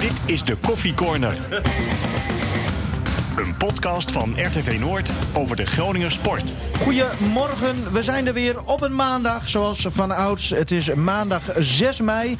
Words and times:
Dit 0.00 0.12
is 0.24 0.44
de 0.44 0.56
Koffie 0.56 0.94
Corner. 0.94 1.36
Een 3.36 3.56
podcast 3.56 4.10
van 4.10 4.34
RTV 4.42 4.76
Noord 4.80 5.12
over 5.34 5.56
de 5.56 5.66
Groninger 5.66 6.10
sport. 6.10 6.52
Goedemorgen, 6.80 7.92
we 7.92 8.02
zijn 8.02 8.26
er 8.26 8.32
weer 8.32 8.62
op 8.64 8.82
een 8.82 8.94
maandag, 8.94 9.48
zoals 9.48 9.86
van 9.90 10.10
ouds. 10.10 10.50
Het 10.50 10.70
is 10.70 10.94
maandag 10.94 11.42
6 11.56 12.00
mei. 12.00 12.38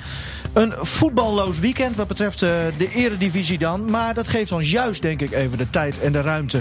Een 0.56 0.72
voetballoos 0.78 1.58
weekend 1.58 1.96
wat 1.96 2.06
betreft 2.06 2.42
uh, 2.42 2.50
de 2.78 2.88
eredivisie 2.94 3.58
dan. 3.58 3.90
Maar 3.90 4.14
dat 4.14 4.28
geeft 4.28 4.52
ons 4.52 4.70
juist, 4.70 5.02
denk 5.02 5.22
ik, 5.22 5.32
even 5.32 5.58
de 5.58 5.70
tijd 5.70 6.00
en 6.00 6.12
de 6.12 6.20
ruimte... 6.20 6.60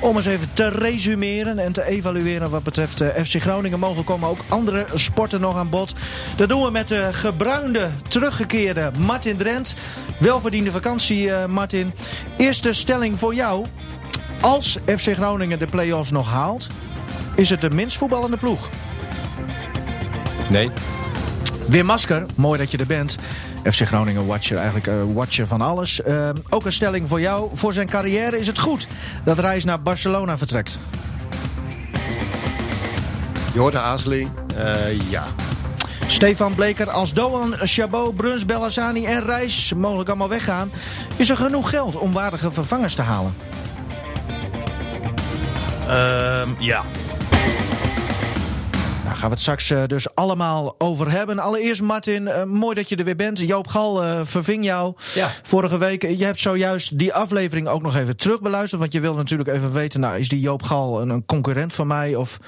om 0.00 0.16
eens 0.16 0.26
even 0.26 0.52
te 0.52 0.68
resumeren 0.68 1.58
en 1.58 1.72
te 1.72 1.84
evalueren 1.84 2.50
wat 2.50 2.62
betreft 2.62 3.02
uh, 3.02 3.08
FC 3.08 3.40
Groningen. 3.40 3.78
Mogelijk 3.78 4.06
komen 4.06 4.28
ook 4.28 4.38
andere 4.48 4.86
sporten 4.94 5.40
nog 5.40 5.56
aan 5.56 5.70
bod. 5.70 5.94
Dat 6.36 6.48
doen 6.48 6.62
we 6.62 6.70
met 6.70 6.88
de 6.88 7.08
gebruinde, 7.12 7.90
teruggekeerde 8.08 8.90
Martin 8.98 9.36
Drent. 9.36 9.74
Welverdiende 10.18 10.70
vakantie, 10.70 11.24
uh, 11.24 11.46
Martin. 11.46 11.92
Eerste 12.36 12.72
stelling 12.72 13.18
voor 13.18 13.34
jou. 13.34 13.66
Als 14.40 14.78
FC 14.86 15.14
Groningen 15.14 15.58
de 15.58 15.66
play-offs 15.66 16.10
nog 16.10 16.28
haalt... 16.30 16.68
is 17.34 17.50
het 17.50 17.60
de 17.60 17.70
minst 17.70 17.96
voetballende 17.96 18.36
ploeg? 18.36 18.68
Nee. 20.50 20.70
Wim 21.72 21.86
Masker, 21.86 22.26
mooi 22.34 22.58
dat 22.58 22.70
je 22.70 22.78
er 22.78 22.86
bent. 22.86 23.16
FC 23.64 23.86
Groningen 23.86 24.26
watcher, 24.26 24.56
eigenlijk 24.56 24.86
uh, 24.86 24.94
watcher 25.14 25.46
van 25.46 25.60
alles. 25.60 26.00
Uh, 26.06 26.28
ook 26.48 26.64
een 26.64 26.72
stelling 26.72 27.08
voor 27.08 27.20
jou. 27.20 27.50
Voor 27.54 27.72
zijn 27.72 27.88
carrière 27.88 28.38
is 28.38 28.46
het 28.46 28.58
goed 28.58 28.86
dat 29.24 29.38
Reis 29.38 29.64
naar 29.64 29.82
Barcelona 29.82 30.38
vertrekt. 30.38 30.78
Je 33.52 33.58
hoort 33.58 33.74
de. 33.74 34.26
Uh, 34.56 35.10
ja. 35.10 35.24
Stefan 36.06 36.54
Bleker, 36.54 36.90
als 36.90 37.12
Doan, 37.12 37.54
Chabot, 37.58 38.16
Bruns, 38.16 38.46
Bellazzani 38.46 39.04
en 39.04 39.24
Reis 39.24 39.72
mogelijk 39.76 40.08
allemaal 40.08 40.28
weggaan... 40.28 40.70
is 41.16 41.30
er 41.30 41.36
genoeg 41.36 41.70
geld 41.70 41.96
om 41.96 42.12
waardige 42.12 42.52
vervangers 42.52 42.94
te 42.94 43.02
halen? 43.02 43.34
Uh, 45.88 46.42
ja. 46.58 46.84
Daar 49.22 49.30
gaan 49.30 49.40
we 49.40 49.52
het 49.52 49.60
straks 49.60 49.82
uh, 49.82 49.88
dus 49.88 50.14
allemaal 50.14 50.74
over 50.78 51.10
hebben. 51.10 51.38
Allereerst 51.38 51.82
Martin, 51.82 52.22
uh, 52.22 52.44
mooi 52.44 52.74
dat 52.74 52.88
je 52.88 52.96
er 52.96 53.04
weer 53.04 53.16
bent. 53.16 53.38
Joop 53.38 53.68
Gal 53.68 54.04
uh, 54.04 54.20
verving 54.22 54.64
jou 54.64 54.94
ja. 55.14 55.28
vorige 55.42 55.78
week. 55.78 56.02
Je 56.02 56.24
hebt 56.24 56.40
zojuist 56.40 56.98
die 56.98 57.14
aflevering 57.14 57.68
ook 57.68 57.82
nog 57.82 57.96
even 57.96 58.16
terugbeluisterd. 58.16 58.80
Want 58.80 58.92
je 58.92 59.00
wil 59.00 59.14
natuurlijk 59.14 59.48
even 59.48 59.72
weten, 59.72 60.00
nou, 60.00 60.18
is 60.18 60.28
die 60.28 60.40
Joop 60.40 60.62
Gal 60.62 61.00
een, 61.00 61.08
een 61.08 61.24
concurrent 61.26 61.72
van 61.72 61.86
mij? 61.86 62.14
Of... 62.14 62.38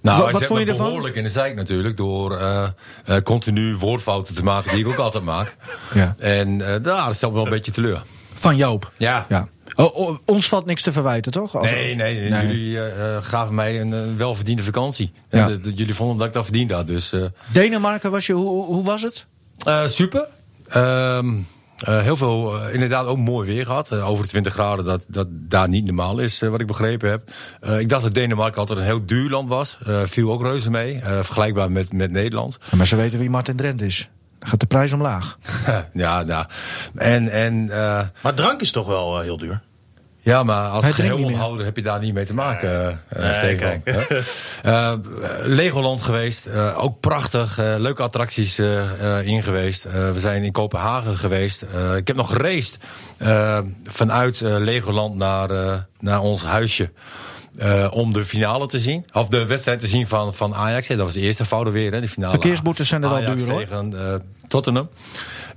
Nou, 0.00 0.22
wat, 0.22 0.30
wat 0.30 0.44
vond 0.44 0.60
je 0.60 0.66
ervan? 0.66 0.86
behoorlijk 0.86 1.16
in 1.16 1.22
de 1.22 1.28
zijk 1.28 1.54
natuurlijk. 1.54 1.96
Door 1.96 2.32
uh, 2.32 2.68
uh, 3.08 3.16
continu 3.16 3.76
woordfouten 3.76 4.34
te 4.34 4.44
maken 4.44 4.70
die 4.70 4.80
ik 4.80 4.88
ook 4.88 4.96
altijd 4.96 5.24
maak. 5.24 5.56
Ja. 5.94 6.14
En 6.18 6.48
uh, 6.48 6.68
dat 6.82 7.14
stelt 7.14 7.32
me 7.32 7.38
wel 7.38 7.46
een 7.46 7.52
beetje 7.52 7.72
teleur. 7.72 8.02
Van 8.34 8.56
Joop? 8.56 8.90
Ja. 8.96 9.26
ja. 9.28 9.48
Oh, 9.76 9.96
oh, 9.96 10.18
ons 10.24 10.48
valt 10.48 10.66
niks 10.66 10.82
te 10.82 10.92
verwijten, 10.92 11.32
toch? 11.32 11.54
Als 11.56 11.70
nee, 11.70 11.94
nee, 11.94 12.14
nee, 12.14 12.30
nee, 12.30 12.46
Jullie 12.46 12.76
uh, 12.76 13.16
gaven 13.20 13.54
mij 13.54 13.80
een, 13.80 13.92
een 13.92 14.16
welverdiende 14.16 14.62
vakantie. 14.62 15.12
Ja. 15.30 15.48
En 15.48 15.60
jullie 15.74 15.94
vonden 15.94 16.16
dat 16.16 16.26
ik 16.26 16.32
dat 16.32 16.44
verdiend 16.44 16.70
had. 16.70 16.86
Dus. 16.86 17.12
Denemarken, 17.52 18.10
was 18.10 18.26
je, 18.26 18.32
hoe, 18.32 18.64
hoe 18.64 18.84
was 18.84 19.02
het? 19.02 19.26
Super. 19.86 20.28
Um, 20.76 21.46
heel 21.76 22.16
veel, 22.16 22.68
inderdaad 22.68 23.06
ook 23.06 23.18
mooi 23.18 23.46
weer 23.54 23.64
gehad. 23.66 23.92
over 23.92 24.24
de 24.24 24.30
20 24.30 24.52
graden, 24.52 24.84
dat, 24.84 25.04
dat 25.08 25.26
daar 25.30 25.68
niet 25.68 25.84
normaal 25.84 26.18
is, 26.18 26.40
wat 26.40 26.60
ik 26.60 26.66
begrepen 26.66 27.10
heb. 27.10 27.30
ik 27.78 27.88
dacht 27.88 28.02
dat 28.02 28.14
Denemarken 28.14 28.60
altijd 28.60 28.78
een 28.78 28.84
heel 28.84 29.06
duur 29.06 29.30
land 29.30 29.48
was. 29.48 29.78
viel 30.04 30.32
ook 30.32 30.42
reuze 30.42 30.70
mee. 30.70 31.00
vergelijkbaar 31.02 31.70
met, 31.70 31.92
met 31.92 32.10
Nederland. 32.10 32.58
Maar 32.76 32.86
ze 32.86 32.96
weten 32.96 33.18
wie 33.18 33.30
Martin 33.30 33.56
Drent 33.56 33.82
is 33.82 34.08
gaat 34.44 34.60
de 34.60 34.66
prijs 34.66 34.92
omlaag. 34.92 35.38
ja, 35.92 36.22
nou. 36.22 36.46
En, 36.94 37.28
en, 37.28 37.54
uh, 37.54 38.00
maar 38.22 38.34
drank 38.34 38.60
is 38.60 38.72
toch 38.72 38.86
wel 38.86 39.16
uh, 39.16 39.22
heel 39.22 39.36
duur? 39.36 39.62
Ja, 40.20 40.42
maar 40.42 40.68
als 40.68 40.84
geheelonhouder 40.84 41.64
heb 41.64 41.76
je 41.76 41.82
daar 41.82 42.00
niet 42.00 42.14
mee 42.14 42.24
te 42.24 42.34
maken, 42.34 43.00
uh, 43.16 43.42
nee, 43.42 43.82
uh, 44.64 44.92
Legoland 45.60 46.02
geweest, 46.02 46.46
uh, 46.46 46.82
ook 46.84 47.00
prachtig. 47.00 47.56
leuke 47.56 48.02
attracties 48.02 48.58
in 49.22 49.42
geweest. 49.42 49.82
we 49.92 50.14
zijn 50.16 50.44
in 50.44 50.52
Kopenhagen 50.52 51.16
geweest. 51.16 51.62
ik 51.96 52.06
heb 52.06 52.16
nog 52.16 52.30
geraced 52.30 52.78
vanuit 53.84 54.40
Legoland 54.40 55.14
naar, 55.14 55.48
naar 56.00 56.20
ons 56.20 56.44
huisje. 56.44 56.90
Uh, 57.56 57.86
om 57.90 58.12
de 58.12 58.24
finale 58.24 58.66
te 58.66 58.78
zien. 58.78 59.06
Of 59.12 59.28
de 59.28 59.46
wedstrijd 59.46 59.80
te 59.80 59.86
zien 59.86 60.06
van, 60.06 60.34
van 60.34 60.54
Ajax. 60.54 60.86
Ja, 60.86 60.96
dat 60.96 61.04
was 61.04 61.14
de 61.14 61.20
eerste 61.20 61.44
fout 61.44 61.70
weer, 61.70 61.92
hè, 61.92 62.00
de 62.00 62.08
finale. 62.08 62.32
Verkeersboetes 62.32 62.88
zijn 62.88 63.02
er 63.02 63.08
wel 63.08 63.36
duur, 63.36 63.50
hoor. 63.50 63.58
tegen 63.58 63.92
uh, 63.94 64.14
Tottenham. 64.48 64.88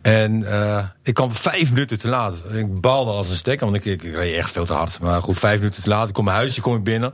En 0.02 0.40
uh, 0.40 0.84
ik 1.04 1.14
kwam 1.14 1.32
vijf 1.32 1.72
minuten 1.72 2.00
te 2.00 2.10
laat. 2.10 2.36
Ik 2.54 2.82
baalde 2.82 3.12
als 3.12 3.30
een 3.30 3.36
stekker, 3.36 3.66
want 3.66 3.78
ik, 3.78 3.86
ik, 3.86 4.04
ik, 4.04 4.16
reed 4.16 4.36
echt 4.36 4.52
veel 4.52 4.66
te 4.66 4.74
hard. 4.74 5.00
Maar 5.00 5.22
goed, 5.22 5.40
vijf 5.40 5.58
minuten 5.58 5.84
te 5.84 5.90
laat. 5.90 6.08
Ik 6.08 6.14
kom 6.14 6.24
mijn 6.24 6.38
huisje, 6.38 6.62
kom 6.62 6.76
ik 6.76 6.84
binnen. 6.84 7.14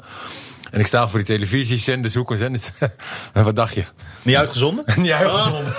En 0.72 0.80
ik 0.80 0.88
sta 0.88 1.08
voor 1.08 1.20
die 1.20 1.28
televisie, 1.28 1.78
zenden 1.78 2.12
zoeken, 2.12 2.38
zenden. 2.38 2.62
en 3.34 3.44
wat 3.44 3.56
dacht 3.56 3.74
je? 3.74 3.84
Niet 4.22 4.36
uitgezonden? 4.36 4.86
Niet 5.02 5.12
uitgezonden. 5.12 5.74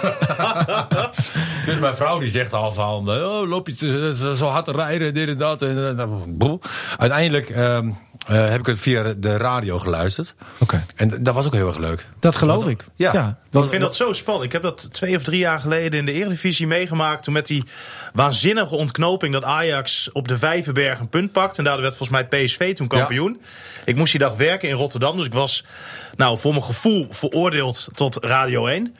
dus 1.66 1.78
mijn 1.78 1.94
vrouw 1.94 2.18
die 2.18 2.30
zegt 2.30 2.52
al 2.52 2.72
van, 2.72 3.10
oh, 3.10 3.48
loop 3.48 3.68
je 3.68 4.34
zo 4.36 4.46
hard 4.46 4.64
te 4.64 4.72
rijden, 4.72 5.14
dit 5.14 5.28
en 5.28 5.38
dat. 5.38 5.62
En, 5.62 5.98
en, 5.98 6.60
Uiteindelijk 6.96 7.56
um, 7.56 7.96
uh, 8.30 8.48
heb 8.48 8.60
ik 8.60 8.66
het 8.66 8.80
via 8.80 9.14
de 9.16 9.36
radio 9.36 9.78
geluisterd. 9.78 10.34
Oké. 10.58 10.62
Okay. 10.62 10.84
En 10.94 11.22
dat 11.22 11.34
was 11.34 11.46
ook 11.46 11.52
heel 11.52 11.66
erg 11.66 11.76
leuk. 11.76 12.06
Dat 12.18 12.36
geloof 12.36 12.60
dat 12.60 12.68
ik. 12.68 12.84
Ja. 12.94 13.12
ja. 13.12 13.38
ik 13.62 13.68
vind 13.68 13.82
dat 13.82 13.94
zo 13.94 14.12
spannend. 14.12 14.44
Ik 14.44 14.52
heb 14.52 14.62
dat 14.62 14.92
twee 14.92 15.16
of 15.16 15.22
drie 15.22 15.38
jaar 15.38 15.60
geleden 15.60 15.98
in 15.98 16.06
de 16.06 16.12
Eredivisie 16.12 16.66
meegemaakt. 16.66 17.22
Toen 17.22 17.32
met 17.32 17.46
die 17.46 17.64
waanzinnige 18.12 18.74
ontknoping 18.74 19.32
dat 19.32 19.44
Ajax 19.44 20.12
op 20.12 20.28
de 20.28 20.38
Vijverberg 20.38 21.00
een 21.00 21.08
punt 21.08 21.32
pakt. 21.32 21.58
En 21.58 21.64
daardoor 21.64 21.82
werd 21.82 21.96
volgens 21.96 22.18
mij 22.18 22.44
PSV 22.44 22.74
toen 22.74 22.86
kampioen. 22.86 23.38
Ja. 23.40 23.46
Ik 23.84 23.96
moest 23.96 24.10
die 24.10 24.20
dag 24.20 24.36
werken 24.36 24.68
in 24.68 24.74
Rotterdam. 24.74 25.16
Dus 25.16 25.26
ik 25.26 25.34
was 25.34 25.64
nou, 26.16 26.38
voor 26.38 26.52
mijn 26.52 26.64
gevoel 26.64 27.06
veroordeeld 27.10 27.86
tot 27.94 28.18
Radio 28.20 28.66
1. 28.66 28.96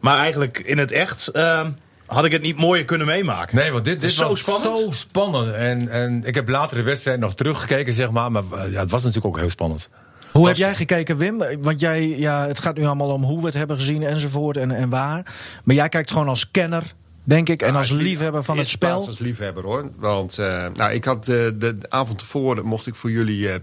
Maar 0.00 0.18
eigenlijk 0.18 0.58
in 0.58 0.78
het 0.78 0.92
echt... 0.92 1.30
Uh, 1.32 1.66
had 2.06 2.24
ik 2.24 2.32
het 2.32 2.42
niet 2.42 2.56
mooier 2.56 2.84
kunnen 2.84 3.06
meemaken. 3.06 3.56
Nee, 3.56 3.72
want 3.72 3.84
dit, 3.84 4.00
dit 4.00 4.10
zo 4.10 4.28
was 4.28 4.38
spannend. 4.38 4.76
zo 4.76 4.90
spannend. 4.90 5.54
En, 5.54 5.88
en 5.88 6.22
ik 6.24 6.34
heb 6.34 6.48
later 6.48 6.76
de 6.76 6.82
wedstrijd 6.82 7.20
nog 7.20 7.34
teruggekeken, 7.34 7.94
zeg 7.94 8.10
maar. 8.10 8.32
Maar 8.32 8.44
ja, 8.70 8.80
het 8.80 8.90
was 8.90 9.02
natuurlijk 9.02 9.34
ook 9.34 9.40
heel 9.40 9.50
spannend. 9.50 9.88
Hoe 10.32 10.42
was... 10.42 10.58
heb 10.58 10.68
jij 10.68 10.74
gekeken, 10.74 11.16
Wim? 11.16 11.42
Want 11.60 11.80
jij, 11.80 12.08
ja, 12.08 12.46
het 12.46 12.60
gaat 12.60 12.76
nu 12.76 12.84
allemaal 12.84 13.10
om 13.10 13.22
hoe 13.22 13.40
we 13.40 13.46
het 13.46 13.54
hebben 13.54 13.76
gezien 13.76 14.02
enzovoort 14.02 14.56
en, 14.56 14.70
en 14.70 14.88
waar. 14.88 15.34
Maar 15.64 15.74
jij 15.74 15.88
kijkt 15.88 16.10
gewoon 16.10 16.28
als 16.28 16.50
kenner, 16.50 16.92
denk 17.24 17.48
ik, 17.48 17.62
en 17.62 17.72
ja, 17.72 17.78
als 17.78 17.90
liefhebber 17.90 18.42
van 18.42 18.58
het 18.58 18.68
spel. 18.68 19.06
als 19.06 19.18
liefhebber 19.18 19.64
hoor. 19.64 19.90
Want 19.96 20.38
uh, 20.38 20.66
nou, 20.74 20.92
ik 20.92 21.04
had 21.04 21.24
de, 21.24 21.54
de, 21.58 21.78
de 21.78 21.90
avond 21.90 22.18
tevoren, 22.18 22.64
mocht 22.64 22.86
ik 22.86 22.94
voor 22.94 23.10
jullie... 23.10 23.38
Uh, 23.38 23.54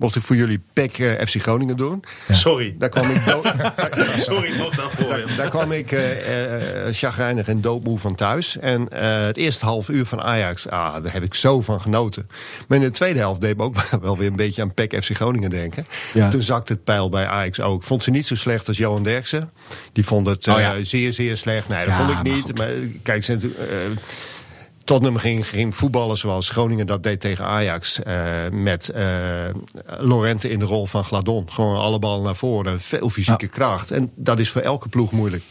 mocht 0.00 0.16
ik 0.16 0.22
voor 0.22 0.36
jullie 0.36 0.60
PEC 0.72 0.98
uh, 0.98 1.12
FC 1.12 1.42
Groningen 1.42 1.76
doen. 1.76 2.04
Ja. 2.28 2.34
Sorry. 2.34 2.74
Daar 2.78 2.88
kwam 2.88 3.10
ik 3.10 3.24
dood... 3.24 3.52
Sorry, 4.28 4.56
nog 4.58 4.74
daarvoor. 4.74 5.08
Daar, 5.08 5.36
daar 5.36 5.48
kwam 5.48 5.72
ik 5.72 5.92
uh, 5.92 6.00
chagrijnig 6.90 7.48
en 7.48 7.60
doodmoe 7.60 7.98
van 7.98 8.14
thuis. 8.14 8.58
En 8.58 8.94
het 8.94 9.36
eerste 9.36 9.64
half 9.64 9.88
uur 9.88 10.06
van 10.06 10.20
Ajax, 10.20 10.68
ah, 10.68 11.02
daar 11.02 11.12
heb 11.12 11.22
ik 11.22 11.34
zo 11.34 11.60
van 11.60 11.80
genoten. 11.80 12.28
Maar 12.68 12.78
in 12.78 12.84
de 12.84 12.90
tweede 12.90 13.18
helft 13.18 13.40
deed 13.40 13.56
me 13.56 13.62
ook 13.62 13.82
wel 14.00 14.18
weer 14.18 14.28
een 14.28 14.36
beetje 14.36 14.62
aan 14.62 14.74
PEC 14.74 15.04
FC 15.04 15.14
Groningen 15.14 15.50
denken. 15.50 15.86
Ja. 16.12 16.30
Toen 16.30 16.42
zakte 16.42 16.72
het 16.72 16.84
pijl 16.84 17.08
bij 17.08 17.26
Ajax 17.26 17.60
ook. 17.60 17.82
Vond 17.82 18.02
ze 18.02 18.10
niet 18.10 18.26
zo 18.26 18.34
slecht 18.34 18.68
als 18.68 18.76
Johan 18.76 19.02
Derksen. 19.02 19.50
Die 19.92 20.04
vond 20.04 20.26
het 20.26 20.48
oh, 20.48 20.58
ja. 20.58 20.82
zeer, 20.82 21.12
zeer 21.12 21.36
slecht. 21.36 21.68
Nee, 21.68 21.84
dat 21.84 21.94
vond 21.94 22.10
ik 22.10 22.22
niet. 22.22 22.58
Maar, 22.58 22.68
maar 22.68 22.86
kijk, 23.02 23.24
ze 23.24 23.52
Tottenham 24.90 25.16
ging, 25.16 25.48
ging 25.48 25.76
voetballen 25.76 26.18
zoals 26.18 26.48
Groningen 26.48 26.86
dat 26.86 27.02
deed 27.02 27.20
tegen 27.20 27.44
Ajax. 27.44 28.00
Uh, 28.06 28.48
met 28.50 28.92
uh, 28.94 29.04
Lorente 29.98 30.48
in 30.48 30.58
de 30.58 30.64
rol 30.64 30.86
van 30.86 31.04
Gladon. 31.04 31.50
Gewoon 31.50 31.76
alle 31.76 31.98
ballen 31.98 32.24
naar 32.24 32.36
voren. 32.36 32.80
Veel 32.80 33.10
fysieke 33.10 33.44
ja. 33.44 33.50
kracht. 33.50 33.90
En 33.90 34.10
dat 34.14 34.38
is 34.38 34.50
voor 34.50 34.60
elke 34.60 34.88
ploeg 34.88 35.10
moeilijk. 35.10 35.42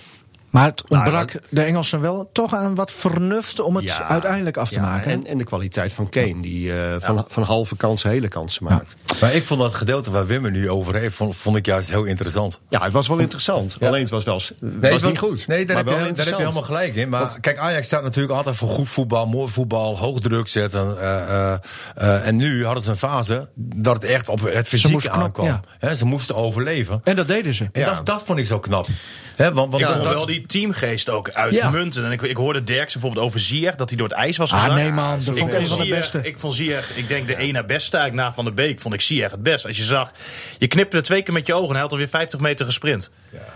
Maar 0.49 0.65
het 0.65 0.83
ontbrak 0.89 1.33
nou, 1.33 1.45
de 1.49 1.61
Engelsen 1.61 2.01
wel 2.01 2.29
toch 2.33 2.53
aan 2.53 2.75
wat 2.75 2.91
vernuft 2.91 3.59
om 3.59 3.75
het 3.75 3.85
ja, 3.85 4.07
uiteindelijk 4.07 4.57
af 4.57 4.69
te 4.69 4.75
ja, 4.75 4.81
maken. 4.81 5.11
En, 5.11 5.25
en, 5.25 5.37
de 5.37 5.43
kwaliteit 5.43 5.93
van 5.93 6.09
Kane, 6.09 6.41
die 6.41 6.67
uh, 6.67 6.95
van, 6.99 7.25
van 7.27 7.43
halve 7.43 7.75
kansen 7.75 8.09
hele 8.09 8.27
kansen 8.27 8.63
maakt. 8.63 8.95
Maar 9.21 9.33
ik 9.33 9.43
vond 9.43 9.59
dat 9.59 9.73
gedeelte 9.73 10.11
waar 10.11 10.25
Wim 10.25 10.45
er 10.45 10.51
nu 10.51 10.69
over 10.69 10.95
heeft, 10.95 11.15
vond, 11.15 11.35
vond 11.35 11.55
ik 11.55 11.65
juist 11.65 11.89
heel 11.89 12.03
interessant. 12.03 12.59
Ja, 12.69 12.83
het 12.83 12.91
was 12.91 13.07
wel 13.07 13.17
interessant. 13.17 13.75
Alleen 13.81 14.01
het 14.01 14.09
was 14.09 14.23
wel 14.23 14.41
nee, 14.59 14.91
was 14.91 15.03
niet 15.03 15.17
goed. 15.17 15.47
Nee, 15.47 15.65
daar, 15.65 15.77
heb 15.77 15.85
je, 15.87 15.91
daar 15.91 16.05
heb 16.05 16.25
je 16.25 16.35
helemaal 16.35 16.61
gelijk 16.61 16.95
in. 16.95 17.09
Maar 17.09 17.39
kijk, 17.39 17.57
Ajax 17.57 17.85
staat 17.85 18.03
natuurlijk 18.03 18.33
altijd 18.33 18.55
voor 18.55 18.69
goed 18.69 18.89
voetbal, 18.89 19.27
mooi 19.27 19.51
voetbal, 19.51 19.97
hoog 19.97 20.19
druk 20.19 20.47
zetten. 20.47 20.95
Uh, 20.97 21.53
uh, 22.01 22.27
en 22.27 22.35
nu 22.35 22.65
hadden 22.65 22.83
ze 22.83 22.89
een 22.89 22.97
fase 22.97 23.47
dat 23.55 23.93
het 23.93 24.03
echt 24.03 24.29
op 24.29 24.41
het 24.41 24.67
fysieke 24.67 25.09
aankwam. 25.09 25.45
Ja. 25.45 25.61
He, 25.79 25.95
ze 25.95 26.05
moesten 26.05 26.35
overleven. 26.35 27.01
En 27.03 27.15
dat 27.15 27.27
deden 27.27 27.53
ze. 27.53 27.69
En 27.71 27.85
dat, 27.85 28.05
dat 28.05 28.21
vond 28.25 28.39
ik 28.39 28.45
zo 28.45 28.59
knap. 28.59 28.87
He, 29.35 29.53
want, 29.53 29.71
want 29.71 29.83
ik 29.83 29.87
dat, 29.87 29.97
vond 29.97 30.13
wel 30.13 30.25
die 30.25 30.38
die 30.39 30.61
teamgeest 30.61 31.09
ook 31.09 31.29
uitmuntend. 31.29 32.05
En 32.05 32.11
ik, 32.11 32.21
ik 32.21 32.37
hoorde 32.37 32.63
Derksen 32.63 32.99
bijvoorbeeld 32.99 33.25
over 33.25 33.39
Zier, 33.39 33.75
dat 33.75 33.89
hij 33.89 33.97
door 33.97 34.07
het 34.07 34.17
ijs 34.17 34.37
was 34.37 34.51
gezakt. 34.51 34.69
Ah 34.69 34.75
nee 34.75 34.91
man, 34.91 35.19
dat 35.25 35.37
vond 35.37 35.53
ik 35.53 35.67
van 35.67 35.81
de 35.81 35.87
beste. 35.89 36.19
Ik 36.23 36.37
vond 36.37 36.55
Zier, 36.55 36.85
ik 36.95 37.07
denk 37.07 37.27
de 37.27 37.37
ene 37.37 37.65
beste 37.65 37.97
eigenlijk 37.97 38.27
na 38.27 38.33
Van 38.35 38.45
de 38.45 38.51
Beek, 38.51 38.79
vond 38.79 38.93
ik 38.93 39.01
Zier 39.01 39.31
het 39.31 39.43
best. 39.43 39.65
Als 39.65 39.77
je 39.77 39.83
zag, 39.83 40.11
je 40.57 40.67
knipte 40.67 41.01
twee 41.01 41.21
keer 41.21 41.33
met 41.33 41.47
je 41.47 41.53
ogen 41.53 41.67
en 41.67 41.73
hij 41.73 41.81
had 41.81 41.91
alweer 41.91 42.07
50 42.07 42.39
meter 42.39 42.65
gesprint. 42.65 43.09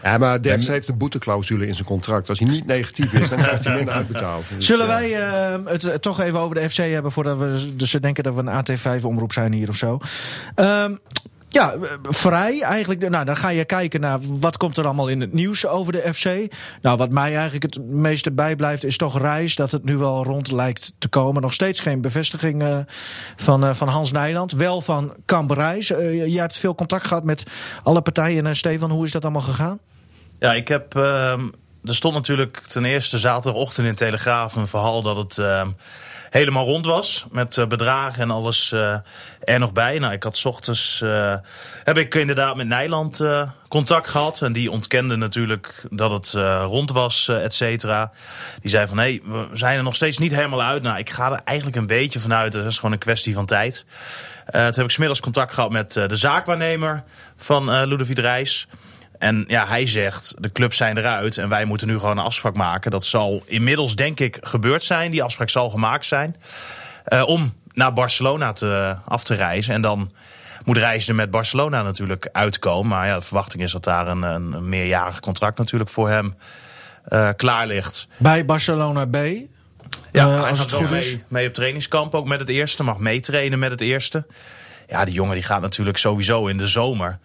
Ja, 0.03 0.17
maar 0.17 0.41
Derksen 0.41 0.73
heeft 0.73 0.87
een 0.87 0.97
boeteclausule 0.97 1.67
in 1.67 1.75
zijn 1.75 1.87
contract. 1.87 2.29
Als 2.29 2.39
hij 2.39 2.47
niet 2.47 2.65
negatief 2.65 3.13
is, 3.13 3.29
dan 3.29 3.39
krijgt 3.39 3.63
hij 3.63 3.75
minder 3.75 3.93
uitbetaald. 3.93 4.45
Dus, 4.55 4.65
Zullen 4.65 4.87
wij 4.87 5.09
uh, 5.09 5.55
het 5.65 6.01
toch 6.01 6.21
even 6.21 6.39
over 6.39 6.55
de 6.55 6.69
FC 6.69 6.77
hebben 6.77 7.11
voordat 7.11 7.37
we 7.37 7.75
dus 7.75 7.89
ze 7.89 7.99
denken 7.99 8.23
dat 8.23 8.35
we 8.35 8.41
een 8.41 8.79
AT5-omroep 8.79 9.33
zijn 9.33 9.53
hier 9.53 9.69
of 9.69 9.75
zo. 9.75 9.99
Um, 10.55 10.99
ja, 11.53 11.75
vrij 12.03 12.61
eigenlijk. 12.61 13.09
Nou, 13.09 13.25
dan 13.25 13.37
ga 13.37 13.49
je 13.49 13.65
kijken 13.65 13.99
naar 13.99 14.19
wat 14.21 14.57
komt 14.57 14.77
er 14.77 14.85
allemaal 14.85 15.07
in 15.07 15.21
het 15.21 15.33
nieuws 15.33 15.65
over 15.65 15.91
de 15.91 16.13
FC. 16.13 16.55
Nou, 16.81 16.97
wat 16.97 17.09
mij 17.09 17.33
eigenlijk 17.35 17.63
het 17.63 17.85
meeste 17.85 18.31
bijblijft 18.31 18.85
is 18.85 18.97
toch 18.97 19.19
Reis. 19.19 19.55
Dat 19.55 19.71
het 19.71 19.83
nu 19.83 19.97
wel 19.97 20.23
rond 20.23 20.51
lijkt 20.51 20.93
te 20.97 21.07
komen. 21.07 21.41
Nog 21.41 21.53
steeds 21.53 21.79
geen 21.79 22.01
bevestiging 22.01 22.63
uh, 22.63 22.77
van, 23.35 23.63
uh, 23.63 23.73
van 23.73 23.87
Hans 23.87 24.11
Nijland. 24.11 24.51
Wel 24.51 24.81
van 24.81 25.13
Kamp 25.25 25.51
Reis. 25.51 25.91
Uh, 25.91 26.27
je 26.27 26.39
hebt 26.39 26.57
veel 26.57 26.75
contact 26.75 27.05
gehad 27.05 27.23
met 27.23 27.43
alle 27.83 28.01
partijen. 28.01 28.55
Stefan, 28.55 28.91
hoe 28.91 29.05
is 29.05 29.11
dat 29.11 29.23
allemaal 29.23 29.41
gegaan? 29.41 29.79
Ja, 30.39 30.53
ik 30.53 30.67
heb... 30.67 30.95
Ehm, 30.95 31.41
er 31.83 31.95
stond 31.95 32.13
natuurlijk 32.13 32.57
ten 32.57 32.85
eerste 32.85 33.17
zaterdagochtend 33.17 33.87
in 33.87 33.95
Telegraaf 33.95 34.55
een 34.55 34.67
verhaal 34.67 35.01
dat 35.01 35.17
het 35.17 35.37
ehm, 35.37 35.69
helemaal 36.33 36.65
rond 36.65 36.85
was. 36.85 37.25
Met 37.31 37.57
uh, 37.57 37.65
bedragen 37.65 38.21
en 38.21 38.31
alles 38.31 38.71
uh, 38.71 38.97
er 39.43 39.59
nog 39.59 39.73
bij. 39.73 39.99
Nou, 39.99 40.13
ik 40.13 40.23
had 40.23 40.37
s 40.37 40.45
ochtends, 40.45 41.01
uh, 41.03 41.35
heb 41.83 41.97
ik 41.97 42.15
inderdaad 42.15 42.55
met 42.55 42.67
Nijland 42.67 43.21
contact 43.67 44.09
gehad. 44.09 44.41
En 44.41 44.53
die 44.53 44.71
ontkende 44.71 45.15
natuurlijk 45.15 45.83
dat 45.89 46.11
het 46.11 46.29
rond 46.63 46.91
was, 46.91 47.27
et 47.27 47.53
cetera. 47.53 48.11
Die 48.61 48.69
zei 48.69 48.87
van, 48.87 48.97
hé, 48.97 49.03
hey, 49.03 49.21
we 49.25 49.57
zijn 49.57 49.77
er 49.77 49.83
nog 49.83 49.95
steeds 49.95 50.17
niet 50.17 50.35
helemaal 50.35 50.61
uit. 50.61 50.83
Nou, 50.83 50.97
ik 50.97 51.09
ga 51.09 51.31
er 51.31 51.41
eigenlijk 51.43 51.77
een 51.77 51.87
beetje 51.87 52.19
vanuit. 52.19 52.51
Dat 52.51 52.65
is 52.65 52.75
gewoon 52.75 52.91
een 52.91 52.97
kwestie 52.97 53.33
van 53.33 53.45
tijd. 53.45 53.85
toen 54.51 54.61
heb 54.61 54.79
ik 54.79 54.89
smiddags 54.89 55.19
contact 55.19 55.53
gehad 55.53 55.71
met 55.71 55.93
de 55.93 56.15
zaakwaarnemer 56.15 57.03
van 57.37 57.85
Ludovic 57.85 58.19
Reis. 58.19 58.67
En 59.23 59.43
ja, 59.47 59.67
hij 59.67 59.87
zegt, 59.87 60.33
de 60.37 60.51
clubs 60.51 60.77
zijn 60.77 60.97
eruit 60.97 61.37
en 61.37 61.49
wij 61.49 61.65
moeten 61.65 61.87
nu 61.87 61.99
gewoon 61.99 62.17
een 62.17 62.23
afspraak 62.23 62.55
maken. 62.55 62.91
Dat 62.91 63.05
zal 63.05 63.43
inmiddels 63.45 63.95
denk 63.95 64.19
ik 64.19 64.37
gebeurd 64.41 64.83
zijn. 64.83 65.11
Die 65.11 65.23
afspraak 65.23 65.49
zal 65.49 65.69
gemaakt 65.69 66.05
zijn. 66.05 66.35
Uh, 67.07 67.27
om 67.27 67.53
naar 67.73 67.93
Barcelona 67.93 68.51
te, 68.51 68.95
af 69.05 69.23
te 69.23 69.33
reizen. 69.33 69.73
En 69.73 69.81
dan 69.81 70.11
moet 70.63 70.77
reizen 70.77 71.15
met 71.15 71.31
Barcelona 71.31 71.83
natuurlijk 71.83 72.29
uitkomen. 72.31 72.87
Maar 72.87 73.07
ja, 73.07 73.15
de 73.15 73.21
verwachting 73.21 73.63
is 73.63 73.71
dat 73.71 73.83
daar 73.83 74.07
een, 74.07 74.21
een 74.21 74.69
meerjarig 74.69 75.19
contract 75.19 75.57
natuurlijk 75.57 75.89
voor 75.89 76.09
hem 76.09 76.35
uh, 77.07 77.29
klaar 77.35 77.67
ligt. 77.67 78.07
Bij 78.17 78.45
Barcelona 78.45 79.05
B? 79.05 79.15
Ja, 80.11 80.27
uh, 80.27 80.49
als 80.49 80.59
het 80.59 80.71
goed 80.71 80.89
mee, 80.89 80.99
is. 80.99 81.17
mee 81.27 81.47
op 81.47 81.53
trainingskamp 81.53 82.15
ook 82.15 82.27
met 82.27 82.39
het 82.39 82.49
eerste. 82.49 82.83
Mag 82.83 82.97
meetrainen 82.97 83.59
met 83.59 83.71
het 83.71 83.81
eerste. 83.81 84.25
Ja, 84.87 85.05
die 85.05 85.13
jongen 85.13 85.33
die 85.33 85.43
gaat 85.43 85.61
natuurlijk 85.61 85.97
sowieso 85.97 86.47
in 86.47 86.57
de 86.57 86.67
zomer 86.67 87.19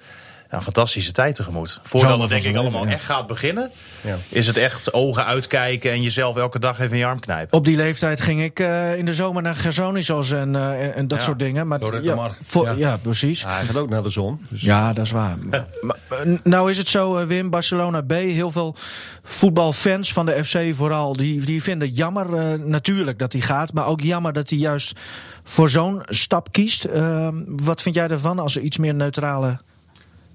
een 0.49 0.63
fantastische 0.63 1.13
tijd 1.13 1.35
tegemoet. 1.35 1.81
Voordat 1.83 2.21
het 2.21 2.29
denk 2.29 2.43
ik 2.43 2.57
allemaal 2.57 2.87
echt 2.87 3.05
gaat 3.05 3.27
beginnen, 3.27 3.71
ja. 4.01 4.17
is 4.29 4.47
het 4.47 4.57
echt 4.57 4.93
ogen 4.93 5.25
uitkijken 5.25 5.91
en 5.91 6.03
jezelf 6.03 6.37
elke 6.37 6.59
dag 6.59 6.79
even 6.79 6.93
in 6.93 6.99
je 6.99 7.07
arm 7.07 7.21
knijpen. 7.21 7.59
Op 7.59 7.65
die 7.65 7.77
leeftijd 7.77 8.21
ging 8.21 8.43
ik 8.43 8.61
uh, 8.61 8.99
in 8.99 9.05
de 9.05 9.13
zomer 9.13 9.43
naar 9.43 9.57
Gersonisos 9.57 10.31
en, 10.31 10.55
uh, 10.55 10.97
en 10.97 11.09
dat 11.09 11.19
ja. 11.19 11.25
soort 11.25 11.39
dingen. 11.39 11.67
Maar, 11.67 12.03
ja, 12.03 12.31
voor, 12.43 12.79
ja. 12.79 12.97
precies. 12.97 13.45
hij 13.45 13.65
gaat 13.65 13.77
ook 13.77 13.89
naar 13.89 14.03
de 14.03 14.11
zon. 14.11 14.47
Dus. 14.49 14.63
Ja, 14.63 14.93
dat 14.93 15.05
is 15.05 15.11
waar. 15.11 15.37
maar, 15.81 15.97
nou 16.43 16.71
is 16.71 16.79
het 16.79 16.89
zo, 16.89 17.27
Wim, 17.27 17.51
Barcelona 17.51 18.03
B. 18.03 18.11
Heel 18.11 18.51
veel 18.51 18.75
voetbalfans 19.23 20.13
van 20.13 20.27
de 20.27 20.45
FC 20.45 20.75
vooral, 20.75 21.17
die, 21.17 21.45
die 21.45 21.63
vinden 21.63 21.89
het 21.89 21.97
jammer 21.97 22.35
uh, 22.35 22.65
natuurlijk 22.65 23.19
dat 23.19 23.33
hij 23.33 23.43
gaat. 23.43 23.73
Maar 23.73 23.87
ook 23.87 24.01
jammer 24.01 24.33
dat 24.33 24.51
hij 24.51 24.59
juist 24.59 25.01
voor 25.45 25.69
zo'n 25.71 26.03
stap 26.05 26.53
kiest. 26.53 26.85
Ehm, 26.85 27.35
wat 27.47 27.83
vind 27.83 27.95
jij 27.95 28.09
ervan 28.09 28.39
als 28.39 28.57
er 28.57 28.63
iets 28.63 28.79
meer 28.79 28.95
neutrale 28.95 29.59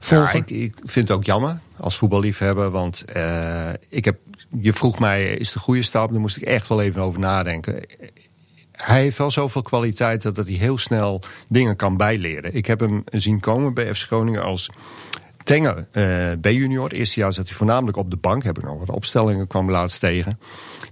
ja, 0.10 0.32
ik, 0.32 0.76
vind 0.84 1.08
het 1.08 1.18
ook 1.18 1.26
jammer 1.26 1.60
als 1.78 1.98
voetballiefhebber. 1.98 2.70
Want 2.70 3.06
uh, 3.16 3.70
ik 3.90 4.06
heb, 4.06 4.18
je 4.62 4.74
vroeg 4.74 5.00
mij, 5.00 5.32
is 5.32 5.48
het 5.48 5.56
een 5.56 5.62
goede 5.62 5.84
stap? 5.84 6.12
Daar 6.12 6.20
moest 6.20 6.38
ik 6.38 6.44
echt 6.44 6.68
wel 6.68 6.82
even 6.82 7.02
over 7.02 7.20
nadenken. 7.20 7.86
Hij 8.72 9.02
heeft 9.02 9.18
wel 9.18 9.32
zoveel 9.32 9.62
kwaliteit 9.62 10.22
dat, 10.22 10.36
dat 10.36 10.48
hij 10.48 10.56
heel 10.56 10.78
snel 10.78 11.22
dingen 11.48 11.76
kan 11.76 11.98
bijleren. 11.98 12.56
Ik 12.56 12.66
heb 12.66 12.80
hem 12.80 13.04
zien 13.12 13.40
komen 13.40 13.74
bij 13.74 13.96
FC 13.96 14.06
Groningen 14.06 14.44
als 14.44 14.70
Tenger 15.44 15.88
uh, 15.94 16.32
B-junior. 16.42 16.92
Eerste 16.92 17.20
jaar 17.20 17.34
zat 17.34 17.48
hij 17.48 17.58
voornamelijk 17.58 17.98
op 17.98 18.10
de 18.12 18.18
bank. 18.18 18.44
Heb 18.44 18.58
ik 18.58 18.64
nog 18.64 18.80
wat 18.80 18.96
opstellingen 18.96 19.48
kwam 19.48 19.72
laatst 19.72 20.00
tegen. 20.00 20.40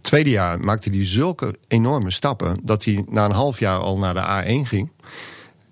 Tweede 0.02 0.30
jaar 0.30 0.60
maakte 0.60 0.90
hij 0.90 1.06
zulke 1.06 1.56
enorme 1.68 2.12
stappen... 2.12 2.60
dat 2.64 2.84
hij 2.84 3.06
na 3.10 3.26
een 3.26 3.32
half 3.32 3.60
jaar 3.60 3.80
al 3.80 3.98
naar 3.98 4.14
de 4.14 4.64
A1 4.64 4.68
ging 4.68 4.90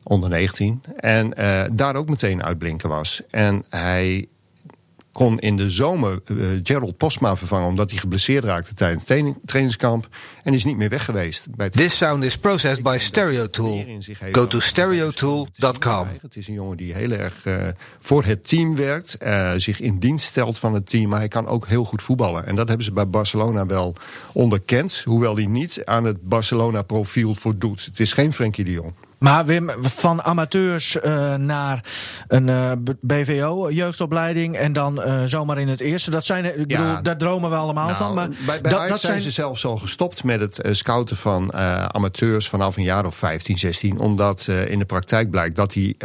onder 0.10 0.30
19. 0.30 0.84
En 0.96 1.34
uh, 1.40 1.64
daar 1.72 1.96
ook 1.96 2.10
meteen 2.10 2.44
uitblinken 2.44 2.90
was. 2.90 3.22
En 3.30 3.66
hij 3.70 4.28
kon 5.12 5.40
in 5.40 5.58
de 5.58 5.70
zomer 5.70 6.20
uh, 6.26 6.48
Gerald 6.64 6.98
Postma 6.98 7.36
vervangen... 7.36 7.68
omdat 7.68 7.90
hij 7.90 8.00
geblesseerd 8.00 8.44
raakte 8.44 8.74
tijdens 8.74 9.04
het 9.08 9.38
trainingskamp... 9.46 10.08
en 10.44 10.54
is 10.54 10.66
niet 10.66 10.78
meer 10.78 10.90
weg 10.90 11.06
geweest. 11.06 11.56
Bij 11.56 11.70
This 11.70 11.98
sound 11.98 12.24
is 12.24 12.38
processed 12.38 12.84
by 12.84 12.98
Stereotool. 13.00 13.86
Go 14.32 14.48
to 14.48 14.60
stereotool.com. 14.60 16.08
Het 16.22 16.36
is 16.36 16.48
een 16.48 16.54
jongen 16.54 16.78
die 16.78 16.94
heel 16.94 17.12
erg 17.12 17.46
uh, 17.46 17.68
voor 17.98 18.24
het 18.24 18.48
team 18.48 18.76
werkt... 18.76 19.18
Uh, 19.24 19.52
zich 19.58 19.80
in 19.80 20.00
dienst 20.00 20.26
stelt 20.26 20.60
van 20.60 20.74
het 20.74 20.90
team... 20.90 21.10
maar 21.10 21.20
hij 21.20 21.28
kan 21.28 21.48
ook 21.48 21.68
heel 21.68 21.84
goed 21.84 22.02
voetballen. 22.02 22.46
En 22.46 22.56
dat 22.56 22.68
hebben 22.68 22.86
ze 22.86 22.92
bij 22.92 23.10
Barcelona 23.10 23.66
wel 23.66 23.96
onderkend... 24.34 25.02
hoewel 25.06 25.36
hij 25.36 25.46
niet 25.46 25.82
aan 25.86 26.04
het 26.04 26.30
Barcelona-profiel 26.30 27.36
voldoet. 27.36 27.86
Het 27.86 28.00
is 28.00 28.14
geen 28.14 28.34
Frenkie 28.34 28.66
de 28.66 28.72
Jong. 28.72 28.94
Maar 29.20 29.46
Wim, 29.46 29.72
van 29.80 30.24
amateurs 30.24 30.96
uh, 30.96 31.36
naar 31.36 31.84
een 32.28 32.48
uh, 32.48 32.72
BVO, 33.02 33.70
jeugdopleiding 33.72 34.58
en 34.58 34.74
dan 34.74 35.02
uh, 35.08 35.22
zomaar 35.26 35.58
in 35.58 35.68
het 35.68 35.82
eerste. 35.82 36.12
Dat 36.12 36.26
zijn, 36.26 36.46
ik 36.60 36.72
ja, 36.72 36.82
bedoel, 36.82 37.04
daar 37.04 37.18
dromen 37.18 37.50
we 37.50 37.56
allemaal 37.56 37.86
nou, 37.86 37.98
van. 37.98 38.14
Maar 38.14 38.30
bij 38.46 38.62
bij 38.62 38.72
dat, 38.72 38.88
dat 38.88 39.00
zijn 39.00 39.22
ze 39.22 39.32
zelfs 39.32 39.66
al 39.66 39.78
gestopt 39.78 40.24
met 40.24 40.40
het 40.40 40.78
scouten 40.78 41.18
van 41.18 41.54
amateurs 41.94 42.50
vanaf 42.50 42.78
een 42.78 42.84
jaar 42.84 43.06
of 43.06 43.16
15, 43.16 43.58
16. 43.58 44.00
Omdat 44.00 44.48
in 44.48 44.80
de 44.80 44.86
praktijk 44.86 45.30
blijkt 45.30 45.56
dat 45.56 45.72
die 45.72 45.98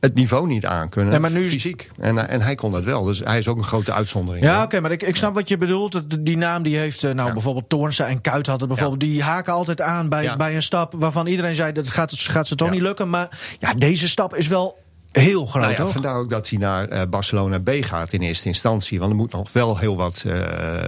het 0.00 0.14
niveau 0.14 0.46
niet 0.46 0.66
aankunnen. 0.66 1.10
Nee, 1.10 1.20
maar 1.20 1.30
nu... 1.30 1.48
Fysiek. 1.48 1.90
En, 1.98 2.28
en 2.28 2.40
hij 2.40 2.54
kon 2.54 2.72
dat 2.72 2.84
wel. 2.84 3.04
Dus 3.04 3.18
hij 3.18 3.38
is 3.38 3.48
ook 3.48 3.56
een 3.56 3.64
grote 3.64 3.92
uitzondering. 3.92 4.44
Ja, 4.44 4.62
oké, 4.62 4.80
maar 4.80 4.90
ik, 4.90 5.02
ik 5.02 5.16
snap 5.16 5.34
wat 5.34 5.48
je 5.48 5.56
bedoelt. 5.56 6.24
Die 6.24 6.36
naam 6.36 6.62
die 6.62 6.76
heeft, 6.76 7.02
nou 7.02 7.16
ja. 7.16 7.32
bijvoorbeeld 7.32 7.68
Toornse 7.68 8.02
en 8.02 8.20
Kuit 8.20 8.46
had 8.46 8.60
het 8.60 8.68
bijvoorbeeld. 8.68 9.00
Die 9.00 9.22
haken 9.22 9.52
altijd 9.52 9.80
aan 9.80 10.08
bij, 10.08 10.36
bij 10.36 10.54
een 10.54 10.62
stap 10.62 10.92
waarvan 10.96 11.26
iedereen 11.26 11.54
zei 11.54 11.72
dat 11.72 11.88
gaat, 11.88 12.12
gaat 12.18 12.48
ze 12.48 12.54
toch 12.54 12.70
niet 12.70 12.80
lukken. 12.80 13.10
Maar 13.10 13.38
ja, 13.58 13.74
deze 13.74 14.08
stap 14.08 14.36
is 14.36 14.48
wel 14.48 14.78
heel 15.12 15.46
groot, 15.46 15.62
nou 15.62 15.86
ja? 15.86 15.86
Vandaar 15.86 16.14
ook 16.14 16.30
dat 16.30 16.48
hij 16.48 16.58
naar 16.58 16.92
uh, 16.92 17.02
Barcelona 17.10 17.60
B 17.60 17.70
gaat 17.80 18.12
in 18.12 18.20
eerste 18.20 18.48
instantie. 18.48 18.98
Want 18.98 19.10
er 19.10 19.16
moet 19.16 19.32
nog 19.32 19.52
wel 19.52 19.78
heel 19.78 19.96
wat 19.96 20.24
uh, 20.26 20.34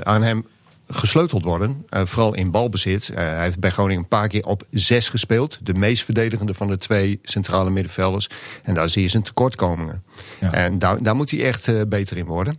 aan 0.03 0.23
hem 0.23 0.47
gesleuteld 0.93 1.45
worden. 1.45 1.87
Uh, 1.91 2.01
vooral 2.05 2.35
in 2.35 2.51
balbezit. 2.51 3.09
Uh, 3.09 3.17
hij 3.17 3.43
heeft 3.43 3.59
bij 3.59 3.71
Groningen 3.71 4.03
een 4.03 4.09
paar 4.09 4.29
keer 4.29 4.47
op 4.47 4.63
zes 4.71 5.09
gespeeld. 5.09 5.59
De 5.63 5.75
meest 5.75 6.05
verdedigende 6.05 6.55
van 6.55 6.67
de 6.67 6.79
twee 6.79 7.19
centrale 7.23 7.71
middenvelders. 7.71 8.29
En 8.63 8.75
daar 8.75 8.89
zie 8.89 9.03
je 9.03 9.09
zijn 9.09 9.23
tekortkomingen. 9.23 10.03
Ja. 10.41 10.53
En 10.53 10.79
daar, 10.79 11.03
daar 11.03 11.17
moet 11.17 11.31
hij 11.31 11.45
echt 11.45 11.69
uh, 11.69 11.81
beter 11.89 12.17
in 12.17 12.25
worden. 12.25 12.59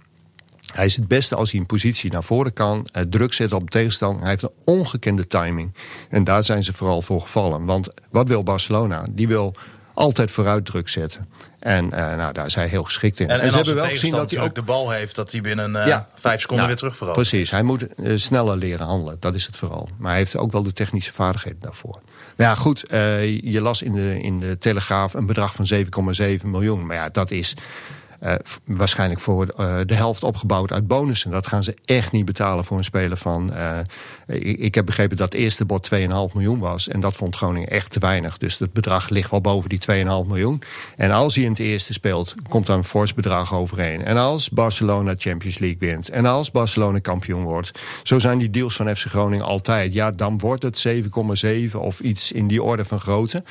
Hij 0.73 0.85
is 0.85 0.95
het 0.95 1.07
beste 1.07 1.35
als 1.35 1.51
hij 1.51 1.59
een 1.59 1.65
positie 1.65 2.11
naar 2.11 2.23
voren 2.23 2.53
kan. 2.53 2.87
druk 3.09 3.33
zetten 3.33 3.57
op 3.57 3.69
tegenstander. 3.69 4.21
Hij 4.21 4.29
heeft 4.29 4.43
een 4.43 4.51
ongekende 4.63 5.27
timing. 5.27 5.75
En 6.09 6.23
daar 6.23 6.43
zijn 6.43 6.63
ze 6.63 6.73
vooral 6.73 7.01
voor 7.01 7.21
gevallen. 7.21 7.65
Want 7.65 7.89
wat 8.09 8.27
wil 8.27 8.43
Barcelona? 8.43 9.05
Die 9.09 9.27
wil 9.27 9.55
altijd 9.93 10.31
vooruit 10.31 10.65
druk 10.65 10.89
zetten. 10.89 11.27
En 11.63 11.85
uh, 11.85 12.15
nou, 12.15 12.33
daar 12.33 12.45
is 12.45 12.55
hij 12.55 12.67
heel 12.67 12.83
geschikt 12.83 13.19
in. 13.19 13.27
En, 13.27 13.35
en, 13.35 13.41
en 13.41 13.49
ze 13.49 13.55
hebben 13.55 13.75
wel 13.75 13.85
gezien 13.85 14.11
dat 14.11 14.31
hij 14.31 14.39
ook 14.43 14.55
de 14.55 14.61
bal 14.61 14.89
heeft, 14.89 15.15
dat 15.15 15.31
hij 15.31 15.41
binnen 15.41 15.75
uh, 15.75 15.87
ja, 15.87 16.07
vijf 16.13 16.41
seconden 16.41 16.65
nou, 16.65 16.67
weer 16.67 16.77
terug 16.77 16.95
verovert. 16.95 17.29
Precies, 17.29 17.51
hij 17.51 17.63
moet 17.63 17.85
uh, 17.97 18.17
sneller 18.17 18.57
leren 18.57 18.85
handelen. 18.85 19.17
Dat 19.19 19.35
is 19.35 19.45
het 19.45 19.57
vooral. 19.57 19.89
Maar 19.97 20.09
hij 20.09 20.19
heeft 20.19 20.37
ook 20.37 20.51
wel 20.51 20.63
de 20.63 20.71
technische 20.71 21.13
vaardigheden 21.13 21.59
daarvoor. 21.61 21.99
Maar 22.37 22.47
ja, 22.47 22.55
goed, 22.55 22.83
je 23.43 23.59
las 23.61 23.81
in 23.81 23.93
de, 23.93 24.21
in 24.21 24.39
de 24.39 24.57
Telegraaf 24.57 25.13
een 25.13 25.25
bedrag 25.25 25.53
van 25.55 25.67
7,7 25.73 26.45
miljoen. 26.45 26.85
Maar 26.85 26.95
ja, 26.95 27.09
dat 27.09 27.31
is 27.31 27.53
uh, 28.23 28.33
waarschijnlijk 28.65 29.19
voor 29.19 29.47
uh, 29.59 29.75
de 29.85 29.93
helft 29.93 30.23
opgebouwd 30.23 30.71
uit 30.71 30.87
bonussen. 30.87 31.31
Dat 31.31 31.47
gaan 31.47 31.63
ze 31.63 31.75
echt 31.85 32.11
niet 32.11 32.25
betalen 32.25 32.65
voor 32.65 32.77
een 32.77 32.83
speler 32.83 33.17
van... 33.17 33.51
Uh, 33.53 33.77
ik, 34.61 34.75
heb 34.75 34.85
begrepen 34.85 35.17
dat 35.17 35.31
het 35.31 35.41
eerste 35.41 35.65
bod 35.65 35.89
2,5 35.93 35.99
miljoen 36.07 36.59
was. 36.59 36.87
En 36.87 36.99
dat 36.99 37.15
vond 37.15 37.35
Groningen 37.35 37.69
echt 37.69 37.91
te 37.91 37.99
weinig. 37.99 38.37
Dus 38.37 38.59
het 38.59 38.73
bedrag 38.73 39.09
ligt 39.09 39.31
wel 39.31 39.41
boven 39.41 39.69
die 39.69 39.79
2,5 39.91 40.05
miljoen. 40.05 40.61
En 40.95 41.11
als 41.11 41.35
hij 41.35 41.43
in 41.43 41.49
het 41.49 41.59
eerste 41.59 41.93
speelt, 41.93 42.35
komt 42.49 42.65
dan 42.67 42.77
een 42.77 42.83
fors 42.83 43.13
bedrag 43.13 43.53
overheen. 43.53 44.03
En 44.03 44.17
als 44.17 44.49
Barcelona 44.49 45.13
Champions 45.17 45.57
League 45.59 45.79
wint... 45.79 46.09
en 46.09 46.25
als 46.25 46.51
Barcelona 46.51 46.99
kampioen 46.99 47.43
wordt... 47.43 47.71
zo 48.03 48.19
zijn 48.19 48.37
die 48.37 48.49
deals 48.49 48.75
van 48.75 48.95
FC 48.95 49.05
Groningen 49.05 49.45
altijd. 49.45 49.93
Ja, 49.93 50.11
dan 50.11 50.37
wordt 50.37 50.63
het 50.63 50.87
7,7 50.87 51.75
of 51.77 51.99
iets 51.99 52.31
in 52.31 52.47
die 52.47 52.63
orde 52.63 52.85
van 52.85 52.99
grootte. 52.99 53.43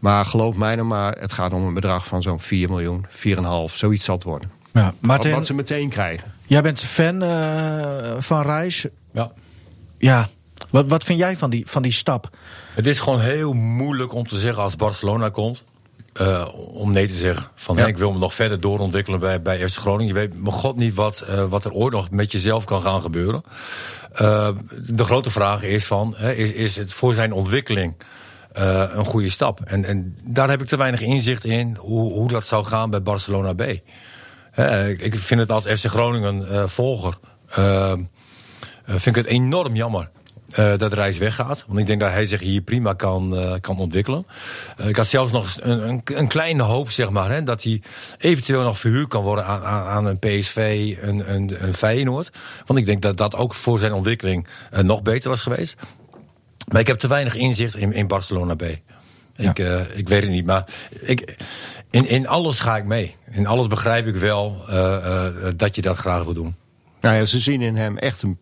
Maar 0.00 0.24
geloof 0.24 0.54
mij 0.54 0.74
nou 0.74 0.86
maar, 0.86 1.16
het 1.18 1.32
gaat 1.32 1.52
om 1.52 1.62
een 1.62 1.74
bedrag 1.74 2.06
van 2.06 2.22
zo'n 2.22 2.40
4 2.40 2.68
miljoen, 2.68 3.06
4,5. 3.08 3.74
Zoiets 3.74 4.04
zal 4.04 4.18
worden. 4.22 4.50
Ja, 4.72 4.94
Martin, 5.00 5.32
wat 5.32 5.46
ze 5.46 5.54
meteen 5.54 5.88
krijgen. 5.88 6.32
Jij 6.46 6.62
bent 6.62 6.80
fan 6.80 7.22
uh, 7.22 8.14
van 8.18 8.42
Reis. 8.42 8.86
Ja. 9.12 9.32
Ja. 9.98 10.28
Wat, 10.70 10.88
wat 10.88 11.04
vind 11.04 11.18
jij 11.18 11.36
van 11.36 11.50
die, 11.50 11.66
van 11.66 11.82
die 11.82 11.92
stap? 11.92 12.36
Het 12.74 12.86
is 12.86 13.00
gewoon 13.00 13.20
heel 13.20 13.52
moeilijk 13.52 14.12
om 14.12 14.28
te 14.28 14.38
zeggen 14.38 14.62
als 14.62 14.76
Barcelona 14.76 15.28
komt. 15.28 15.64
Uh, 16.20 16.48
om 16.54 16.90
nee 16.90 17.06
te 17.06 17.14
zeggen. 17.14 17.46
Van 17.54 17.76
ja. 17.76 17.86
ik 17.86 17.98
wil 17.98 18.12
me 18.12 18.18
nog 18.18 18.34
verder 18.34 18.60
doorontwikkelen 18.60 19.20
bij, 19.20 19.42
bij 19.42 19.68
FC 19.68 19.78
Groningen. 19.78 20.14
Je 20.14 20.20
weet 20.20 20.42
mijn 20.42 20.54
god 20.54 20.76
niet 20.76 20.94
wat, 20.94 21.24
uh, 21.28 21.44
wat 21.44 21.64
er 21.64 21.72
ooit 21.72 21.92
nog 21.92 22.10
met 22.10 22.32
jezelf 22.32 22.64
kan 22.64 22.82
gaan 22.82 23.00
gebeuren. 23.00 23.42
Uh, 24.20 24.48
de 24.86 25.04
grote 25.04 25.30
vraag 25.30 25.62
is 25.62 25.86
van, 25.86 26.16
is, 26.16 26.52
is 26.52 26.76
het 26.76 26.92
voor 26.92 27.14
zijn 27.14 27.32
ontwikkeling 27.32 27.94
een 28.52 29.04
goede 29.04 29.30
stap? 29.30 29.60
En, 29.64 29.84
en 29.84 30.16
daar 30.22 30.50
heb 30.50 30.60
ik 30.60 30.68
te 30.68 30.76
weinig 30.76 31.00
inzicht 31.00 31.44
in 31.44 31.76
hoe, 31.78 32.12
hoe 32.12 32.28
dat 32.28 32.46
zou 32.46 32.64
gaan 32.64 32.90
bij 32.90 33.02
Barcelona 33.02 33.54
B. 33.54 33.62
ik 34.98 35.16
vind 35.16 35.40
het 35.40 35.52
als 35.52 35.64
FC 35.64 35.86
Groningen 35.86 36.68
volger, 36.70 37.18
vind 38.86 39.06
ik 39.06 39.14
het 39.14 39.26
enorm 39.26 39.76
jammer 39.76 40.10
uh, 40.58 40.76
dat 40.76 40.92
Reis 40.92 41.18
weggaat. 41.18 41.64
Want 41.66 41.78
ik 41.78 41.86
denk 41.86 42.00
dat 42.00 42.10
hij 42.10 42.26
zich 42.26 42.40
hier 42.40 42.60
prima 42.60 42.92
kan, 42.92 43.34
uh, 43.34 43.54
kan 43.60 43.78
ontwikkelen. 43.78 44.26
Uh, 44.80 44.88
ik 44.88 44.96
had 44.96 45.06
zelfs 45.06 45.32
nog 45.32 45.56
een, 45.60 45.88
een, 45.88 46.02
een, 46.04 46.28
kleine 46.28 46.62
hoop, 46.62 46.90
zeg 46.90 47.10
maar, 47.10 47.30
hè, 47.30 47.42
dat 47.42 47.62
hij 47.62 47.82
eventueel 48.18 48.62
nog 48.62 48.78
verhuurd 48.78 49.08
kan 49.08 49.22
worden 49.22 49.46
aan, 49.46 49.64
aan, 49.64 49.86
aan 49.86 50.06
een 50.06 50.18
PSV, 50.18 50.96
een, 51.00 51.34
een, 51.34 51.64
een 51.64 51.74
Feyenoord. 51.74 52.30
Want 52.66 52.78
ik 52.78 52.86
denk 52.86 53.02
dat 53.02 53.16
dat 53.16 53.34
ook 53.34 53.54
voor 53.54 53.78
zijn 53.78 53.92
ontwikkeling 53.92 54.46
nog 54.82 55.02
beter 55.02 55.30
was 55.30 55.42
geweest. 55.42 55.76
Maar 56.68 56.80
ik 56.80 56.86
heb 56.86 56.98
te 56.98 57.08
weinig 57.08 57.34
inzicht 57.34 57.76
in, 57.76 57.92
in 57.92 58.06
Barcelona 58.06 58.54
B. 58.54 58.64
Ja. 59.34 59.50
Ik, 59.50 59.58
ik 59.94 60.08
weet 60.08 60.22
het 60.22 60.30
niet, 60.30 60.46
maar 60.46 60.64
ik, 61.00 61.36
in, 61.90 62.28
alles 62.28 62.60
ga 62.60 62.76
ik 62.76 62.84
mee. 62.84 63.16
In 63.30 63.46
alles 63.46 63.66
begrijp 63.66 64.06
ik 64.06 64.16
wel 64.16 64.64
dat 65.56 65.74
je 65.74 65.82
dat 65.82 65.96
graag 65.96 66.24
wil 66.24 66.34
doen. 66.34 66.54
Nou 67.00 67.16
ja, 67.16 67.24
ze 67.24 67.40
zien 67.40 67.60
in 67.62 67.76
hem 67.76 67.98
echt 67.98 68.22
een 68.22 68.38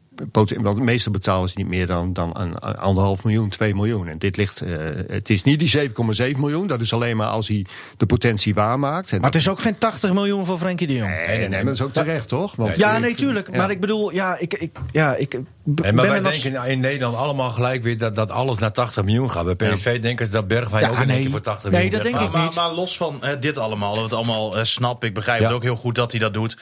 want 0.61 0.81
meestal 0.81 1.13
betalen 1.13 1.49
ze 1.49 1.55
niet 1.59 1.69
meer 1.69 1.87
dan, 1.87 2.13
dan 2.13 2.41
een, 2.41 2.59
anderhalf 2.59 3.25
miljoen, 3.25 3.49
2 3.49 3.75
miljoen. 3.75 4.09
En 4.09 4.19
dit 4.19 4.37
ligt, 4.37 4.63
uh, 4.63 4.77
het 5.09 5.31
is 5.31 5.43
niet 5.43 5.59
die 5.59 5.91
7,7 6.33 6.39
miljoen. 6.39 6.67
Dat 6.67 6.81
is 6.81 6.93
alleen 6.93 7.17
maar 7.17 7.27
als 7.27 7.49
hij 7.49 7.67
de 7.97 8.07
potentie 8.07 8.55
waarmaakt. 8.55 9.11
En 9.11 9.21
maar 9.21 9.31
het 9.31 9.41
is 9.41 9.49
ook 9.49 9.61
geen 9.61 9.79
80 9.79 10.13
miljoen 10.13 10.45
voor 10.45 10.59
Frenkie 10.59 10.87
de 10.87 10.95
Jong. 10.95 11.11
Nee, 11.27 11.39
nee, 11.39 11.49
nee, 11.49 11.65
dat 11.65 11.75
is 11.75 11.83
ook 11.83 11.93
terecht, 11.93 12.29
toch? 12.29 12.57
Want 12.57 12.77
ja, 12.77 12.99
nee, 12.99 13.15
tuurlijk. 13.15 13.57
Maar 13.57 13.71
ik 13.71 13.81
bedoel, 13.81 14.13
ja, 14.13 14.39
ik, 14.39 14.55
ik, 14.55 14.71
ja, 14.93 15.15
ik 15.15 15.39
en 15.83 15.95
maar 15.95 16.09
wij 16.09 16.21
denken 16.21 16.65
in 16.65 16.81
Nederland 16.81 17.17
allemaal 17.17 17.51
gelijk 17.51 17.83
weer 17.83 17.99
dat, 17.99 18.15
dat 18.15 18.31
alles 18.31 18.59
naar 18.59 18.73
80 18.73 19.05
miljoen 19.05 19.31
gaat. 19.31 19.57
Bij 19.57 19.73
PSV 19.73 20.01
denken 20.01 20.27
ze 20.27 20.33
dat 20.33 20.49
Bergwijn 20.49 20.85
ja, 20.85 20.91
ook 20.91 20.99
in 20.99 21.11
één 21.11 21.21
keer 21.21 21.31
voor 21.31 21.41
80 21.41 21.71
nee, 21.71 21.73
miljoen 21.73 22.03
dat 22.03 22.13
denk 22.13 22.25
ik 22.25 22.33
maar, 22.33 22.45
niet. 22.45 22.55
Maar, 22.55 22.73
los 22.73 22.97
van 22.97 23.23
dit 23.41 23.59
allemaal, 23.59 23.95
dat 23.95 24.13
allemaal 24.13 24.59
uh, 24.59 24.65
snap, 24.65 25.05
ik 25.05 25.15
begrijp 25.15 25.43
het 25.43 25.53
ook 25.53 25.63
heel 25.63 25.77
goed 25.77 25.95
dat 25.95 26.11
hij 26.11 26.21
dat 26.21 26.35
doet 26.35 26.57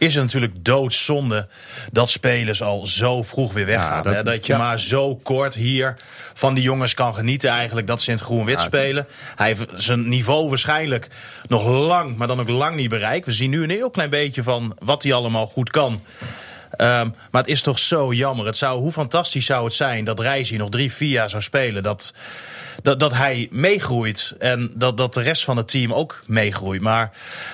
is 0.00 0.14
het 0.14 0.24
natuurlijk 0.24 0.64
doodzonde 0.64 1.48
dat 1.92 2.10
spelers 2.10 2.62
al 2.62 2.86
zo 2.86 3.22
vroeg 3.22 3.52
weer 3.52 3.66
weggaan. 3.66 4.02
dat, 4.02 4.24
dat, 4.24 4.46
je 4.46 4.56
maar 4.56 4.80
zo 4.80 5.16
kort 5.16 5.54
hier 5.54 5.94
van 6.34 6.54
die 6.54 6.62
jongens 6.62 6.94
kan 6.94 7.14
genieten 7.14 7.50
eigenlijk 7.50 7.86
dat 7.86 8.00
ze 8.00 8.10
in 8.10 8.16
het 8.16 8.24
groen-wit 8.24 8.60
spelen. 8.60 9.06
Hij 9.36 9.46
heeft 9.46 9.66
zijn 9.76 10.08
niveau 10.08 10.48
waarschijnlijk 10.48 11.08
nog 11.48 11.66
lang, 11.66 12.16
maar 12.16 12.26
dan 12.26 12.40
ook 12.40 12.48
lang 12.48 12.76
niet 12.76 12.88
bereikt. 12.88 13.26
We 13.26 13.32
zien 13.32 13.50
nu 13.50 13.62
een 13.62 13.70
heel 13.70 13.90
klein 13.90 14.10
beetje 14.10 14.42
van 14.42 14.76
wat 14.78 15.02
hij 15.02 15.12
allemaal 15.12 15.46
goed 15.46 15.70
kan. 15.70 15.92
Um, 15.92 17.14
maar 17.30 17.42
het 17.42 17.48
is 17.48 17.62
toch 17.62 17.78
zo 17.78 18.12
jammer. 18.12 18.46
Het 18.46 18.56
zou, 18.56 18.80
hoe 18.80 18.92
fantastisch 18.92 19.46
zou 19.46 19.64
het 19.64 19.74
zijn 19.74 20.04
dat 20.04 20.20
Reis 20.20 20.50
hier 20.50 20.58
nog 20.58 20.70
drie, 20.70 20.92
vier 20.92 21.10
jaar 21.10 21.30
zou 21.30 21.42
spelen. 21.42 21.82
Dat, 21.82 22.14
dat, 22.82 23.00
dat 23.00 23.12
hij 23.12 23.48
meegroeit. 23.50 24.34
En 24.38 24.70
dat, 24.74 24.96
dat 24.96 25.14
de 25.14 25.22
rest 25.22 25.44
van 25.44 25.56
het 25.56 25.68
team 25.68 25.94
ook 25.94 26.22
meegroeit. 26.26 26.80
Maar 26.80 27.10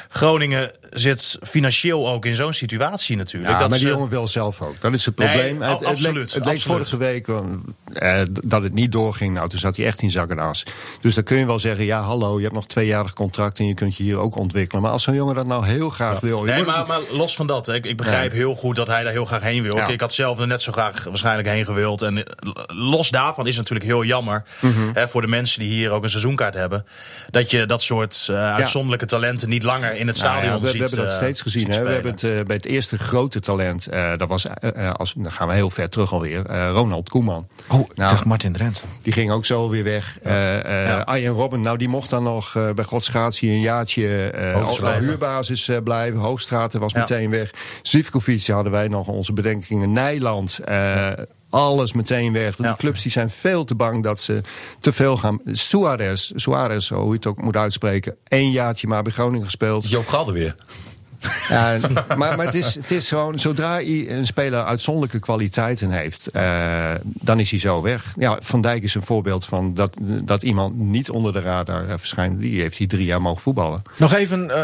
Groningen 0.09 0.73
zit 0.99 1.39
financieel 1.43 2.09
ook 2.09 2.25
in 2.25 2.35
zo'n 2.35 2.53
situatie 2.53 3.17
natuurlijk. 3.17 3.53
Ja, 3.53 3.59
dat 3.59 3.69
maar 3.69 3.79
die 3.79 3.89
jongen 3.89 4.09
wil 4.09 4.27
zelf 4.27 4.61
ook. 4.61 4.81
Dat 4.81 4.95
is 4.95 5.05
het 5.05 5.15
probleem. 5.15 5.59
Nee, 5.59 5.69
het, 5.69 5.79
het, 5.79 5.89
absoluut, 5.89 6.15
leek, 6.15 6.35
het 6.35 6.45
leek 6.45 6.61
vorige 6.61 6.97
week 6.97 7.29
uh, 7.29 8.21
dat 8.47 8.63
het 8.63 8.73
niet 8.73 8.93
doorging. 8.93 9.35
Nou, 9.35 9.49
toen 9.49 9.59
zat 9.59 9.77
hij 9.77 9.87
echt 9.87 10.03
in 10.03 10.11
zak 10.11 10.31
en 10.31 10.39
as. 10.39 10.65
Dus 11.01 11.15
dan 11.15 11.25
kun 11.25 11.37
je 11.37 11.47
wel 11.47 11.59
zeggen, 11.59 11.85
ja 11.85 12.01
hallo, 12.01 12.37
je 12.37 12.43
hebt 12.43 12.55
nog 12.55 12.67
tweejarig 12.67 13.13
contract... 13.13 13.59
en 13.59 13.67
je 13.67 13.75
kunt 13.75 13.97
je 13.97 14.03
hier 14.03 14.19
ook 14.19 14.37
ontwikkelen. 14.37 14.83
Maar 14.83 14.91
als 14.91 15.03
zo'n 15.03 15.15
jongen 15.15 15.35
dat 15.35 15.47
nou 15.47 15.67
heel 15.67 15.91
graag 15.91 16.21
wil... 16.21 16.43
Nee, 16.43 16.65
maar, 16.65 16.87
maar, 16.87 17.01
los 17.11 17.37
van 17.37 17.47
dat, 17.47 17.69
ik, 17.69 17.85
ik 17.85 17.97
begrijp 17.97 18.33
heel 18.33 18.55
goed 18.55 18.77
dat 18.77 18.87
hij 18.87 19.03
daar 19.03 19.13
heel 19.13 19.25
graag 19.25 19.43
heen 19.43 19.63
wil. 19.63 19.77
Ik 19.89 20.01
had 20.01 20.15
zelf 20.15 20.39
er 20.39 20.47
net 20.47 20.63
zo 20.63 20.73
graag 20.73 21.05
waarschijnlijk 21.05 21.49
heen 21.49 21.65
gewild. 21.65 22.03
En 22.03 22.25
los 22.67 23.11
daarvan 23.11 23.47
is 23.47 23.57
het 23.57 23.69
natuurlijk 23.69 23.91
heel 23.91 24.05
jammer... 24.05 24.43
Mm 24.61 24.73
-hmm. 24.73 24.91
hè, 24.93 25.09
voor 25.09 25.21
de 25.21 25.29
mensen 25.29 25.61
die 25.61 25.71
hier 25.71 25.91
ook 25.91 26.03
een 26.03 26.11
seizoenkaart 26.11 26.55
hebben... 26.55 26.87
dat 27.31 27.51
je 27.51 27.67
dat 27.67 27.83
soort 27.83 28.27
uh, 28.31 28.55
uitzonderlijke 28.55 29.07
talenten 29.07 29.49
niet 29.49 29.63
langer 29.63 29.97
in 29.97 30.07
het 30.07 30.17
stadion 30.17 30.51
nou 30.51 30.67
ziet 30.67 30.83
We 30.83 30.86
hebben 30.89 31.09
dat 31.09 31.17
steeds 31.17 31.41
gezien. 31.41 31.71
Hè? 31.71 31.83
We 31.83 31.91
hebben 31.91 32.13
het 32.13 32.23
uh, 32.23 32.41
bij 32.47 32.57
het 32.57 32.65
eerste 32.65 32.99
grote 32.99 33.41
talent... 33.41 33.89
Uh, 33.93 34.17
dat 34.17 34.29
was, 34.29 34.47
als, 34.93 35.15
dan 35.15 35.33
gaan 35.33 35.49
we 35.49 35.55
heel 35.55 35.71
ver 35.71 35.89
terug 35.89 36.13
alweer... 36.13 36.47
Ronald 36.71 37.09
Koeman. 37.09 37.47
Oh, 37.69 37.81
ik 37.81 37.97
nou, 37.97 38.11
dacht 38.11 38.25
Martin 38.25 38.53
Drent. 38.53 38.83
Die 39.03 39.13
ging 39.13 39.31
ook 39.31 39.47
zo 39.47 39.69
weer 39.69 39.85
weg. 39.85 40.19
Ja. 40.25 40.71
Ja. 40.71 40.99
Arjen 40.99 41.33
Robben, 41.33 41.61
nou 41.61 41.79
die 41.79 41.89
mocht 41.89 42.11
dan 42.11 42.23
nog 42.23 42.53
bij 42.75 42.85
Godsgratie 42.85 43.51
een 43.51 43.61
jaartje 43.61 44.33
op 44.81 44.99
huurbasis 44.99 45.71
blijven. 45.85 46.19
Hoogstraten 46.21 46.81
was 46.81 46.95
meteen 46.95 47.31
weg. 47.31 47.51
Zivkovic 47.83 48.47
hadden 48.47 48.73
wij 48.73 48.89
nog 48.89 49.09
onze 49.09 49.33
bedenkingen. 49.33 49.93
Nijland 49.93 50.59
alles 51.57 51.93
meteen 51.93 52.33
weg. 52.33 52.57
De 52.57 52.75
clubs 52.77 53.03
die 53.03 53.13
zijn 53.13 53.31
veel 53.31 53.65
te 53.65 53.75
bang 53.75 54.03
dat 54.03 54.21
ze 54.21 54.41
te 54.81 54.93
veel 54.93 55.17
gaan. 55.17 55.41
Suarez, 55.45 56.33
Suarez, 56.35 56.89
hoe 56.89 57.07
je 57.09 57.13
het 57.13 57.27
ook 57.27 57.43
moet 57.43 57.57
uitspreken. 57.57 58.17
één 58.29 58.51
jaartje 58.51 58.87
maar 58.87 59.03
bij 59.03 59.13
Groningen 59.13 59.45
gespeeld. 59.45 59.89
Joop 59.89 60.07
Galde 60.09 60.33
weer. 60.33 60.55
Ja, 61.49 61.79
maar, 62.17 62.37
maar 62.37 62.47
het, 62.47 62.55
is, 62.55 62.75
het 62.75 62.91
is 62.91 63.09
gewoon, 63.09 63.39
zodra 63.39 63.81
een 63.81 64.27
speler 64.27 64.65
uitzonderlijke 64.65 65.19
kwaliteiten 65.19 65.91
heeft, 65.91 66.29
uh, 66.33 66.91
dan 67.03 67.41
is 67.41 67.51
hij 67.51 67.61
zo 67.61 67.83
weg. 67.83 68.15
Ja, 68.19 68.39
Van 68.41 68.61
Dijk 68.61 68.83
is 68.83 68.95
een 68.95 69.03
voorbeeld 69.03 69.45
van 69.45 69.75
dat, 69.75 69.97
dat 70.01 70.43
iemand 70.43 70.79
niet 70.79 71.11
onder 71.11 71.33
de 71.33 71.41
radar 71.41 71.85
verschijnt. 71.99 72.41
Die 72.41 72.61
heeft 72.61 72.79
hij 72.79 72.87
drie 72.87 73.05
jaar 73.05 73.23
mogen 73.23 73.43
voetballen. 73.43 73.83
Nog 73.97 74.15
even 74.15 74.45
uh, 74.45 74.57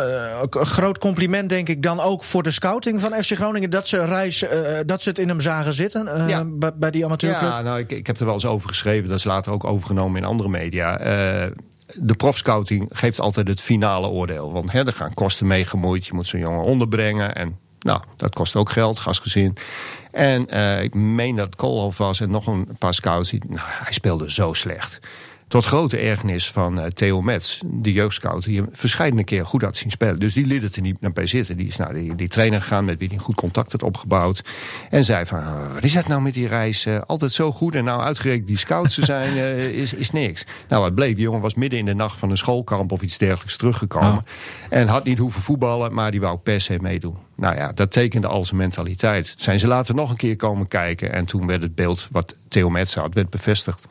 een 0.50 0.66
groot 0.66 0.98
compliment, 0.98 1.48
denk 1.48 1.68
ik, 1.68 1.82
dan 1.82 2.00
ook 2.00 2.24
voor 2.24 2.42
de 2.42 2.50
scouting 2.50 3.00
van 3.00 3.22
FC 3.22 3.32
Groningen. 3.32 3.70
Dat 3.70 3.88
ze, 3.88 4.04
reis, 4.04 4.42
uh, 4.42 4.50
dat 4.86 5.02
ze 5.02 5.08
het 5.08 5.18
in 5.18 5.28
hem 5.28 5.40
zagen 5.40 5.74
zitten 5.74 6.28
ja. 6.28 6.44
bij, 6.44 6.70
bij, 6.74 6.90
die 6.90 7.04
amateurclub. 7.04 7.50
Ja, 7.50 7.62
nou, 7.62 7.78
ik, 7.78 7.92
ik 7.92 8.06
heb 8.06 8.18
er 8.18 8.24
wel 8.24 8.34
eens 8.34 8.46
over 8.46 8.68
geschreven. 8.68 9.08
Dat 9.08 9.18
is 9.18 9.24
later 9.24 9.52
ook 9.52 9.64
overgenomen 9.64 10.20
in 10.20 10.28
andere 10.28 10.48
media 10.48 10.98
de 11.96 12.14
profscouting 12.14 12.88
geeft 12.90 13.20
altijd 13.20 13.48
het 13.48 13.60
finale 13.60 14.08
oordeel. 14.08 14.52
Want 14.52 14.72
hè, 14.72 14.86
er 14.86 14.92
gaan 14.92 15.14
kosten 15.14 15.46
mee 15.46 15.64
gemoeid. 15.64 16.06
Je 16.06 16.14
moet 16.14 16.26
zo'n 16.26 16.40
jongen 16.40 16.64
onderbrengen. 16.64 17.34
En 17.34 17.58
nou, 17.78 18.00
dat 18.16 18.34
kost 18.34 18.56
ook 18.56 18.70
geld, 18.70 18.98
gasgezin. 18.98 19.56
En 20.10 20.46
uh, 20.54 20.82
ik 20.82 20.94
meen 20.94 21.36
dat 21.36 21.56
Koolhof 21.56 21.98
was 21.98 22.20
en 22.20 22.30
nog 22.30 22.46
een 22.46 22.68
paar 22.78 22.94
scouts. 22.94 23.32
Nou, 23.32 23.60
hij 23.60 23.92
speelde 23.92 24.32
zo 24.32 24.52
slecht. 24.52 25.00
Tot 25.52 25.64
grote 25.64 25.96
ergernis 25.96 26.50
van 26.50 26.78
uh, 26.78 26.84
Theo 26.84 27.22
Metz, 27.22 27.60
de 27.64 27.92
jeugdscout, 27.92 28.44
die 28.44 28.56
hem 28.56 28.68
verschillende 28.72 29.24
keer 29.24 29.46
goed 29.46 29.62
had 29.62 29.76
zien 29.76 29.90
spelen. 29.90 30.20
Dus 30.20 30.34
die 30.34 30.46
liet 30.46 30.62
het 30.62 30.76
er 30.76 30.82
niet 30.82 31.00
naar 31.00 31.12
bij 31.12 31.26
zitten. 31.26 31.56
Die 31.56 31.66
is 31.66 31.76
naar 31.76 31.94
die, 31.94 32.14
die 32.14 32.28
trainer 32.28 32.60
gegaan 32.60 32.84
met 32.84 32.98
wie 32.98 33.08
hij 33.08 33.18
goed 33.18 33.34
contact 33.34 33.72
had 33.72 33.82
opgebouwd. 33.82 34.44
En 34.90 35.04
zei 35.04 35.26
van, 35.26 35.38
uh, 35.38 35.72
wat 35.74 35.84
is 35.84 35.92
dat 35.92 36.08
nou 36.08 36.22
met 36.22 36.34
die 36.34 36.48
reis? 36.48 36.86
Uh, 36.86 37.00
altijd 37.06 37.32
zo 37.32 37.52
goed 37.52 37.74
en 37.74 37.84
nou 37.84 38.00
uitgerekend 38.00 38.46
die 38.46 38.58
scouts 38.58 38.94
te 38.94 39.04
zijn, 39.04 39.36
is, 39.82 39.94
is 39.94 40.10
niks. 40.10 40.44
Nou, 40.68 40.82
wat 40.82 40.94
bleek, 40.94 41.14
die 41.14 41.24
jongen 41.24 41.40
was 41.40 41.54
midden 41.54 41.78
in 41.78 41.84
de 41.84 41.94
nacht 41.94 42.18
van 42.18 42.30
een 42.30 42.38
schoolkamp 42.38 42.92
of 42.92 43.02
iets 43.02 43.18
dergelijks 43.18 43.56
teruggekomen. 43.56 44.12
Oh. 44.12 44.18
En 44.70 44.88
had 44.88 45.04
niet 45.04 45.18
hoeven 45.18 45.42
voetballen, 45.42 45.94
maar 45.94 46.10
die 46.10 46.20
wou 46.20 46.38
per 46.38 46.60
se 46.60 46.78
meedoen. 46.80 47.16
Nou 47.42 47.56
ja, 47.56 47.72
dat 47.72 47.92
tekende 47.92 48.26
al 48.26 48.44
zijn 48.44 48.56
mentaliteit. 48.56 49.34
Zijn 49.36 49.58
ze 49.58 49.66
later 49.66 49.94
nog 49.94 50.10
een 50.10 50.16
keer 50.16 50.36
komen 50.36 50.68
kijken 50.68 51.12
en 51.12 51.24
toen 51.24 51.46
werd 51.46 51.62
het 51.62 51.74
beeld 51.74 52.08
wat 52.10 52.36
Theo 52.48 52.70
Metz 52.70 52.94
had, 52.94 53.14
werd 53.14 53.30
bevestigd. 53.30 53.86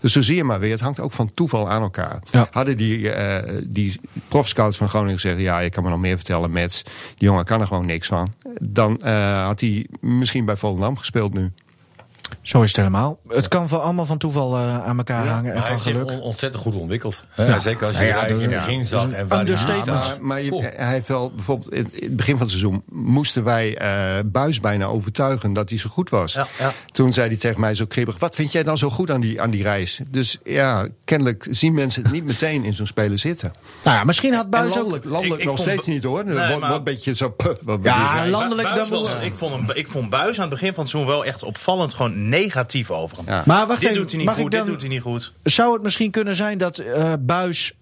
Dus 0.00 0.12
zo 0.12 0.22
zie 0.22 0.36
je 0.36 0.44
maar 0.44 0.60
weer, 0.60 0.70
het 0.70 0.80
hangt 0.80 1.00
ook 1.00 1.12
van 1.12 1.30
toeval 1.34 1.70
aan 1.70 1.82
elkaar. 1.82 2.18
Ja. 2.30 2.48
Hadden 2.50 2.76
die, 2.76 2.98
uh, 2.98 3.36
die 3.64 4.00
profscouts 4.28 4.76
van 4.76 4.88
Groningen 4.88 5.14
gezegd... 5.14 5.38
ja, 5.38 5.58
je 5.58 5.70
kan 5.70 5.82
me 5.82 5.90
nog 5.90 5.98
meer 5.98 6.16
vertellen, 6.16 6.50
Mets, 6.50 6.82
die 6.82 7.28
jongen 7.28 7.44
kan 7.44 7.60
er 7.60 7.66
gewoon 7.66 7.86
niks 7.86 8.08
van. 8.08 8.34
Dan 8.60 9.00
uh, 9.04 9.44
had 9.46 9.60
hij 9.60 9.86
misschien 10.00 10.44
bij 10.44 10.56
Volendam 10.56 10.96
gespeeld 10.96 11.34
nu. 11.34 11.52
Zo 12.42 12.62
is 12.62 12.68
het 12.68 12.76
helemaal. 12.76 13.18
Het 13.28 13.48
kan 13.48 13.68
van, 13.68 13.82
allemaal 13.82 14.06
van 14.06 14.18
toeval 14.18 14.56
uh, 14.56 14.84
aan 14.84 14.96
elkaar 14.98 15.26
hangen 15.26 15.54
en 15.54 15.62
van 15.62 15.80
geluk. 15.80 16.08
Hij 16.08 16.18
ontzettend 16.18 16.62
goed 16.62 16.74
ontwikkeld. 16.74 17.24
Ja. 17.36 17.58
Zeker 17.58 17.86
als 17.86 17.98
je 17.98 18.04
ja, 18.04 18.26
in 18.26 18.40
het 18.40 18.50
begin 18.50 18.84
zag. 18.84 19.10
En 19.10 19.28
waar 19.28 19.40
understatement. 19.40 20.18
Maar, 20.20 20.42
je, 20.42 20.72
hij 20.76 20.92
heeft 20.92 21.08
wel, 21.08 21.32
bijvoorbeeld 21.34 21.72
in 21.72 21.88
het 22.00 22.16
begin 22.16 22.32
van 22.32 22.42
het 22.42 22.50
seizoen... 22.50 22.82
moesten 22.90 23.44
wij 23.44 23.82
uh, 23.82 24.22
Buis 24.26 24.60
bijna 24.60 24.84
overtuigen 24.84 25.52
dat 25.52 25.68
hij 25.68 25.78
zo 25.78 25.90
goed 25.90 26.10
was. 26.10 26.38
Toen 26.92 27.12
zei 27.12 27.28
hij 27.28 27.36
tegen 27.36 27.60
mij 27.60 27.74
zo 27.74 27.86
kribbig... 27.86 28.18
wat 28.18 28.34
vind 28.34 28.52
jij 28.52 28.62
dan 28.62 28.78
zo 28.78 28.90
goed 28.90 29.10
aan 29.10 29.20
die, 29.20 29.40
aan 29.40 29.50
die 29.50 29.62
reis? 29.62 30.00
Dus 30.08 30.38
ja, 30.44 30.88
kennelijk 31.04 31.46
zien 31.50 31.74
mensen 31.74 32.02
het 32.02 32.12
niet 32.12 32.24
meteen 32.24 32.64
in 32.64 32.74
zo'n 32.74 32.86
speler 32.86 33.18
zitten. 33.18 33.52
Nou 33.84 33.96
ja, 33.96 34.04
misschien 34.04 34.34
had 34.34 34.50
Buis 34.50 34.74
landelijk, 34.74 35.04
ook... 35.04 35.12
Landelijk 35.12 35.40
ik, 35.42 35.46
ik 35.48 35.52
nog 35.56 35.60
steeds 35.60 35.86
niet 35.86 36.02
hoor. 36.04 36.24
Nee, 36.24 36.58
wat, 36.58 36.68
wat 36.68 36.84
beetje 36.84 37.14
zo... 37.14 37.34
Wat 37.62 37.78
ja, 37.82 38.26
landelijk... 38.26 38.74
dan 38.74 38.88
was, 38.88 39.16
ik, 39.20 39.34
vond 39.34 39.54
hem, 39.54 39.76
ik 39.76 39.88
vond 39.88 40.10
Buis 40.10 40.36
aan 40.36 40.40
het 40.40 40.50
begin 40.50 40.74
van 40.74 40.82
het 40.82 40.92
seizoen 40.92 41.12
wel 41.12 41.24
echt 41.24 41.42
opvallend... 41.42 41.94
gewoon 41.94 42.23
negatief 42.28 42.90
over 42.90 43.16
hem. 43.16 43.26
Ja. 43.26 43.42
Maar 43.46 43.66
wacht 43.66 43.80
dit 43.80 43.88
even, 43.88 44.00
doet 44.00 44.12
hij 44.12 44.20
niet 44.20 44.30
goed, 44.30 44.50
dit 44.50 44.66
doet 44.66 44.80
hij 44.80 44.88
niet 44.88 45.02
goed. 45.02 45.32
Zou 45.42 45.72
het 45.72 45.82
misschien 45.82 46.10
kunnen 46.10 46.34
zijn 46.34 46.58
dat 46.58 46.80
uh, 46.80 47.12
Buis 47.20 47.74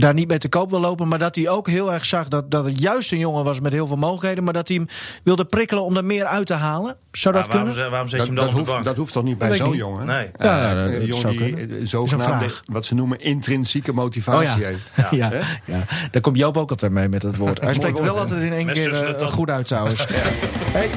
daar 0.00 0.14
niet 0.14 0.28
mee 0.28 0.38
te 0.38 0.48
koop 0.48 0.70
wil 0.70 0.80
lopen. 0.80 1.08
Maar 1.08 1.18
dat 1.18 1.34
hij 1.36 1.48
ook 1.48 1.68
heel 1.68 1.92
erg 1.92 2.04
zag 2.04 2.28
dat, 2.28 2.50
dat 2.50 2.64
het 2.64 2.80
juist 2.80 3.12
een 3.12 3.18
jongen 3.18 3.44
was 3.44 3.60
met 3.60 3.72
heel 3.72 3.86
veel 3.86 3.96
mogelijkheden. 3.96 4.44
Maar 4.44 4.52
dat 4.52 4.68
hij 4.68 4.76
hem 4.76 4.86
wilde 5.22 5.44
prikkelen 5.44 5.84
om 5.84 5.96
er 5.96 6.04
meer 6.04 6.24
uit 6.24 6.46
te 6.46 6.54
halen. 6.54 6.96
Zou 7.10 7.34
dat 7.34 7.46
waarom, 7.46 7.66
kunnen? 7.66 7.90
Waarom 7.90 8.08
zet 8.08 8.20
je 8.20 8.26
hem 8.26 8.34
dan 8.34 8.44
dat 8.44 8.46
op 8.46 8.50
de 8.50 8.58
hoeft, 8.58 8.72
bank? 8.72 8.84
dat 8.84 8.96
hoeft 8.96 9.12
toch 9.12 9.22
niet 9.24 9.38
bij 9.38 9.54
zo'n 9.54 9.70
niet. 9.70 9.78
jongen? 9.78 10.06
Nee. 10.06 10.30
Ja, 10.38 10.70
Eh, 10.70 10.82
dat 10.82 10.90
een 10.92 11.16
zou 11.16 11.34
jongen 11.34 12.38
die 12.38 12.46
eh, 12.46 12.52
wat 12.64 12.84
ze 12.84 12.94
noemen, 12.94 13.20
intrinsieke 13.20 13.92
motivatie 13.92 14.48
Oh 14.54 14.58
ja. 14.60 14.66
heeft. 14.66 14.90
Ja, 15.10 15.30
ja, 15.64 15.84
daar 16.10 16.22
komt 16.22 16.38
Joop 16.38 16.56
ook 16.56 16.70
altijd 16.70 16.92
mee 16.92 17.08
met 17.08 17.22
het 17.22 17.36
woord. 17.36 17.60
Hij 17.60 17.74
spreekt 17.74 18.00
wel 18.00 18.18
altijd 18.18 18.42
in 18.42 18.52
één 18.52 18.66
keer 18.66 19.14
eh, 19.16 19.28
goed 19.28 19.50
uit 19.50 19.66
trouwens. 19.66 20.06
Hey, 20.76 20.90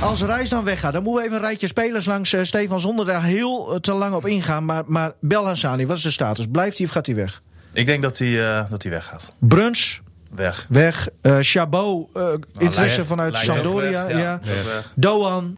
als 0.00 0.22
Reis 0.22 0.48
dan 0.48 0.64
weggaat, 0.64 0.92
dan 0.92 1.02
moeten 1.02 1.20
we 1.22 1.26
even 1.28 1.40
een 1.40 1.48
rijtje 1.48 1.66
spelers 1.66 2.06
langs 2.06 2.32
eh, 2.32 2.42
Stefan 2.42 2.80
zonder 2.80 3.06
daar 3.06 3.22
heel 3.22 3.72
eh, 3.72 3.78
te 3.80 3.92
lang 3.94 4.14
op 4.14 4.26
ingaan. 4.26 4.64
Maar, 4.64 4.82
maar 4.86 5.12
Belhassani, 5.20 5.86
wat 5.86 5.96
is 5.96 6.02
de 6.02 6.10
status? 6.10 6.46
Blijft 6.50 6.76
hij 6.78 6.86
of 6.86 6.92
gaat 6.92 7.06
hij 7.06 7.14
weg? 7.14 7.42
Ik 7.72 7.86
denk 7.86 8.02
dat 8.02 8.18
hij, 8.18 8.48
eh, 8.56 8.70
dat 8.70 8.82
hij 8.82 8.92
weggaat. 8.92 9.32
Bruns, 9.38 10.00
Weg. 10.30 10.66
weg. 10.68 11.08
Eh 11.20 11.36
Chabot, 11.40 12.08
eh, 12.14 12.22
interesse 12.52 12.80
Lijst- 12.80 13.00
vanuit 13.06 13.32
Lijst 13.32 13.48
ook 13.48 13.54
Sampdoria. 13.54 14.06
weg, 14.06 14.16
Ja. 14.18 14.40
weg. 14.44 14.92
Doan, 14.94 15.56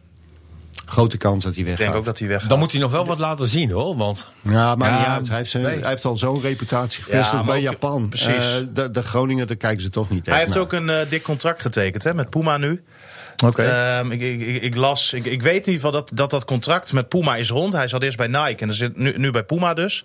Grote 0.87 1.17
kans 1.17 1.45
dat 1.45 1.53
hij 1.55 1.61
Ik 1.63 1.69
weggaat. 1.69 1.87
denk 1.87 1.99
ook 1.99 2.05
dat 2.05 2.19
hij 2.19 2.29
weggaat. 2.29 2.49
Dan 2.49 2.59
moet 2.59 2.71
hij 2.73 2.81
nog 2.81 2.91
wel 2.91 3.07
wat 3.07 3.19
laten 3.19 3.47
zien 3.47 3.71
hoor. 3.71 3.97
Want 3.97 4.29
Ja, 4.43 4.75
maar 4.75 4.89
Ja. 4.91 5.21
Hij 5.27 5.37
heeft, 5.37 5.51
zijn, 5.51 5.63
nee. 5.63 5.79
hij 5.81 5.89
heeft 5.91 6.05
al 6.05 6.17
zo'n 6.17 6.41
reputatie 6.41 7.03
gevestigd 7.03 7.33
Ja, 7.41 7.45
bij 7.45 7.57
ook- 7.57 7.63
Japan. 7.63 8.09
precies. 8.09 8.57
Eh, 8.57 8.67
de, 8.75 8.91
de 8.91 9.03
Groningen, 9.03 9.47
daar 9.47 9.57
kijken 9.57 9.83
ze 9.83 9.91
toch 9.91 10.11
niet 10.11 10.27
Hij 10.27 10.39
heeft 10.39 10.55
naar. 10.55 10.63
ook 10.63 10.73
een 10.73 10.91
dik 11.09 11.23
contract 11.23 11.63
getekend 11.63 12.05
hè, 12.05 12.15
met 12.15 12.31
Puma 12.31 12.57
nu. 12.57 12.83
Oké. 13.45 13.63
Ehm, 13.63 14.11
ik, 14.11 14.21
ik, 14.21 14.63
ik, 14.63 14.75
las, 14.75 15.13
ik, 15.13 15.25
ik 15.25 15.43
weet 15.43 15.67
in 15.67 15.73
ieder 15.73 15.75
geval 15.75 15.91
dat, 15.91 16.11
dat 16.15 16.31
dat 16.31 16.45
contract 16.45 16.93
met 16.93 17.09
Puma 17.09 17.37
is 17.37 17.49
rond. 17.51 17.73
Hij 17.73 17.89
zat 17.89 18.03
eerst 18.03 18.17
bij 18.17 18.27
Nike 18.27 18.63
en 18.63 18.69
er 18.69 18.75
zit 18.75 18.97
nu, 18.97 19.19
nu 19.19 19.31
bij 19.31 19.43
Puma 19.43 19.75
dus. 19.75 20.05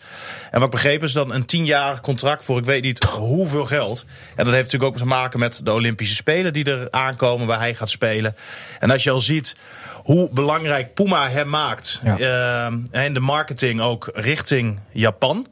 En 0.51 0.59
wat 0.59 0.63
ik 0.63 0.69
begrepen 0.71 1.07
is 1.07 1.13
dan 1.13 1.33
een 1.33 1.45
tienjarig 1.45 2.01
contract 2.01 2.45
voor 2.45 2.57
ik 2.57 2.65
weet 2.65 2.83
niet 2.83 3.03
hoeveel 3.03 3.65
geld. 3.65 4.05
En 4.35 4.45
dat 4.45 4.53
heeft 4.53 4.63
natuurlijk 4.71 4.91
ook 4.91 4.97
te 4.97 5.05
maken 5.05 5.39
met 5.39 5.61
de 5.63 5.71
Olympische 5.71 6.15
Spelen 6.15 6.53
die 6.53 6.63
er 6.65 6.87
aankomen 6.91 7.47
waar 7.47 7.59
hij 7.59 7.75
gaat 7.75 7.89
spelen. 7.89 8.35
En 8.79 8.91
als 8.91 9.03
je 9.03 9.11
al 9.11 9.19
ziet 9.19 9.55
hoe 10.03 10.29
belangrijk 10.31 10.93
Puma 10.93 11.29
hem 11.29 11.49
maakt 11.49 11.99
Ja. 12.03 12.17
ehm, 12.17 12.77
en 12.91 13.13
de 13.13 13.19
marketing 13.19 13.81
ook 13.81 14.09
richting 14.13 14.79
Japan. 14.91 15.47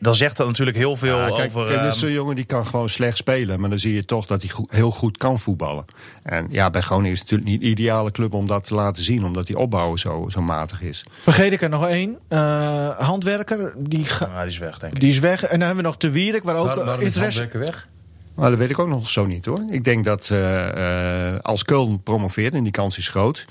Dan 0.00 0.14
zegt 0.14 0.36
dat 0.36 0.46
natuurlijk 0.46 0.76
heel 0.76 0.96
veel 0.96 1.16
Ja, 1.18 1.26
kijk, 1.30 1.46
over... 1.46 1.66
kijk, 1.66 1.82
dit 1.82 1.86
is 1.88 1.94
ehm, 1.94 1.98
zo'n 2.04 2.12
jongen 2.12 2.36
die 2.36 2.44
kan 2.44 2.66
gewoon 2.66 2.88
slecht 2.88 3.16
spelen. 3.16 3.60
Maar 3.60 3.70
dan 3.70 3.78
zie 3.78 3.94
je 3.94 4.04
toch 4.04 4.26
dat 4.26 4.40
hij 4.42 4.50
goed- 4.50 4.70
heel 4.70 4.90
goed 4.90 5.16
kan 5.16 5.38
voetballen. 5.38 5.84
En 6.22 6.46
ja, 6.50 6.70
bij 6.70 6.80
Groningen 6.80 7.12
is 7.12 7.18
het 7.20 7.30
natuurlijk 7.30 7.58
niet 7.58 7.60
de 7.68 7.82
ideale 7.82 8.10
club 8.10 8.32
om 8.32 8.46
dat 8.46 8.64
te 8.66 8.74
laten 8.74 9.02
zien. 9.02 9.24
Omdat 9.24 9.46
die 9.46 9.56
opbouw 9.58 9.96
zo, 9.96 10.26
zo 10.28 10.42
matig 10.42 10.82
is. 10.82 11.04
vergeet 11.20 11.52
ik 11.52 11.62
er 11.62 11.68
nog 11.68 11.86
één. 11.88 12.16
Eh, 12.28 12.88
handwerker, 12.98 13.72
die, 13.76 14.04
ga- 14.04 14.26
nou, 14.26 14.38
die 14.40 14.48
is 14.52 14.58
weg 14.58 14.78
denk 14.78 14.92
ik. 14.94 15.00
die 15.00 15.08
is 15.08 15.18
weg. 15.18 15.42
En 15.42 15.48
dan 15.58 15.66
hebben 15.66 15.76
we 15.84 15.90
nog 15.90 15.96
Te 15.98 16.10
Wierik, 16.10 16.42
waar 16.42 16.56
ook 16.56 16.66
Waar- 16.66 16.76
waarom 16.76 17.00
is 17.00 17.06
interesse... 17.06 17.38
Handwerker 17.40 17.70
weg? 17.72 17.88
Maar 18.34 18.50
dat 18.50 18.58
weet 18.58 18.70
ik 18.70 18.78
ook 18.78 18.88
nog 18.88 19.10
zo 19.10 19.26
niet 19.26 19.44
hoor. 19.44 19.60
Ik 19.70 19.84
denk 19.84 20.04
dat 20.04 20.28
eh, 20.30 21.32
eh, 21.34 21.40
als 21.42 21.64
Köln 21.72 22.02
promoveert, 22.02 22.54
en 22.54 22.62
die 22.62 22.72
kans 22.72 22.98
is 22.98 23.08
groot... 23.08 23.44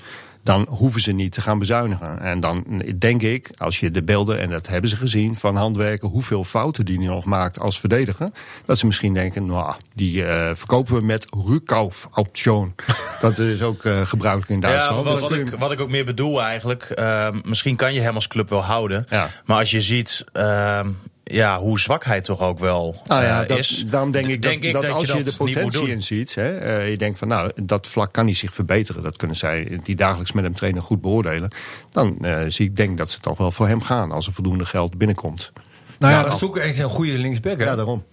dan 0.48 0.66
hoeven 0.68 1.00
ze 1.00 1.12
niet 1.12 1.32
te 1.32 1.40
gaan 1.40 1.58
bezuinigen. 1.58 2.20
En 2.20 2.40
dan 2.40 2.82
denk 2.98 3.22
ik, 3.22 3.50
als 3.56 3.80
je 3.80 3.90
de 3.90 4.02
beelden, 4.02 4.38
en 4.40 4.50
dat 4.50 4.66
hebben 4.66 4.90
ze 4.90 4.96
gezien... 4.96 5.36
van 5.36 5.56
handwerken, 5.56 6.08
hoeveel 6.08 6.44
fouten 6.44 6.84
die 6.84 6.98
hij 6.98 7.06
nog 7.06 7.24
maakt 7.24 7.60
als 7.60 7.80
verdediger... 7.80 8.30
dat 8.64 8.78
ze 8.78 8.86
misschien 8.86 9.14
denken, 9.14 9.46
nou, 9.46 9.74
die 9.94 10.24
eh, 10.24 10.50
verkopen 10.54 10.94
we 10.94 11.02
met 11.02 11.26
Rückkaufoption. 11.48 12.74
dat 13.20 13.38
is 13.38 13.62
ook 13.62 13.84
eh, 13.84 14.00
gebruikelijk 14.00 14.50
in 14.50 14.60
Ja, 14.60 14.68
Duitsland. 14.76 15.04
wat, 15.04 15.20
wat, 15.20 15.32
ik, 15.32 15.50
wat 15.58 15.72
ik 15.72 15.80
ook 15.80 15.90
meer 15.90 16.04
bedoel 16.04 16.42
eigenlijk. 16.42 16.82
ehm, 16.82 17.38
misschien 17.44 17.76
kan 17.76 17.94
je 17.94 18.00
hem 18.00 18.14
als 18.14 18.28
club 18.28 18.48
wel 18.48 18.62
houden. 18.64 19.06
Ja. 19.08 19.28
Maar 19.44 19.58
als 19.58 19.70
je 19.70 19.80
ziet 19.80 20.24
ja, 21.30 21.58
hoe 21.60 21.80
zwak 21.80 22.04
hij 22.04 22.20
toch 22.20 22.40
ook 22.40 22.58
wel 22.58 23.02
Nou 23.06 23.22
ja, 23.22 23.42
eh, 23.42 23.48
dat, 23.48 23.58
is. 23.58 23.84
daarom 23.86 24.10
denk 24.10 24.26
ik 24.26 24.42
denk 24.42 24.62
dat, 24.72 24.82
dat 24.82 24.90
als 24.90 25.06
je, 25.06 25.22
de 25.22 25.34
potentie 25.36 25.88
in 25.88 26.02
ziet, 26.02 26.34
hè, 26.34 26.58
eh, 26.58 26.90
je 26.90 26.96
denkt 26.96 27.18
van 27.18 27.28
nou, 27.28 27.50
dat 27.62 27.88
vlak 27.88 28.12
kan 28.12 28.24
hij 28.24 28.34
zich 28.34 28.52
verbeteren. 28.52 29.02
Dat 29.02 29.16
kunnen 29.16 29.36
zij 29.36 29.80
die 29.84 29.96
dagelijks 29.96 30.32
met 30.32 30.44
hem 30.44 30.54
trainen 30.54 30.82
goed 30.82 31.00
beoordelen. 31.00 31.50
Dan 31.92 32.18
eh, 32.20 32.38
zie 32.48 32.66
ik 32.66 32.76
denk 32.76 32.98
dat 32.98 33.10
ze 33.10 33.20
toch 33.20 33.38
wel 33.38 33.52
voor 33.52 33.68
hem 33.68 33.82
gaan 33.82 34.12
als 34.12 34.26
er 34.26 34.32
voldoende 34.32 34.64
geld 34.64 34.98
binnenkomt. 34.98 35.52
Nou 35.98 36.12
ja, 36.12 36.18
Ja, 36.18 36.24
dan 36.28 36.38
zoeken 36.38 36.62
eens 36.62 36.78
een 36.78 36.88
goede 36.90 37.18
linksback. 37.18 37.58
Hè? 37.58 37.64
Ja, 37.64 37.74
daarom. 37.76 38.04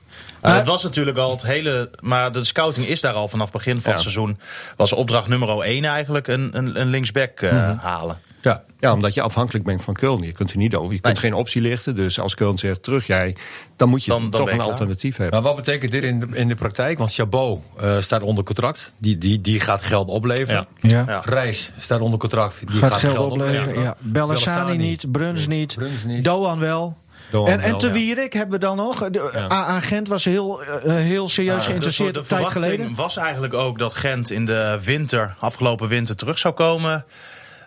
Uh, 0.46 0.56
het 0.56 0.66
was 0.66 0.84
natuurlijk 0.84 1.18
al 1.18 1.32
het 1.32 1.42
hele. 1.42 1.90
Maar 2.00 2.32
de 2.32 2.44
scouting 2.44 2.88
is 2.88 3.02
daar 3.02 3.14
al 3.14 3.28
vanaf 3.28 3.52
begin 3.52 3.82
van 3.82 3.92
het 3.92 4.02
seizoen. 4.02 4.40
Was 4.76 4.94
opdracht 4.94 5.28
nummer 5.28 5.62
1 5.62 5.86
eigenlijk 5.86 6.28
een, 6.28 6.50
een, 6.58 6.80
een 6.80 6.88
linksback 6.88 7.40
eh, 7.40 7.52
Mhm. 7.52 7.78
halen. 7.78 8.18
Ja. 8.46 8.64
Ja, 8.80 8.94
omdat 8.94 9.14
je 9.14 9.22
afhankelijk 9.22 9.66
bent 9.66 9.82
van 9.84 9.98
Köln. 10.00 10.26
Je 10.26 10.32
kunt 10.32 10.52
er 10.52 10.58
niet 10.58 10.76
over. 10.76 10.94
Je 10.94 11.00
kunt 11.00 11.14
Nee. 11.14 11.24
geen 11.24 11.34
optie 11.34 11.62
lichten. 11.62 11.96
Dus 11.96 12.20
als 12.20 12.36
Köln 12.44 12.54
zegt 12.54 12.84
terug 12.84 13.08
jij, 13.08 13.36
dan 13.76 13.90
moet 13.90 14.04
je 14.06 14.12
Dan- 14.12 14.22
dan 14.22 14.32
toch 14.32 14.50
een 14.50 14.58
klaar. 14.58 14.68
alternatief 14.70 15.18
hebben. 15.18 15.42
Maar 15.42 15.54
wat 15.54 15.66
betekent 15.66 15.92
dit 15.92 16.04
in 16.04 16.20
de, 16.20 16.28
in 16.34 16.48
de 16.48 16.56
praktijk? 16.56 16.98
Want 16.98 17.14
Chabot 17.14 17.60
eh, 17.80 17.98
staat 18.00 18.22
onder 18.22 18.44
contract. 18.44 18.92
Die, 18.98 19.18
die, 19.18 19.42
die 19.42 19.60
gaat 19.60 19.82
geld 19.82 20.08
opleveren. 20.10 20.68
Ja. 20.82 21.04
Ja. 21.08 21.22
Reis 21.26 21.72
staat 21.78 22.00
onder 22.00 22.20
contract. 22.20 22.60
Die 22.72 22.80
gaat, 22.80 22.92
gaat, 22.92 23.00
geld, 23.00 23.32
opleveren. 23.32 23.82
Ja. 23.82 23.96
Bellassani 24.00 24.56
Bellassani 24.56 24.78
niet, 24.78 25.12
Bruns 25.12 25.48
niet, 25.48 25.76
Bruns 25.76 26.04
niet. 26.04 26.24
Doan 26.24 26.60
wel. 26.60 26.98
Doan 27.32 27.48
en 27.48 27.60
en 27.60 27.78
Te 27.78 27.88
ja. 27.88 27.94
Wierik 27.94 28.34
hebben 28.34 28.60
we 28.60 28.66
dan 28.66 28.76
nog. 28.78 29.10
De 29.10 29.48
AA 29.50 29.80
Gent 29.80 30.08
was 30.08 30.26
heel, 30.26 30.64
eh, 30.64 30.94
heel 30.96 31.28
serieus 31.28 31.66
geïnteresseerd 31.66 32.14
de 32.14 32.20
een 32.20 32.26
tijd 32.26 32.42
verwachting 32.42 32.76
geleden. 32.76 32.96
was 32.96 33.18
eigenlijk 33.18 33.54
ook 33.54 33.80
dat 33.80 33.94
Gent 33.94 34.32
in 34.32 34.46
de 34.46 34.80
winter, 34.84 35.36
afgelopen 35.40 35.88
winter, 35.88 36.16
terug 36.16 36.38
zou 36.40 36.54
komen 36.54 37.06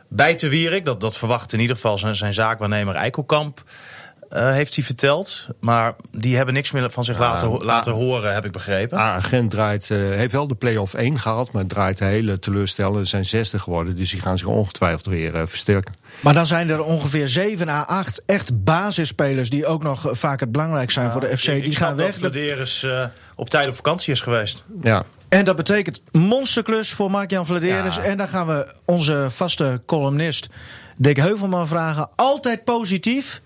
bij 0.08 0.34
Te 0.34 0.48
Wierik. 0.48 0.84
Dat, 0.84 1.00
dat 1.00 1.16
verwacht 1.16 1.52
in 1.52 1.60
ieder 1.60 1.76
geval 1.76 1.98
zijn, 1.98 2.16
zijn 2.16 2.34
zaakwaarnemer 2.34 2.94
Eikelkamp. 2.94 3.62
eh, 4.28 4.52
heeft 4.52 4.74
hij 4.74 4.84
verteld. 4.84 5.46
Maar 5.60 5.94
die 6.10 6.36
hebben 6.36 6.54
niks 6.54 6.70
meer 6.70 6.90
van 6.90 7.04
zich 7.04 7.18
laten, 7.18 7.48
ho- 7.48 7.60
laten 7.64 7.92
horen, 7.92 8.34
heb 8.34 8.44
ik 8.44 8.52
begrepen. 8.52 8.98
Ah, 8.98 9.16
Gent 9.24 9.50
draait, 9.50 9.90
eh, 9.90 9.98
heeft 9.98 10.32
wel 10.32 10.48
de 10.48 10.54
play-off 10.54 10.94
1 10.94 11.18
gehaald, 11.18 11.52
maar 11.52 11.66
draait 11.66 11.98
de 11.98 12.04
hele 12.04 12.38
teleurstellende. 12.38 12.98
Ze 12.98 13.04
zijn 13.04 13.24
zesde 13.24 13.58
geworden, 13.58 13.96
dus 13.96 14.10
die 14.10 14.20
gaan 14.20 14.38
zich 14.38 14.46
ongetwijfeld 14.46 15.06
weer 15.06 15.34
eh, 15.34 15.42
versterken. 15.46 15.94
Maar 16.20 16.34
dan 16.34 16.46
zijn 16.46 16.70
er 16.70 16.82
ongeveer 16.82 17.28
7 17.28 17.68
à 17.68 17.82
8 17.82 18.22
echt 18.26 18.64
basisspelers 18.64 19.50
die 19.50 19.66
ook 19.66 19.82
nog 19.82 20.08
vaak 20.10 20.40
het 20.40 20.52
belangrijk 20.52 20.90
zijn 20.90 21.10
voor 21.12 21.20
de 21.20 21.38
FC. 21.38 21.44
Die 21.46 21.76
gaan 21.76 21.96
weg. 21.96 22.06
Dat- 22.06 22.18
Vladeris 22.18 22.82
eh, 22.82 23.04
op 23.34 23.50
tijd 23.50 23.68
op 23.68 23.74
vakantie 23.74 24.12
is 24.12 24.20
geweest. 24.20 24.64
Ja, 24.82 25.04
En 25.28 25.44
dat 25.44 25.56
betekent 25.56 26.02
monsterklus 26.12 26.92
voor 26.92 27.10
Mark-Jan 27.10 27.46
Vladeris. 27.46 27.96
Ja. 27.96 28.02
En 28.02 28.16
dan 28.16 28.28
gaan 28.28 28.46
we 28.46 28.74
onze 28.84 29.26
vaste 29.30 29.82
columnist 29.86 30.48
Dick 30.96 31.16
Heuvelman 31.16 31.66
vragen. 31.66 32.08
Altijd 32.16 32.64
positief 32.64 33.40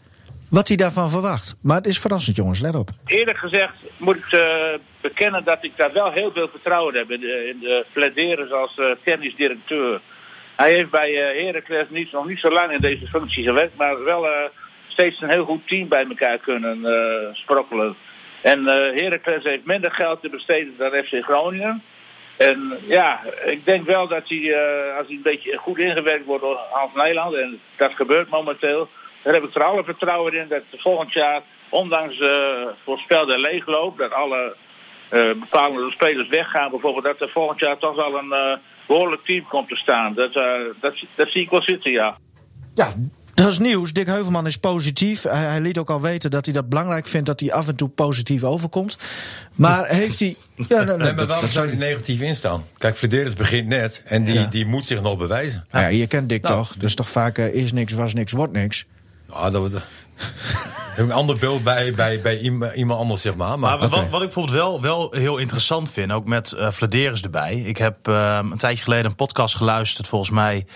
wat 0.51 0.69
hij 0.69 0.77
daarvan 0.77 1.11
verwacht. 1.11 1.57
Maar 1.63 1.77
het 1.77 1.87
is 1.87 1.99
verrassend 1.99 2.37
jongens, 2.37 2.61
let 2.61 2.75
op. 2.75 2.89
Eerlijk 3.07 3.39
gezegd 3.39 3.75
moet 3.97 4.17
ik 4.17 4.33
eh, 4.33 4.79
bekennen 5.01 5.45
dat 5.45 5.59
ik 5.61 5.73
daar 5.77 5.93
wel 5.93 6.13
heel 6.13 6.33
veel 6.33 6.49
vertrouwen 6.49 6.95
heb 6.95 7.11
in 7.11 7.21
de, 7.21 7.49
in 7.55 7.61
de 7.61 7.85
Flederis 7.91 8.53
als 8.53 8.79
eh 8.79 8.87
technisch 9.05 9.37
directeur. 9.37 10.01
Hij 10.57 10.73
heeft 10.75 10.91
bij 10.91 11.11
eh 11.11 11.45
Heracles 11.45 11.87
niet, 11.91 12.13
nog 12.13 12.27
niet 12.27 12.39
zo 12.39 12.51
lang 12.51 12.73
in 12.73 12.81
deze 12.81 13.07
functie 13.07 13.45
gewerkt, 13.45 13.77
maar 13.77 14.05
wel 14.05 14.27
eh, 14.27 14.33
steeds 14.89 15.21
een 15.21 15.31
heel 15.31 15.45
goed 15.45 15.67
team 15.67 15.89
bij 15.89 16.07
elkaar 16.09 16.39
kunnen 16.39 16.85
eh, 16.85 17.35
sprokkelen. 17.35 17.95
En 18.43 18.69
eh 18.69 19.01
Heracles 19.01 19.45
heeft 19.45 19.65
minder 19.65 19.91
geld 19.91 20.21
te 20.21 20.29
besteden 20.29 20.75
dan 20.79 20.91
FC 20.91 21.25
Groningen. 21.25 21.83
En 22.37 22.79
ja, 22.87 23.21
ik 23.45 23.65
denk 23.65 23.87
wel 23.87 24.09
dat 24.09 24.29
hij, 24.29 24.53
eh, 24.53 24.97
als 24.97 25.07
hij 25.07 25.17
een 25.17 25.23
beetje 25.23 25.57
goed 25.57 25.79
ingewerkt 25.79 26.25
wordt 26.25 26.43
door 26.43 26.59
Hans 26.71 26.95
Nijland, 26.95 27.35
en 27.35 27.61
dat 27.77 27.93
gebeurt 27.95 28.29
momenteel, 28.29 28.89
daar 29.23 29.35
heb 29.35 29.43
ik 29.43 29.55
er 29.55 29.65
alle 29.65 29.85
vertrouwen 29.85 30.35
in 30.35 30.49
dat 30.49 30.63
volgend 30.71 31.13
jaar, 31.13 31.43
ondanks 31.69 32.19
de 32.19 32.69
voorspelde 32.85 33.39
leegloop, 33.39 33.99
dat 33.99 34.13
alle 34.13 34.55
bepaalde 35.39 35.91
spelers 35.91 36.29
weggaan, 36.29 36.71
bijvoorbeeld, 36.71 37.05
dat 37.05 37.21
er 37.21 37.29
volgend 37.29 37.61
jaar 37.61 37.79
toch 37.79 37.95
wel 37.97 38.19
een 38.19 38.33
eh, 38.33 38.57
behoorlijk 38.87 39.25
team 39.25 39.45
komt 39.49 39.69
te 39.69 39.77
staan. 39.77 40.15
Dat, 40.15 40.33
dat, 40.81 40.95
dat 41.15 41.29
zie 41.29 41.43
ik 41.43 41.51
wel 41.51 41.63
zitten, 41.63 41.91
ja. 41.91 42.17
Ja, 42.75 42.93
dat 43.35 43.49
is 43.53 43.59
nieuws. 43.59 43.93
Dick 43.93 44.07
Heuvelman 44.07 44.47
is 44.47 44.57
positief. 44.59 45.23
Hij, 45.23 45.43
hij 45.45 45.61
liet 45.61 45.79
ook 45.79 45.91
al 45.91 46.01
weten 46.01 46.31
dat 46.31 46.45
hij 46.45 46.55
dat 46.55 46.69
belangrijk 46.69 47.07
vindt 47.07 47.27
dat 47.27 47.41
hij 47.41 47.53
af 47.53 47.69
en 47.69 47.77
toe 47.77 47.89
positief 47.89 48.45
overkomt. 48.45 48.97
Maar 49.55 49.87
heeft 49.87 50.19
hij. 50.21 50.37
Ja, 50.57 50.65
nou, 50.69 50.85
nou, 50.87 50.99
Nee, 50.99 51.07
maar 51.07 51.17
dat- 51.17 51.29
waarom 51.29 51.51
zou 51.51 51.67
die 51.69 51.77
negatief 51.79 52.21
instaan? 52.21 52.65
Kijk, 52.79 52.97
Flederis 52.97 53.35
begint 53.35 53.67
net 53.69 54.03
en 54.05 54.25
die, 54.25 54.49
die 54.49 54.67
moet 54.67 54.87
zich 54.87 55.03
nog 55.03 55.17
bewijzen. 55.19 55.65
Nou 55.71 55.85
ja, 55.85 55.91
je 55.91 56.07
kent 56.07 56.29
Dick 56.29 56.43
Nou. 56.43 56.55
toch? 56.55 56.77
Dus 56.77 56.95
toch 56.95 57.11
vaak 57.11 57.39
eh, 57.39 57.55
is 57.55 57.73
niks, 57.73 57.93
was 57.93 58.15
niks, 58.15 58.33
wordt 58.33 58.53
niks. 58.53 58.85
Ja, 59.29 59.51
dat, 59.51 59.71
een 60.97 61.13
ander 61.13 61.39
beeld 61.39 61.63
bij, 61.63 61.93
bij, 61.93 62.21
bij 62.21 62.39
iemand 62.39 62.75
iemand 62.75 63.01
anders, 63.01 63.23
zeg 63.23 63.35
maar. 63.35 63.59
Maar, 63.59 63.79
Maar 63.79 63.89
wat, 63.89 64.09
wat 64.11 64.21
ik 64.21 64.27
bijvoorbeeld 64.27 64.57
wel, 64.57 64.81
wel 64.81 65.13
heel 65.13 65.37
interessant 65.37 65.91
vind, 65.91 66.13
ook 66.13 66.27
met 66.27 66.53
eh 66.53 66.71
Vladeris 66.71 67.23
erbij. 67.23 67.55
Ik 67.55 67.77
heb 67.77 68.09
eh, 68.09 68.39
een 68.51 68.59
tijdje 68.59 68.83
geleden 68.83 69.05
een 69.05 69.15
podcast 69.15 69.55
geluisterd, 69.57 70.09
volgens 70.09 70.31
mij. 70.31 70.67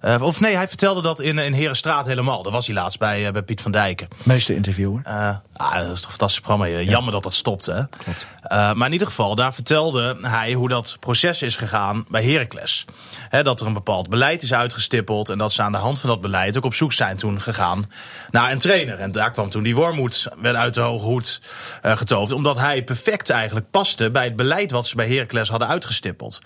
Eh, 0.00 0.22
of 0.22 0.40
nee, 0.40 0.56
hij 0.56 0.68
vertelde 0.68 1.02
dat 1.02 1.20
in, 1.20 1.38
in 1.38 1.52
Herenstraat 1.52 2.06
helemaal. 2.06 2.42
Daar 2.42 2.52
was 2.52 2.66
hij 2.66 2.74
laatst 2.74 2.98
bij, 2.98 3.26
eh, 3.26 3.32
bij 3.32 3.42
Piet 3.42 3.60
van 3.60 3.72
Dijken. 3.72 4.08
Meeste 4.22 4.54
interviewer. 4.54 5.00
Eh, 5.04 5.36
ah, 5.56 5.74
dat 5.74 5.82
is 5.82 5.88
toch 5.88 6.04
een 6.04 6.10
fantastisch 6.10 6.40
programma. 6.40 6.80
Jammer 6.80 7.12
dat 7.12 7.22
dat 7.22 7.32
stopte. 7.32 7.72
Hè? 7.72 8.12
Eh, 8.42 8.72
maar 8.72 8.86
in 8.86 8.92
ieder 8.92 9.06
geval, 9.06 9.34
daar 9.34 9.54
vertelde 9.54 10.16
hij 10.22 10.52
hoe 10.52 10.68
dat 10.68 10.96
proces 11.00 11.42
is 11.42 11.56
gegaan 11.56 12.04
bij 12.08 12.24
Heracles. 12.24 12.84
Hè, 13.28 13.42
dat 13.42 13.60
er 13.60 13.66
een 13.66 13.72
bepaald 13.72 14.08
beleid 14.08 14.42
is 14.42 14.52
uitgestippeld. 14.54 15.28
En 15.28 15.38
dat 15.38 15.52
ze 15.52 15.62
aan 15.62 15.72
de 15.72 15.78
hand 15.78 16.00
van 16.00 16.08
dat 16.08 16.20
beleid 16.20 16.56
ook 16.56 16.64
op 16.64 16.74
zoek 16.74 16.92
zijn 16.92 17.16
toen 17.16 17.40
gegaan 17.40 17.90
naar 18.30 18.50
een 18.52 18.58
trainer. 18.58 18.81
En 18.88 19.12
daar 19.12 19.30
kwam 19.30 19.50
toen 19.50 19.62
die 19.62 19.74
Wormoed 19.74 20.28
werd 20.40 20.56
uit 20.56 20.74
de 20.74 20.80
hoge 20.80 21.04
hoed 21.04 21.40
uh, 21.84 21.96
getoverd. 21.96 22.32
Omdat 22.32 22.58
hij 22.58 22.84
perfect 22.84 23.30
eigenlijk 23.30 23.70
paste 23.70 24.10
bij 24.10 24.24
het 24.24 24.36
beleid 24.36 24.70
wat 24.70 24.86
ze 24.86 24.96
bij 24.96 25.08
Heracles 25.08 25.48
hadden 25.48 25.68
uitgestippeld. 25.68 26.40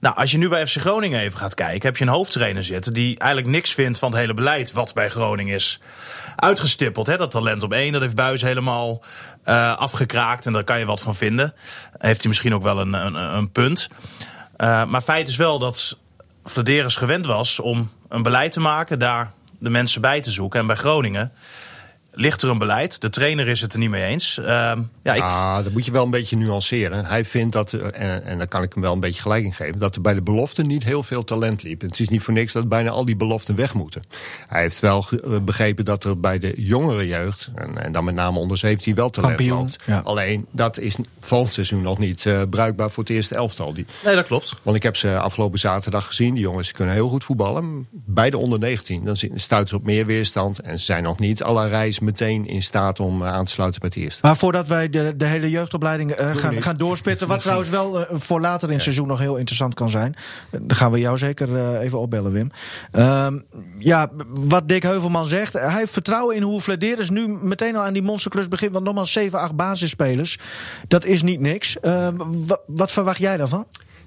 Nou, 0.00 0.16
als 0.16 0.30
je 0.30 0.38
nu 0.38 0.48
bij 0.48 0.66
FC 0.66 0.76
Groningen 0.80 1.20
even 1.20 1.38
gaat 1.38 1.54
kijken, 1.54 1.86
heb 1.86 1.96
je 1.96 2.04
een 2.04 2.10
hoofdtrainer 2.10 2.64
zitten 2.64 2.92
die 2.92 3.18
eigenlijk 3.18 3.50
niks 3.50 3.74
vindt 3.74 3.98
van 3.98 4.10
het 4.10 4.20
hele 4.20 4.34
beleid 4.34 4.72
wat 4.72 4.94
bij 4.94 5.08
Groningen 5.08 5.54
is 5.54 5.80
uitgestippeld. 6.36 7.06
Hè? 7.06 7.16
Dat 7.16 7.30
talent 7.30 7.62
op 7.62 7.72
één, 7.72 7.92
dat 7.92 8.00
heeft 8.00 8.14
Buis 8.14 8.42
helemaal 8.42 9.02
uh, 9.44 9.76
afgekraakt 9.76 10.46
en 10.46 10.52
daar 10.52 10.64
kan 10.64 10.78
je 10.78 10.84
wat 10.84 11.02
van 11.02 11.14
vinden. 11.14 11.54
Heeft 11.98 12.20
hij 12.20 12.28
misschien 12.28 12.54
ook 12.54 12.62
wel 12.62 12.78
een, 12.78 12.92
een, 12.92 13.14
een 13.14 13.50
punt. 13.50 13.88
Uh, 14.56 14.84
maar 14.84 15.02
feit 15.02 15.28
is 15.28 15.36
wel 15.36 15.58
dat 15.58 15.98
Vladeris 16.44 16.96
gewend 16.96 17.26
was 17.26 17.60
om 17.60 17.90
een 18.08 18.22
beleid 18.22 18.52
te 18.52 18.60
maken, 18.60 18.98
daar 18.98 19.32
de 19.58 19.70
mensen 19.70 20.00
bij 20.00 20.20
te 20.20 20.30
zoeken. 20.30 20.60
En 20.60 20.66
bij 20.66 20.76
Groningen 20.76 21.32
ligt 22.16 22.42
er 22.42 22.50
een 22.50 22.58
beleid. 22.58 23.00
De 23.00 23.10
trainer 23.10 23.48
is 23.48 23.60
het 23.60 23.72
er 23.72 23.78
niet 23.78 23.90
mee 23.90 24.04
eens. 24.04 24.38
Uh, 24.40 24.46
ja, 25.02 25.14
ik... 25.14 25.22
ah, 25.22 25.64
dat 25.64 25.72
moet 25.72 25.84
je 25.84 25.92
wel 25.92 26.04
een 26.04 26.10
beetje 26.10 26.36
nuanceren. 26.36 27.04
Hij 27.04 27.24
vindt 27.24 27.52
dat, 27.52 27.72
eh, 27.72 27.84
en, 27.92 28.24
en 28.24 28.38
daar 28.38 28.48
kan 28.48 28.62
ik 28.62 28.72
hem 28.72 28.82
wel 28.82 28.92
een 28.92 29.00
beetje 29.00 29.22
gelijk 29.22 29.44
in 29.44 29.52
geven, 29.52 29.78
dat 29.78 29.94
er 29.94 30.00
bij 30.00 30.14
de 30.14 30.22
belofte 30.22 30.62
niet 30.62 30.84
heel 30.84 31.02
veel 31.02 31.24
talent 31.24 31.62
liep. 31.62 31.80
Het 31.80 32.00
is 32.00 32.08
niet 32.08 32.22
voor 32.22 32.34
niks 32.34 32.52
dat 32.52 32.68
bijna 32.68 32.90
al 32.90 33.04
die 33.04 33.16
beloften 33.16 33.56
weg 33.56 33.74
moeten. 33.74 34.02
Hij 34.46 34.60
heeft 34.60 34.80
wel 34.80 35.06
eh, 35.10 35.38
begrepen 35.42 35.84
dat 35.84 36.04
er 36.04 36.20
bij 36.20 36.38
de 36.38 36.52
jongere 36.56 37.06
jeugd, 37.06 37.50
en, 37.54 37.82
en 37.82 37.92
dan 37.92 38.04
met 38.04 38.14
name 38.14 38.38
onder 38.38 38.58
17, 38.58 38.94
wel 38.94 39.10
talent 39.10 39.46
loopt. 39.46 39.76
Alleen 40.04 40.46
dat 40.50 40.78
is 40.78 40.96
volgend 41.20 41.52
seizoen 41.52 41.82
nog 41.82 41.98
niet 41.98 42.24
uh, 42.24 42.42
bruikbaar 42.50 42.90
voor 42.90 43.02
het 43.02 43.12
eerste 43.12 43.34
elftal. 43.34 43.74
Die... 43.74 43.86
Nee, 44.04 44.14
dat 44.14 44.26
klopt. 44.26 44.54
Want 44.62 44.76
ik 44.76 44.82
heb 44.82 44.96
ze 44.96 45.18
afgelopen 45.18 45.58
zaterdag 45.58 46.06
gezien. 46.06 46.34
Die 46.34 46.42
jongens 46.42 46.72
kunnen 46.72 46.94
heel 46.94 47.08
goed 47.08 47.24
voetballen. 47.24 47.86
Bij 47.90 48.30
de 48.30 48.38
onder 48.38 48.58
19. 48.58 49.04
Dan 49.04 49.16
stuiten 49.16 49.68
ze 49.68 49.76
op 49.76 49.84
meer 49.84 50.06
weerstand. 50.06 50.58
En 50.58 50.78
ze 50.78 50.84
zijn 50.84 51.02
nog 51.02 51.18
niet 51.18 51.42
alle 51.42 51.68
reis 51.68 52.00
meteen 52.06 52.46
in 52.46 52.62
staat 52.62 53.00
om 53.00 53.22
eh, 53.22 53.32
aan 53.32 53.44
te 53.44 53.50
sluiten 53.50 53.80
met 53.82 53.94
het 53.94 54.02
eerste. 54.02 54.26
Maar 54.26 54.36
voordat 54.36 54.66
wij 54.66 54.90
de, 54.90 55.16
de 55.16 55.24
hele 55.24 55.50
jeugdopleiding 55.50 56.20
uh, 56.20 56.36
gaan, 56.36 56.62
gaan 56.62 56.76
doorspitten... 56.76 57.28
wat 57.28 57.42
trouwens 57.42 57.68
wel 57.68 58.00
uh, 58.00 58.06
voor 58.10 58.40
later 58.40 58.68
in 58.68 58.74
het 58.74 58.82
seizoen 58.82 59.06
nog 59.06 59.18
heel 59.18 59.36
interessant 59.36 59.74
kan 59.74 59.90
zijn... 59.90 60.14
dan 60.50 60.76
gaan 60.76 60.90
we 60.90 60.98
jou 60.98 61.18
zeker 61.18 61.78
even 61.80 61.98
opbellen, 61.98 62.32
Wim. 62.32 62.50
Uh, 62.92 63.26
ja, 63.78 64.10
wat 64.28 64.68
Dick 64.68 64.82
Heuvelman 64.82 65.26
zegt... 65.26 65.52
hij 65.52 65.76
heeft 65.76 65.92
vertrouwen 65.92 66.36
in 66.36 66.42
hoe 66.42 66.60
Flederis 66.60 67.10
nu 67.10 67.28
meteen 67.28 67.76
al 67.76 67.82
aan 67.82 67.92
die 67.92 68.02
monsterklus 68.02 68.48
begint... 68.48 68.72
want 68.72 68.84
nogmaals 68.84 69.12
7, 69.12 69.38
8 69.38 69.56
basisspelers, 69.56 70.38
dat 70.88 71.04
is 71.04 71.22
niet 71.22 71.40
niks. 71.40 71.80
Ehm, 71.80 72.16
wat 72.66 72.92
verwacht 72.92 73.18
jij 73.18 73.36
daarvan? 73.36 73.66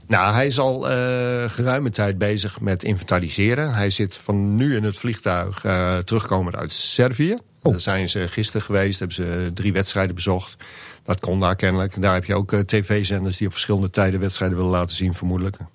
Nou, 0.10 0.34
hij 0.34 0.48
is 0.48 0.60
al 0.60 0.92
uh, 0.92 1.50
geruime 1.50 1.90
tijd 1.90 2.18
bezig 2.18 2.60
met 2.60 2.84
inventariseren. 2.84 3.74
Hij 3.74 3.90
zit 3.90 4.18
van 4.18 4.56
nu 4.56 4.76
in 4.76 4.84
het 4.84 4.98
vliegtuig 4.98 5.66
uh, 5.66 5.98
terugkomend 5.98 6.56
uit 6.56 6.72
Servië. 6.72 7.38
Oh. 7.62 7.72
Daar 7.72 7.82
zijn 7.82 8.10
ze 8.10 8.28
gisteren 8.28 8.62
geweest, 8.62 9.00
hebben 9.00 9.16
ze 9.16 9.52
drie 9.54 9.74
wedstrijden 9.74 10.16
bezocht. 10.16 10.58
Dat 11.04 11.20
kon 11.20 11.40
daar 11.40 11.56
kennelijk. 11.56 12.02
Daar 12.02 12.14
heb 12.14 12.26
je 12.26 12.36
ook 12.36 12.52
uh, 12.52 12.60
tv-zenders 12.60 13.38
die 13.38 13.48
op 13.48 13.54
verschillende 13.54 13.90
tijden 13.90 14.20
wedstrijden 14.20 14.58
willen 14.58 14.72
laten 14.72 14.96
zien, 14.96 15.14
vermoedelijk. 15.14 15.58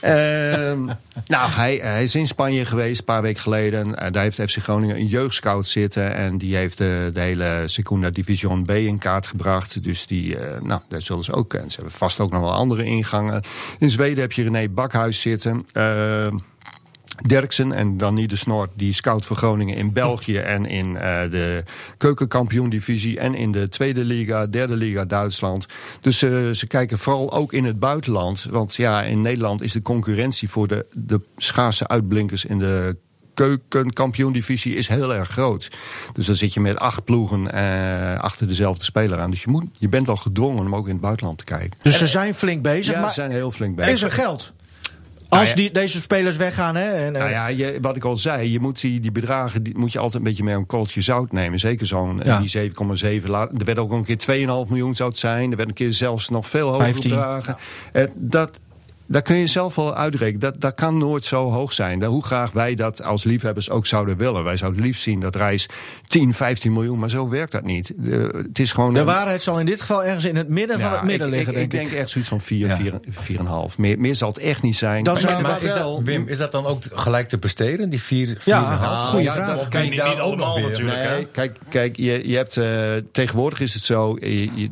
Ehm, 0.00 0.84
nou, 1.26 1.50
hij, 1.50 1.76
hij, 1.82 2.02
is 2.02 2.14
in 2.14 2.26
Spanje 2.26 2.64
geweest 2.64 2.98
een 2.98 3.04
paar 3.04 3.22
weken 3.22 3.42
geleden. 3.42 3.88
Uh, 3.88 3.94
daar 4.10 4.22
heeft 4.22 4.42
FC 4.42 4.56
Groningen 4.56 4.96
een 4.96 5.06
jeugdscout 5.06 5.68
zitten. 5.68 6.14
En 6.14 6.38
die 6.38 6.56
heeft 6.56 6.78
de, 6.78 7.10
hele 7.14 7.62
Secunda 7.66 8.10
Division 8.10 8.64
B 8.64 8.70
in 8.70 8.98
kaart 8.98 9.26
gebracht. 9.26 9.82
Dus 9.82 10.06
die, 10.06 10.36
nou, 10.60 10.80
daar 10.88 11.02
zullen 11.02 11.24
ze 11.24 11.32
ook. 11.32 11.54
En 11.54 11.70
ze 11.70 11.76
hebben 11.76 11.94
vast 11.94 12.20
ook 12.20 12.30
nog 12.30 12.40
wel 12.40 12.52
andere 12.52 12.84
ingangen. 12.84 13.42
In 13.78 13.90
Zweden 13.90 14.20
heb 14.20 14.32
je 14.32 14.42
René 14.42 14.68
Bakhuis 14.68 15.20
zitten. 15.20 15.66
Derksen 17.26 17.72
en 17.72 17.96
dan 17.96 18.14
niet 18.14 18.30
de 18.30 18.36
Snort, 18.36 18.70
die 18.74 18.92
scout 18.92 19.26
voor 19.26 19.36
Groningen 19.36 19.76
in 19.76 19.92
België 19.92 20.36
en 20.36 20.66
in 20.66 20.86
uh, 20.86 21.00
de 21.30 21.62
keukenkampioen-divisie 21.96 23.18
en 23.18 23.34
in 23.34 23.52
de 23.52 23.68
tweede 23.68 24.04
liga, 24.04 24.46
derde 24.46 24.76
liga 24.76 25.04
Duitsland. 25.04 25.66
Dus 26.00 26.22
uh, 26.22 26.50
ze 26.50 26.66
kijken 26.66 26.98
vooral 26.98 27.32
ook 27.32 27.52
in 27.52 27.64
het 27.64 27.78
buitenland. 27.78 28.46
Want 28.50 28.74
ja, 28.74 29.02
in 29.02 29.20
Nederland 29.20 29.62
is 29.62 29.72
de 29.72 29.82
concurrentie 29.82 30.50
voor 30.50 30.68
de, 30.68 30.86
de 30.92 31.20
schaarse 31.36 31.88
uitblinkers 31.88 32.44
in 32.44 32.58
de 32.58 32.96
keukenkampioen-divisie 33.34 34.74
is 34.74 34.88
heel 34.88 35.14
erg 35.14 35.28
groot. 35.28 35.68
Dus 36.12 36.26
dan 36.26 36.34
zit 36.34 36.54
je 36.54 36.60
met 36.60 36.78
acht 36.78 37.04
ploegen 37.04 37.48
uh, 37.54 38.18
achter 38.18 38.48
dezelfde 38.48 38.84
speler 38.84 39.18
aan. 39.18 39.30
Dus 39.30 39.42
je, 39.42 39.50
moet, 39.50 39.64
je 39.78 39.88
bent 39.88 40.06
wel 40.06 40.16
gedwongen 40.16 40.64
om 40.64 40.74
ook 40.74 40.86
in 40.86 40.92
het 40.92 41.00
buitenland 41.00 41.38
te 41.38 41.44
kijken. 41.44 41.78
Dus 41.82 41.98
ze 41.98 42.06
zijn 42.06 42.34
flink 42.34 42.62
bezig. 42.62 42.94
Ja, 42.94 43.00
maar 43.00 43.08
ze 43.08 43.14
zijn 43.14 43.30
heel 43.30 43.52
flink 43.52 43.76
bezig. 43.76 43.92
Is 43.92 44.02
er 44.02 44.10
geld? 44.10 44.52
Als 45.30 45.42
nou 45.42 45.56
die, 45.56 45.70
deze 45.70 46.00
spelers 46.00 46.36
weggaan. 46.36 46.76
Hè, 46.76 46.90
en, 46.90 47.12
nou 47.12 47.30
ja, 47.30 47.46
je, 47.46 47.78
wat 47.80 47.96
ik 47.96 48.04
al 48.04 48.16
zei, 48.16 48.52
je 48.52 48.60
moet 48.60 48.80
die, 48.80 49.00
die 49.00 49.12
bedragen 49.12 49.62
die 49.62 49.78
moet 49.78 49.92
je 49.92 49.98
altijd 49.98 50.16
een 50.22 50.28
beetje 50.28 50.44
met 50.44 50.54
een 50.54 50.66
koltje 50.66 51.00
zout 51.00 51.32
nemen. 51.32 51.58
Zeker 51.58 51.86
zo'n 51.86 52.20
ja. 52.24 52.40
die 52.40 52.70
7,7. 52.70 52.76
Er 53.30 53.64
werd 53.64 53.78
ook 53.78 53.90
een 53.90 54.04
keer 54.04 54.46
2,5 54.64 54.68
miljoen 54.68 54.94
zou 54.94 55.08
het 55.08 55.18
zijn. 55.18 55.50
Er 55.50 55.56
werd 55.56 55.68
een 55.68 55.74
keer 55.74 55.92
zelfs 55.92 56.28
nog 56.28 56.48
veel 56.48 56.68
hoger 56.68 56.92
bedragen. 56.92 57.56
Ja. 57.92 58.06
dat, 58.14 58.58
daar 59.10 59.22
kun 59.22 59.36
je 59.36 59.46
zelf 59.46 59.74
wel 59.74 59.94
uitrekenen. 59.94 60.40
Dat, 60.40 60.60
dat 60.60 60.74
kan 60.74 60.98
nooit 60.98 61.24
zo 61.24 61.50
hoog 61.50 61.72
zijn. 61.72 62.04
Hoe 62.04 62.24
graag 62.24 62.52
wij 62.52 62.74
dat 62.74 63.04
als 63.04 63.24
liefhebbers 63.24 63.70
ook 63.70 63.86
zouden 63.86 64.16
willen. 64.16 64.44
Wij 64.44 64.56
zouden 64.56 64.82
liefst 64.82 65.02
zien 65.02 65.20
dat 65.20 65.36
reis 65.36 65.66
10, 66.06 66.34
15 66.34 66.72
miljoen, 66.72 66.98
maar 66.98 67.10
zo 67.10 67.28
werkt 67.28 67.52
dat 67.52 67.62
niet. 67.62 67.92
De, 67.96 68.44
het 68.48 68.58
is 68.58 68.72
gewoon 68.72 68.94
de 68.94 69.04
waarheid 69.04 69.42
zal 69.42 69.58
in 69.60 69.66
dit 69.66 69.80
geval 69.80 70.04
ergens 70.04 70.24
in 70.24 70.36
het 70.36 70.48
midden 70.48 70.78
ja, 70.78 70.82
van 70.82 70.92
het 70.92 71.02
midden 71.02 71.26
ik, 71.26 71.32
liggen. 71.32 71.54
Ik, 71.54 71.70
denk, 71.70 71.82
ik 71.82 71.88
denk 71.88 72.00
echt 72.00 72.10
zoiets 72.10 72.30
van 72.30 72.40
4, 72.40 72.66
ja. 72.66 72.76
4, 72.76 72.92
4,5. 73.70 73.76
Meer, 73.76 73.98
meer 73.98 74.14
zal 74.14 74.28
het 74.28 74.38
echt 74.38 74.62
niet 74.62 74.76
zijn. 74.76 75.04
Dat 75.04 75.22
maar, 75.22 75.42
maar 75.42 75.62
is 75.62 75.74
dat, 75.74 76.00
Wim, 76.02 76.28
is 76.28 76.38
dat 76.38 76.52
dan 76.52 76.66
ook 76.66 76.82
gelijk 76.92 77.28
te 77.28 77.38
besteden, 77.38 77.88
die 77.90 78.02
4, 78.02 78.36
4,5? 78.38 78.44
Ja, 78.44 78.94
goede 78.94 79.24
ja, 79.24 79.32
vraag. 79.32 79.56
Dat, 79.56 79.68
kijk, 79.68 79.90
niet, 79.90 80.04
niet 80.04 80.18
allemaal 80.18 80.58
natuurlijk. 80.58 81.10
Nee, 81.10 81.26
kijk, 81.26 81.58
kijk 81.68 81.96
je, 81.96 82.28
je 82.28 82.36
hebt, 82.36 82.56
uh, 82.56 82.66
tegenwoordig 83.12 83.60
is 83.60 83.74
het 83.74 83.82
zo, 83.82 84.18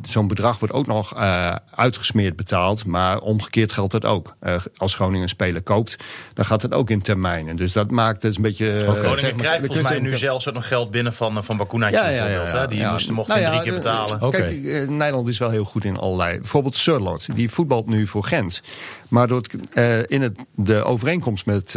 zo'n 0.01 0.27
bedrag 0.27 0.59
wordt 0.59 0.73
ook 0.73 0.87
nog 0.87 1.17
uh, 1.17 1.55
uitgesmeerd 1.75 2.35
betaald. 2.35 2.85
Maar 2.85 3.19
omgekeerd 3.19 3.71
geldt 3.71 3.93
het 3.93 4.05
ook. 4.05 4.28
Uh, 4.43 4.55
als 4.75 4.95
Groningen 4.95 5.21
een 5.21 5.29
speler 5.29 5.61
koopt, 5.61 5.95
dan 6.33 6.45
gaat 6.45 6.61
het 6.61 6.73
ook 6.73 6.89
in 6.89 7.01
termijnen. 7.01 7.55
Dus 7.55 7.73
dat 7.73 7.91
maakt 7.91 8.23
het 8.23 8.35
een 8.35 8.41
beetje... 8.41 8.85
Uh, 8.85 8.93
Groningen 8.93 9.35
krijgt 9.35 9.65
volgens 9.65 9.89
mij 9.89 9.99
nu 9.99 10.15
zelfs 10.15 10.47
ook 10.47 10.53
nog 10.53 10.67
geld 10.67 10.91
binnen 10.91 11.13
van, 11.13 11.43
van 11.43 11.57
Bakuna 11.57 11.87
ja, 11.87 12.09
ja, 12.09 12.25
ja, 12.25 12.47
ja, 12.47 12.67
Die 12.67 12.85
moesten 12.85 13.13
mochten 13.13 13.41
nou, 13.41 13.51
drie 13.51 13.63
keer 13.63 13.73
betalen. 13.73 14.21
Okay. 14.21 14.41
Kijk, 14.41 14.63
uh, 14.63 14.87
Nederland 14.87 15.27
is 15.27 15.37
wel 15.37 15.49
heel 15.49 15.63
goed 15.63 15.83
in 15.83 15.97
allerlei... 15.97 16.37
Bijvoorbeeld 16.37 16.75
Surlot, 16.75 17.35
die 17.35 17.49
voetbalt 17.49 17.87
nu 17.87 18.07
voor 18.07 18.23
Gent. 18.23 18.61
Maar 19.07 19.27
door 19.27 19.41
het, 19.41 19.53
uh, 19.73 19.99
in 20.05 20.21
het, 20.21 20.39
de 20.55 20.83
overeenkomst 20.83 21.45
met 21.45 21.75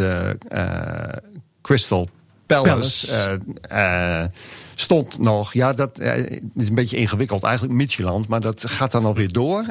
Crystal 1.61 2.09
Palace... 2.45 3.39
Palace 3.67 4.31
stond 4.75 5.19
nog, 5.19 5.53
ja, 5.53 5.73
dat 5.73 5.99
uh, 5.99 6.17
is 6.55 6.69
een 6.69 6.75
beetje 6.75 6.97
ingewikkeld, 6.97 7.43
eigenlijk 7.43 7.73
Micheland, 7.73 8.27
maar 8.27 8.39
dat 8.39 8.69
gaat 8.69 8.91
dan 8.91 9.05
alweer 9.05 9.31
door. 9.31 9.65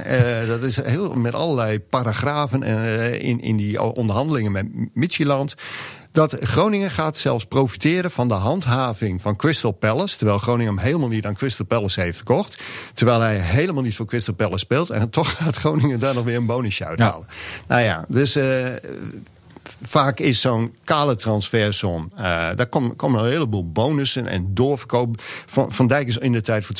Dat 0.46 0.62
is 0.62 0.82
heel 0.82 1.14
met 1.14 1.34
allerlei 1.34 1.80
paragrafen 1.80 2.62
in, 3.20 3.40
in 3.40 3.56
die 3.56 3.82
onderhandelingen 3.82 4.52
met 4.52 4.66
Micheland. 4.94 5.54
Dat 6.12 6.36
Groningen 6.40 6.90
gaat 6.90 7.16
zelfs 7.16 7.44
profiteren 7.44 8.10
van 8.10 8.28
de 8.28 8.34
handhaving 8.34 9.22
van 9.22 9.36
Crystal 9.36 9.70
Palace. 9.70 10.16
Terwijl 10.16 10.38
Groningen 10.38 10.74
hem 10.74 10.84
helemaal 10.84 11.08
niet 11.08 11.26
aan 11.26 11.34
Crystal 11.34 11.66
Palace 11.66 12.00
heeft 12.00 12.16
verkocht. 12.16 12.62
Terwijl 12.92 13.20
hij 13.20 13.36
helemaal 13.36 13.82
niet 13.82 13.96
voor 13.96 14.06
Crystal 14.06 14.34
Palace 14.34 14.58
speelt. 14.58 14.90
En 14.90 15.10
toch 15.10 15.36
gaat 15.42 15.56
Groningen 15.56 16.00
daar 16.00 16.14
nog 16.14 16.24
weer 16.24 16.36
een 16.36 16.46
bonusje 16.46 16.84
uithalen. 16.84 17.26
Ja. 17.28 17.34
Nou 17.66 17.82
ja, 17.82 18.04
dus 18.08 18.38
vaak 19.82 20.20
is 20.20 20.40
zo'n 20.40 20.74
kale 20.84 21.14
transfersom. 21.14 22.10
Uh, 22.14 22.22
daar 22.22 22.66
komen, 22.66 22.94
een 22.98 23.24
heleboel 23.24 23.72
bonussen 23.72 24.26
en 24.26 24.54
doorverkoop. 24.54 25.22
Van, 25.46 25.72
van 25.72 25.86
Dijk 25.86 26.08
is 26.08 26.16
in 26.16 26.32
de 26.32 26.40
tijd 26.40 26.64
voor 26.64 26.76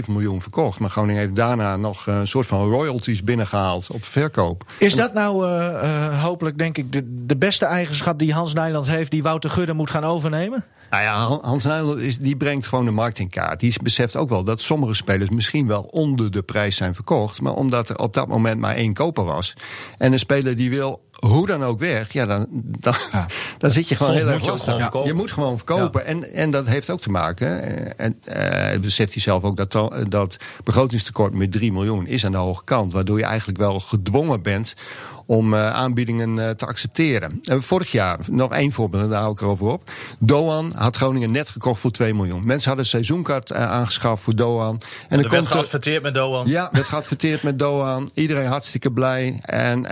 2,7 0.00 0.06
miljoen 0.08 0.40
verkocht. 0.40 0.78
Maar 0.78 0.90
Groningen 0.90 1.20
heeft 1.20 1.36
daarna 1.36 1.76
nog 1.76 2.06
een 2.06 2.26
soort 2.26 2.46
van 2.46 2.64
royalties 2.64 3.24
binnengehaald 3.24 3.90
op 3.90 4.04
verkoop. 4.04 4.64
Is 4.78 4.96
dat 4.96 5.12
nou 5.12 5.46
uh, 5.46 5.80
uh, 5.82 6.22
hopelijk, 6.22 6.58
denk 6.58 6.78
ik, 6.78 6.92
de, 6.92 7.24
de 7.26 7.36
beste 7.36 7.64
eigenschap 7.64 8.18
die 8.18 8.32
Hans 8.32 8.54
Nijland 8.54 8.86
heeft... 8.86 9.10
die 9.10 9.22
Wouter 9.22 9.50
Gudde 9.50 9.72
moet 9.72 9.90
gaan 9.90 10.04
overnemen? 10.04 10.64
Nou 10.90 11.02
ja, 11.02 11.46
Hans 11.46 11.64
Nijland 11.64 12.00
is, 12.00 12.18
die 12.18 12.36
brengt 12.36 12.66
gewoon 12.66 12.84
de 12.84 12.90
markt 12.90 13.18
in 13.18 13.28
kaart. 13.28 13.60
Die 13.60 13.82
beseft 13.82 14.16
ook 14.16 14.28
wel 14.28 14.44
dat 14.44 14.60
sommige 14.60 14.94
spelers 14.94 15.30
misschien 15.30 15.66
wel 15.66 15.82
onder 15.82 16.30
de 16.30 16.42
prijs 16.42 16.76
zijn 16.76 16.94
verkocht. 16.94 17.40
Maar 17.40 17.54
omdat 17.54 17.88
er 17.88 17.98
op 17.98 18.14
dat 18.14 18.28
moment 18.28 18.60
maar 18.60 18.74
één 18.74 18.92
koper 18.92 19.24
was. 19.24 19.54
En 19.98 20.12
een 20.12 20.18
speler 20.18 20.56
die 20.56 20.70
wil 20.70 21.02
hoe 21.16 21.46
dan 21.46 21.64
ook 21.64 21.78
weg, 21.78 22.12
ja, 22.12 22.26
dan, 22.26 22.46
dan, 22.50 22.94
ja. 23.12 23.26
dan 23.58 23.70
zit 23.70 23.88
je 23.88 23.96
gewoon 23.96 24.14
heel 24.14 24.28
erg 24.28 24.46
lastig. 24.46 25.04
Je 25.04 25.14
moet 25.14 25.32
gewoon 25.32 25.56
verkopen. 25.56 26.00
Ja. 26.00 26.06
En, 26.06 26.32
en 26.32 26.50
dat 26.50 26.66
heeft 26.66 26.90
ook 26.90 27.00
te 27.00 27.10
maken, 27.10 27.62
en 27.98 28.20
uh, 28.28 28.80
beseft 28.80 29.12
hij 29.12 29.22
zelf 29.22 29.42
ook, 29.42 29.56
dat, 29.56 29.90
dat 30.08 30.36
begrotingstekort 30.64 31.34
met 31.34 31.52
3 31.52 31.72
miljoen 31.72 32.06
is 32.06 32.24
aan 32.24 32.32
de 32.32 32.38
hoge 32.38 32.64
kant. 32.64 32.92
Waardoor 32.92 33.18
je 33.18 33.24
eigenlijk 33.24 33.58
wel 33.58 33.80
gedwongen 33.80 34.42
bent 34.42 34.74
om 35.26 35.54
uh, 35.54 35.70
aanbiedingen 35.70 36.36
uh, 36.36 36.50
te 36.50 36.66
accepteren. 36.66 37.40
Uh, 37.44 37.60
vorig 37.60 37.92
jaar, 37.92 38.18
nog 38.30 38.52
één 38.52 38.72
voorbeeld, 38.72 39.02
en 39.02 39.08
daar 39.08 39.20
hou 39.20 39.32
ik 39.32 39.40
erover 39.40 39.66
op. 39.66 39.90
Doan 40.18 40.72
had 40.74 40.96
Groningen 40.96 41.30
net 41.30 41.48
gekocht 41.48 41.80
voor 41.80 41.90
2 41.90 42.14
miljoen. 42.14 42.46
Mensen 42.46 42.66
hadden 42.66 42.84
een 42.84 42.90
seizoenkaart 42.90 43.52
aangeschaft 43.52 44.22
voor 44.22 44.36
Doan. 44.36 44.80
En 45.08 45.22
er 45.22 45.30
werd 45.30 45.46
geadverteerd 45.46 46.02
met 46.02 46.14
Doan. 46.14 46.48
Ja, 46.48 46.68
werd 46.72 46.86
geadverteerd 46.86 47.42
met 47.42 47.58
Doan. 47.58 48.10
Iedereen 48.14 48.46
hartstikke 48.46 48.92
blij. 48.92 49.40
En 49.42 49.86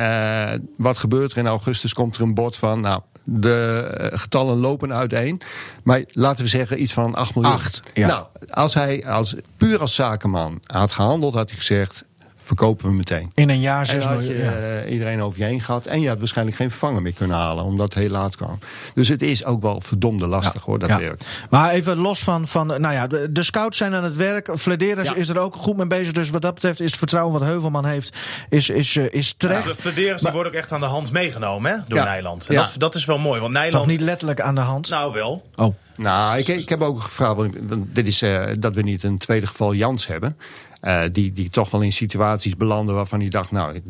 wat 0.76 0.98
gebeurt 0.98 1.32
er 1.32 1.38
in 1.38 1.46
augustus? 1.46 1.92
Komt 1.92 2.16
er 2.16 2.22
een 2.22 2.34
bod 2.34 2.56
van, 2.56 2.80
nou, 2.80 3.00
De 3.24 4.10
getallen 4.12 4.56
lopen 4.56 4.94
uiteen. 4.94 5.40
Maar 5.82 6.02
laten 6.12 6.44
we 6.44 6.50
zeggen 6.50 6.82
iets 6.82 6.92
van 6.92 7.14
8 7.14 7.34
miljoen. 7.34 7.52
8, 7.52 7.80
ja. 7.94 8.06
Nou, 8.06 8.24
als 8.50 8.74
hij 8.74 9.06
als, 9.06 9.34
puur 9.56 9.80
als 9.80 9.94
zakenman 9.94 10.60
had 10.66 10.92
gehandeld, 10.92 11.34
had 11.34 11.48
hij 11.48 11.58
gezegd 11.58 12.02
verkopen 12.44 12.86
we 12.88 12.92
meteen. 12.94 13.30
In 13.34 13.48
een 13.48 13.60
jaar 13.60 13.86
6 13.86 14.04
en 14.04 14.10
had 14.10 14.18
miljoen. 14.18 14.36
je 14.36 14.42
ja. 14.42 14.52
eh, 14.82 14.92
iedereen 14.92 15.22
over 15.22 15.38
je 15.38 15.44
heen 15.44 15.60
gehad. 15.60 15.86
En 15.86 16.00
je 16.00 16.08
had 16.08 16.18
waarschijnlijk 16.18 16.56
geen 16.56 16.70
vervanger 16.70 17.02
meer 17.02 17.12
kunnen 17.12 17.36
halen. 17.36 17.64
Omdat 17.64 17.94
het 17.94 18.02
heel 18.02 18.10
laat 18.12 18.36
kwam. 18.36 18.58
Dus 18.94 19.08
het 19.08 19.22
is 19.22 19.44
ook 19.44 19.62
wel 19.62 19.80
verdomde 19.80 20.26
lastig 20.26 20.62
hoor, 20.62 20.78
dat 20.78 20.88
Ja. 20.88 20.98
werk. 20.98 21.22
Maar 21.50 21.70
even 21.70 21.96
los 21.96 22.22
van, 22.24 22.48
van 22.48 22.66
nou 22.66 22.94
ja, 22.94 23.06
de, 23.06 23.32
de 23.32 23.42
scouts 23.42 23.76
zijn 23.78 23.94
aan 23.94 24.04
het 24.04 24.16
werk. 24.16 24.50
Flederis 24.56 25.08
Ja. 25.08 25.14
is 25.14 25.28
er 25.28 25.38
ook 25.38 25.56
goed 25.56 25.76
mee 25.76 25.86
bezig. 25.86 26.12
Dus 26.12 26.30
wat 26.30 26.42
dat 26.42 26.54
betreft 26.54 26.80
is 26.80 26.86
het 26.90 26.98
vertrouwen 26.98 27.32
wat 27.38 27.42
Heuvelman 27.48 27.86
heeft, 27.86 28.16
is, 28.48 28.68
is, 28.68 28.96
eh, 28.96 29.04
is 29.10 29.34
terecht. 29.36 29.66
De 29.66 29.74
Flederis 29.82 30.20
die 30.20 30.30
wordt 30.32 30.48
ook 30.48 30.54
echt 30.54 30.72
aan 30.72 30.80
de 30.80 30.86
hand 30.86 31.12
meegenomen 31.12 31.70
hè, 31.72 31.76
door 31.88 31.98
Ja. 31.98 32.04
Nijland. 32.04 32.46
En 32.46 32.54
Ja. 32.54 32.60
dat, 32.62 32.74
dat 32.78 32.94
is 32.94 33.04
wel 33.04 33.18
mooi, 33.18 33.40
want 33.40 33.52
Toch 33.54 33.62
Nijland... 33.62 33.86
niet 33.86 34.00
letterlijk 34.00 34.40
aan 34.40 34.54
de 34.54 34.60
hand. 34.60 34.88
Nou 34.88 35.12
wel. 35.12 35.48
Oh. 35.54 35.74
Nou, 35.96 36.38
ik, 36.38 36.48
ik 36.48 36.68
heb 36.68 36.80
ook 36.80 37.00
gevraagd, 37.00 37.36
want 37.36 37.54
want 37.62 37.94
dit 37.94 38.06
is 38.06 38.22
eh, 38.22 38.42
dat 38.58 38.74
we 38.74 38.82
niet 38.82 39.02
een 39.02 39.18
tweede 39.18 39.46
geval 39.46 39.74
Jans 39.74 40.06
hebben. 40.06 40.36
Eh, 40.84 41.02
die, 41.12 41.32
die 41.32 41.50
toch 41.50 41.70
wel 41.70 41.80
in 41.80 41.92
situaties 41.92 42.56
belanden 42.56 42.94
waarvan 42.94 43.20
hij 43.20 43.28
dacht, 43.28 43.50
nou, 43.50 43.80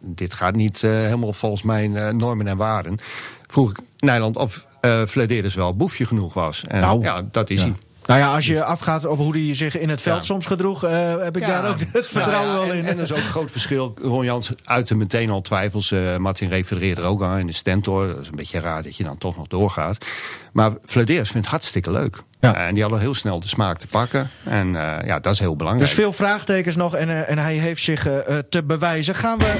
dit 0.00 0.34
gaat 0.34 0.54
niet 0.54 0.82
eh, 0.82 0.90
helemaal 0.90 1.32
volgens 1.32 1.62
mijn 1.62 1.96
eh, 1.96 2.12
normen 2.12 2.46
en 2.46 2.56
waarden. 2.56 2.98
Vroeg 3.46 3.70
ik 3.70 3.78
Nederland 3.98 4.36
of 4.36 4.66
uh, 4.80 5.02
Flederis 5.04 5.54
wel 5.54 5.76
boefje 5.76 6.06
genoeg 6.06 6.34
was. 6.34 6.64
En 6.68 6.80
Nou, 6.80 7.02
ja, 7.02 7.22
dat 7.30 7.50
is 7.50 7.60
ja. 7.62 7.66
hij. 7.66 7.76
Nou 8.10 8.22
ja, 8.22 8.34
als 8.34 8.46
je 8.46 8.64
afgaat 8.64 9.06
op 9.06 9.18
hoe 9.18 9.38
hij 9.38 9.54
zich 9.54 9.78
in 9.78 9.88
het 9.88 10.02
veld 10.02 10.16
Ja. 10.18 10.22
soms 10.24 10.46
gedroeg, 10.46 10.84
eh, 10.84 11.16
heb 11.18 11.36
ik 11.36 11.46
daar 11.46 11.66
ook 11.66 11.78
het 11.92 12.06
vertrouwen 12.06 12.52
Nou 12.54 12.60
ja, 12.60 12.72
wel 12.72 12.76
in. 12.78 12.86
En 12.86 12.96
er 12.96 13.02
is 13.02 13.12
ook 13.12 13.18
een 13.18 13.22
groot 13.24 13.50
verschil. 13.50 13.94
Ron 14.02 14.24
Jans 14.24 14.50
uitte 14.64 14.96
meteen 14.96 15.30
al 15.30 15.40
twijfels. 15.40 15.92
Eh, 15.92 16.16
Martin 16.16 16.48
refereerde 16.48 17.00
er 17.00 17.06
ook 17.06 17.22
aan 17.22 17.38
in 17.38 17.46
de 17.46 17.52
stentor. 17.52 18.06
Dat 18.06 18.18
is 18.18 18.28
een 18.28 18.36
beetje 18.36 18.60
raar 18.60 18.82
dat 18.82 18.96
je 18.96 19.04
dan 19.04 19.18
toch 19.18 19.36
nog 19.36 19.46
doorgaat. 19.46 20.06
Maar 20.52 20.70
Flederis 20.86 21.30
vindt 21.30 21.46
het 21.46 21.54
hartstikke 21.56 21.90
leuk. 21.90 22.22
Ja. 22.40 22.54
Eh, 22.54 22.66
en 22.66 22.72
die 22.74 22.82
hadden 22.82 23.00
heel 23.00 23.14
snel 23.14 23.40
de 23.40 23.48
smaak 23.48 23.78
te 23.78 23.86
pakken. 23.86 24.30
En 24.44 24.76
eh, 24.76 25.06
ja, 25.06 25.20
dat 25.20 25.32
is 25.32 25.38
heel 25.38 25.56
belangrijk. 25.56 25.88
Dus 25.88 25.98
veel 25.98 26.12
vraagtekens 26.12 26.76
nog 26.76 26.94
en, 26.94 27.26
en 27.26 27.38
hij 27.38 27.54
heeft 27.54 27.82
zich 27.82 28.02
te 28.48 28.64
bewijzen. 28.64 29.14
Gaan 29.14 29.38
we 29.38 29.54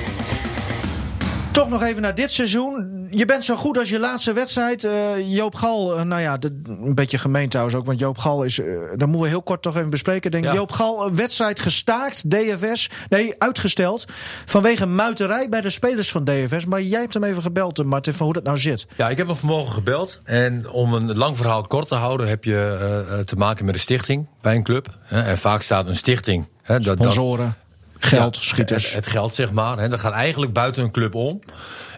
toch 1.52 1.68
nog 1.68 1.82
even 1.82 2.02
naar 2.02 2.14
dit 2.14 2.30
seizoen. 2.30 3.06
Je 3.10 3.24
bent 3.24 3.44
zo 3.44 3.56
goed 3.56 3.78
als 3.78 3.88
je 3.88 3.98
laatste 3.98 4.32
wedstrijd. 4.32 4.84
Eh, 4.84 4.92
Joop 5.24 5.54
Gal, 5.54 5.96
eh, 5.98 6.02
nou 6.04 6.20
ja, 6.20 6.36
de- 6.38 6.60
een 6.64 6.94
beetje 6.94 7.18
gemeen 7.18 7.48
trouwens 7.48 7.76
ook. 7.76 7.86
Want 7.86 7.98
Joop 7.98 8.18
Gal 8.18 8.42
is, 8.42 8.58
eh 8.60 8.66
dat 8.96 9.08
moeten 9.08 9.20
we 9.20 9.28
heel 9.28 9.42
kort 9.42 9.62
toch 9.62 9.76
even 9.76 9.90
bespreken. 9.90 10.30
Denk. 10.30 10.44
Ja. 10.44 10.52
Joop 10.54 10.72
Gal, 10.72 11.14
wedstrijd 11.14 11.60
gestaakt, 11.60 12.30
DFS. 12.30 12.90
Nee, 13.08 13.34
uitgesteld. 13.38 14.04
Vanwege 14.44 14.86
muiterij 14.86 15.48
bij 15.48 15.60
de 15.60 15.70
spelers 15.70 16.10
van 16.10 16.24
DFS. 16.24 16.66
Maar 16.66 16.82
jij 16.82 17.00
hebt 17.00 17.14
hem 17.14 17.24
even 17.24 17.42
gebeld, 17.42 17.84
Martin, 17.84 18.12
van 18.12 18.24
hoe 18.24 18.34
dat 18.34 18.44
nou 18.44 18.58
zit. 18.58 18.86
Ja, 18.96 19.08
ik 19.08 19.16
heb 19.16 19.26
hem 19.26 19.36
vanmorgen 19.36 19.72
gebeld. 19.74 20.20
En 20.24 20.68
om 20.70 20.94
een 20.94 21.16
lang 21.16 21.36
verhaal 21.36 21.62
kort 21.62 21.88
te 21.88 21.94
houden, 21.94 22.28
heb 22.28 22.44
je 22.44 23.22
te 23.26 23.36
maken 23.36 23.64
met 23.64 23.74
een 23.74 23.80
stichting 23.80 24.26
bij 24.40 24.54
een 24.54 24.62
club. 24.62 24.86
Hè, 25.02 25.22
en 25.22 25.38
vaak 25.38 25.62
staat 25.62 25.86
een 25.86 25.96
stichting. 25.96 26.46
Hè, 26.62 26.74
dat, 26.78 26.84
dat- 26.84 26.96
Sponsoren, 27.12 27.54
geld, 28.00 28.36
Ja, 28.36 28.42
schieters. 28.42 28.84
Het, 28.84 28.94
het 28.94 29.06
geld, 29.06 29.34
zeg 29.34 29.52
maar. 29.52 29.78
Hè, 29.78 29.88
dat 29.88 30.00
gaat 30.00 30.12
eigenlijk 30.12 30.52
buiten 30.52 30.82
een 30.82 30.90
club 30.90 31.14
om. 31.14 31.40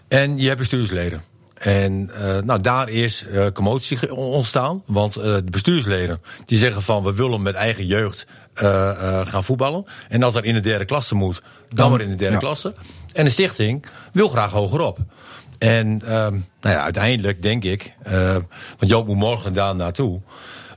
En 0.07 0.37
je 0.37 0.47
hebt 0.47 0.59
bestuursleden. 0.59 1.21
En 1.53 2.09
eh, 2.13 2.41
nou, 2.43 2.61
daar 2.61 2.89
is 2.89 3.25
eh, 3.25 3.45
commotie 3.53 4.13
ontstaan. 4.15 4.83
Want 4.85 5.15
eh, 5.15 5.23
de 5.23 5.49
bestuursleden 5.49 6.21
die 6.45 6.57
zeggen 6.57 6.81
van 6.81 7.03
we 7.03 7.13
willen 7.13 7.41
met 7.41 7.55
eigen 7.55 7.85
jeugd 7.85 8.25
gaan 9.23 9.43
voetballen. 9.43 9.85
En 10.09 10.23
als 10.23 10.33
dat 10.33 10.43
in 10.43 10.53
de 10.53 10.59
derde 10.59 10.85
klasse 10.85 11.15
moet, 11.15 11.41
dan, 11.69 11.91
maar 11.91 12.01
in 12.01 12.09
de 12.09 12.15
derde 12.15 12.33
ja. 12.33 12.39
klasse. 12.39 12.73
En 13.13 13.25
de 13.25 13.31
stichting 13.31 13.85
wil 14.11 14.29
graag 14.29 14.51
hogerop. 14.51 14.97
En 15.57 16.01
ehm, 16.05 16.31
nou 16.61 16.75
ja, 16.75 16.81
uiteindelijk 16.81 17.41
denk 17.41 17.63
ik, 17.63 17.93
want 18.77 18.91
Joop 18.91 19.07
moet 19.07 19.15
morgen 19.15 19.53
daar 19.53 19.75
naartoe. 19.75 20.21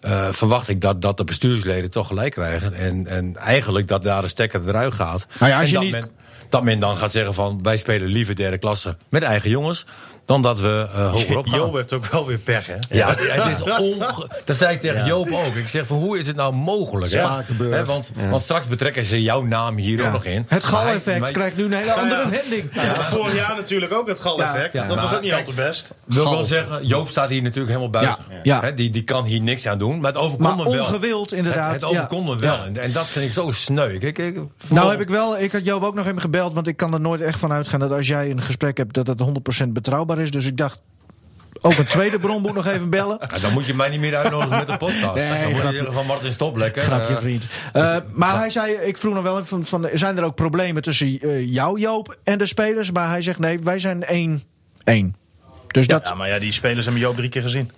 Eh, 0.01 0.29
verwacht 0.33 0.69
ik 0.69 0.81
dat, 0.81 1.03
dat 1.03 1.17
de 1.17 1.25
bestuursleden 1.25 1.91
toch 1.91 2.07
gelijk 2.07 2.33
krijgen. 2.33 2.73
En, 2.75 3.07
en 3.07 3.37
eigenlijk 3.37 3.89
dat 3.89 4.03
daar 4.03 4.23
de 4.23 4.29
stekker 4.29 4.61
eruit 4.69 4.95
gaat. 4.95 5.27
Nou 5.39 5.51
ja, 5.53 5.57
als 5.59 5.65
en 5.65 5.71
je 5.71 5.75
dat, 5.75 5.83
niet- 5.85 5.93
men, 5.93 6.11
dat 6.49 6.63
men 6.63 6.81
dan 6.81 6.97
gaat 6.97 7.13
zeggen 7.13 7.35
van 7.35 7.59
wij 7.63 7.77
spelen 7.77 8.09
liever 8.09 8.37
derde 8.37 8.59
klasse 8.59 8.97
met 9.09 9.23
eigen 9.23 9.51
jongens. 9.51 9.87
Dan 10.27 10.43
dat 10.43 10.61
we 10.61 10.89
eh 10.95 11.11
hogerop 11.11 11.47
gaan. 11.49 11.59
Joop 11.61 11.75
heeft 11.75 11.93
ook 11.93 12.07
wel 12.07 12.27
weer 12.27 12.39
pech, 12.39 12.67
hè? 12.67 12.75
Ja, 12.91 13.15
het 13.19 13.57
is 13.59 13.63
onge... 13.81 14.29
Dat 14.45 14.57
zei 14.57 14.75
ik 14.75 14.81
tegen 14.81 15.05
Joop 15.07 15.31
ook. 15.33 15.55
Ik 15.55 15.69
zeg 15.69 15.87
van 15.87 15.97
hoe 15.97 16.19
is 16.19 16.27
het 16.27 16.37
nou 16.37 16.55
mogelijk? 16.55 17.11
Spakenburg. 17.13 17.75
Hè, 17.75 17.85
want, 17.85 18.11
want 18.31 18.43
straks 18.43 18.67
betrekken 18.67 19.05
ze 19.05 19.23
jouw 19.23 19.43
naam 19.43 19.77
hier 19.77 20.07
ook 20.07 20.13
nog 20.13 20.25
in. 20.25 20.45
Het 20.49 20.65
Gal-effect 20.65 21.21
maar- 21.21 21.31
krijgt 21.31 21.57
nu 21.57 21.65
een 21.65 21.73
hele 21.73 21.93
andere 21.93 22.23
ja. 22.23 22.29
wending. 22.31 22.69
Ja, 22.73 22.95
vorig 23.03 23.35
jaar 23.35 23.57
natuurlijk 23.57 23.93
ook 23.93 24.09
het 24.09 24.21
gal-effect. 24.21 24.73
Ja, 24.73 24.83
ja. 24.83 24.89
dat 24.89 25.01
was 25.01 25.15
ook 25.15 25.21
niet 25.21 25.31
kijk, 25.31 25.47
al 25.47 25.53
te 25.53 25.61
best. 25.63 25.91
Wil 26.05 26.23
ik 26.25 26.29
wel 26.31 26.45
zeggen, 26.45 26.87
Joop 26.87 27.09
staat 27.09 27.29
hier 27.29 27.43
natuurlijk 27.43 27.69
helemaal 27.69 27.91
buiten. 28.03 28.25
Ja, 28.29 28.37
ja. 28.43 28.61
Hè, 28.61 28.75
die, 28.75 28.91
die 28.91 29.03
kan 29.05 29.25
hier 29.25 29.41
niks 29.41 29.67
aan 29.67 29.79
doen. 29.79 29.99
Maar 30.01 30.13
het 30.13 30.21
overkomt 30.21 30.57
Maar 30.57 30.67
hem 30.67 30.75
wel. 30.75 30.85
ongewild 30.85 31.33
inderdaad. 31.33 31.73
Het, 31.73 31.81
het 31.81 31.91
overkomt 31.91 32.25
Ja. 32.27 32.31
hem 32.31 32.41
wel. 32.41 32.55
Ja. 32.57 32.65
En, 32.65 32.77
en 32.77 32.93
dat 32.93 33.07
vind 33.07 33.25
ik 33.25 33.33
zo 33.33 33.51
sneu. 33.51 33.89
Ik, 33.91 34.03
ik, 34.03 34.19
ik- 34.19 34.39
Nou 34.69 34.91
heb 34.91 35.01
ik 35.01 35.09
wel, 35.09 35.39
ik 35.39 35.53
had 35.53 35.65
Joop 35.65 35.83
ook 35.83 35.95
nog 35.95 36.07
even 36.07 36.21
gebeld, 36.21 36.55
want 36.55 36.67
ik 36.67 36.77
kan 36.77 36.95
er 36.95 37.01
nooit 37.01 37.21
echt 37.21 37.39
van 37.39 37.53
uitgaan 37.53 37.81
dat 37.81 37.93
als 37.93 38.07
jij 38.07 38.31
een 38.31 38.43
gesprek 38.43 38.77
hebt 38.77 38.95
dat 38.95 39.07
het 39.07 39.23
100% 39.65 39.69
betrouwbaar 39.69 40.16
is. 40.19 40.31
Dus 40.31 40.47
ik 40.47 40.57
dacht, 40.57 40.81
ook 41.61 41.77
een 41.77 41.87
tweede 41.87 42.19
bron 42.19 42.43
moet 42.43 42.55
nog 42.55 42.67
even 42.67 42.91
bellen. 42.91 43.19
Ja, 43.21 43.39
dan 43.39 43.53
moet 43.53 43.67
je 43.67 43.75
mij 43.75 43.89
niet 43.89 44.01
meer 44.01 44.17
uitnodigen 44.17 44.57
met 44.57 44.67
de 44.67 44.77
podcast. 44.77 45.15
Nee, 45.15 45.41
dan 45.41 45.51
moet 45.51 45.63
je 45.63 45.73
zeggen 45.73 45.93
van 45.93 46.07
Martin 46.07 46.33
stop 46.33 46.57
lekker. 46.57 46.83
Grapje 46.83 47.15
Eh, 47.15 47.21
vriend. 47.21 47.49
Uh, 47.75 47.97
maar 48.13 48.39
hij 48.39 48.51
zei, 48.51 48.73
ik 48.73 48.97
vroeg 48.97 49.15
nog 49.15 49.23
wel 49.23 49.35
even 49.35 49.47
van, 49.47 49.65
van 49.65 49.89
zijn 49.93 50.17
er 50.17 50.25
ook 50.25 50.35
problemen 50.35 50.83
tussen 50.83 51.27
uh, 51.27 51.53
jou 51.53 51.81
Joop 51.81 52.19
en 52.25 52.39
de 52.39 52.47
spelers? 52.47 52.91
Maar 52.91 53.09
hij 53.09 53.23
zegt 53.23 53.39
nee, 53.39 53.59
wij 53.59 53.79
zijn 53.79 54.05
één. 54.05 54.43
één. 54.85 55.15
Dus 55.67 55.87
dat... 55.87 56.09
Ja, 56.09 56.15
maar 56.15 56.29
ja, 56.29 56.39
die 56.39 56.53
spelers 56.53 56.85
hebben 56.85 57.03
Joop 57.03 57.17
drie 57.17 57.29
keer 57.29 57.43
gezien. 57.43 57.71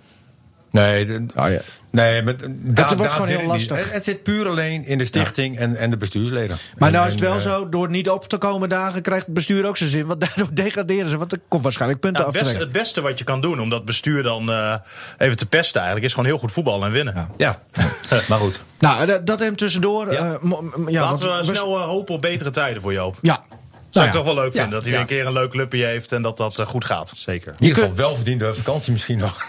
Nee, 0.71 1.05
de- 1.05 1.25
Oh, 1.35 1.49
ja. 1.49 1.59
nee 1.89 2.23
maar 2.23 2.33
daar, 2.37 2.85
wordt 2.87 2.97
daar 2.99 3.09
gewoon 3.09 3.27
heel 3.27 3.37
het 3.37 3.47
lastig. 3.47 3.77
Het, 3.83 3.93
het 3.93 4.03
zit 4.03 4.23
puur 4.23 4.47
alleen 4.47 4.85
in 4.85 4.97
de 4.97 5.05
stichting 5.05 5.57
en, 5.57 5.75
en 5.75 5.89
de 5.89 5.97
bestuursleden. 5.97 6.57
Maar 6.77 6.87
En- 6.87 6.93
nou 6.93 7.05
is 7.07 7.11
het 7.13 7.21
wel 7.21 7.33
eh, 7.35 7.39
zo, 7.39 7.69
door 7.69 7.89
niet 7.89 8.09
op 8.09 8.27
te 8.27 8.37
komen 8.37 8.69
dagen 8.69 9.01
krijgt 9.01 9.25
het 9.25 9.33
bestuur 9.35 9.65
ook 9.67 9.77
zijn 9.77 9.89
zin. 9.89 10.05
Want 10.05 10.19
daardoor 10.25 10.47
degraderen 10.53 11.09
ze, 11.09 11.17
want 11.17 11.31
er 11.31 11.39
komt 11.47 11.63
waarschijnlijk 11.63 12.01
punten 12.01 12.23
Nou, 12.23 12.35
het, 12.37 12.43
beste, 12.47 12.63
het 12.63 12.71
wat 13.01 13.17
je 13.17 13.23
kan 13.23 13.41
doen 13.41 13.59
om 13.61 13.69
dat 13.69 13.85
bestuur 13.85 14.23
dan 14.23 14.49
eh, 14.51 14.75
even 15.17 15.37
te 15.37 15.45
pesten 15.45 15.75
eigenlijk... 15.77 16.05
is 16.05 16.13
gewoon 16.13 16.29
heel 16.29 16.39
goed 16.39 16.51
voetballen 16.51 16.87
en 16.87 16.93
winnen. 16.93 17.29
Ja, 17.37 17.61
maar 18.29 18.39
goed. 18.39 18.63
Nou, 18.79 19.05
dat, 19.05 19.25
dat 19.27 19.39
hem 19.39 19.55
tussendoor. 19.55 20.11
Ja. 20.11 20.33
eh, 20.43 20.49
Laten 20.93 21.37
we 21.37 21.43
snel 21.43 21.77
eh, 21.79 21.85
hopen 21.85 22.13
op 22.15 22.21
betere 22.21 22.49
tijden 22.49 22.81
voor 22.81 22.93
Joop. 22.93 23.17
Ja. 23.21 23.43
Zou 23.89 24.05
Nou 24.05 24.07
ik 24.07 24.13
ja. 24.13 24.19
toch 24.19 24.35
wel 24.35 24.43
leuk 24.43 24.51
vinden 24.53 24.69
Ja, 24.69 24.75
dat 24.75 24.81
hij 24.83 24.91
weer 24.91 25.01
ja. 25.01 25.07
een 25.07 25.15
keer 25.15 25.25
een 25.25 25.33
leuk 25.33 25.49
clubje 25.49 25.85
heeft 25.85 26.11
en 26.11 26.21
dat 26.21 26.37
dat 26.37 26.59
eh, 26.59 26.65
goed 26.65 26.85
gaat. 26.85 27.13
Zeker. 27.15 27.53
In 27.59 27.63
ieder 27.65 27.77
geval 27.77 27.95
wel 27.95 28.15
verdiende 28.15 28.53
vakantie 28.55 28.91
misschien 28.91 29.17
nog. 29.17 29.45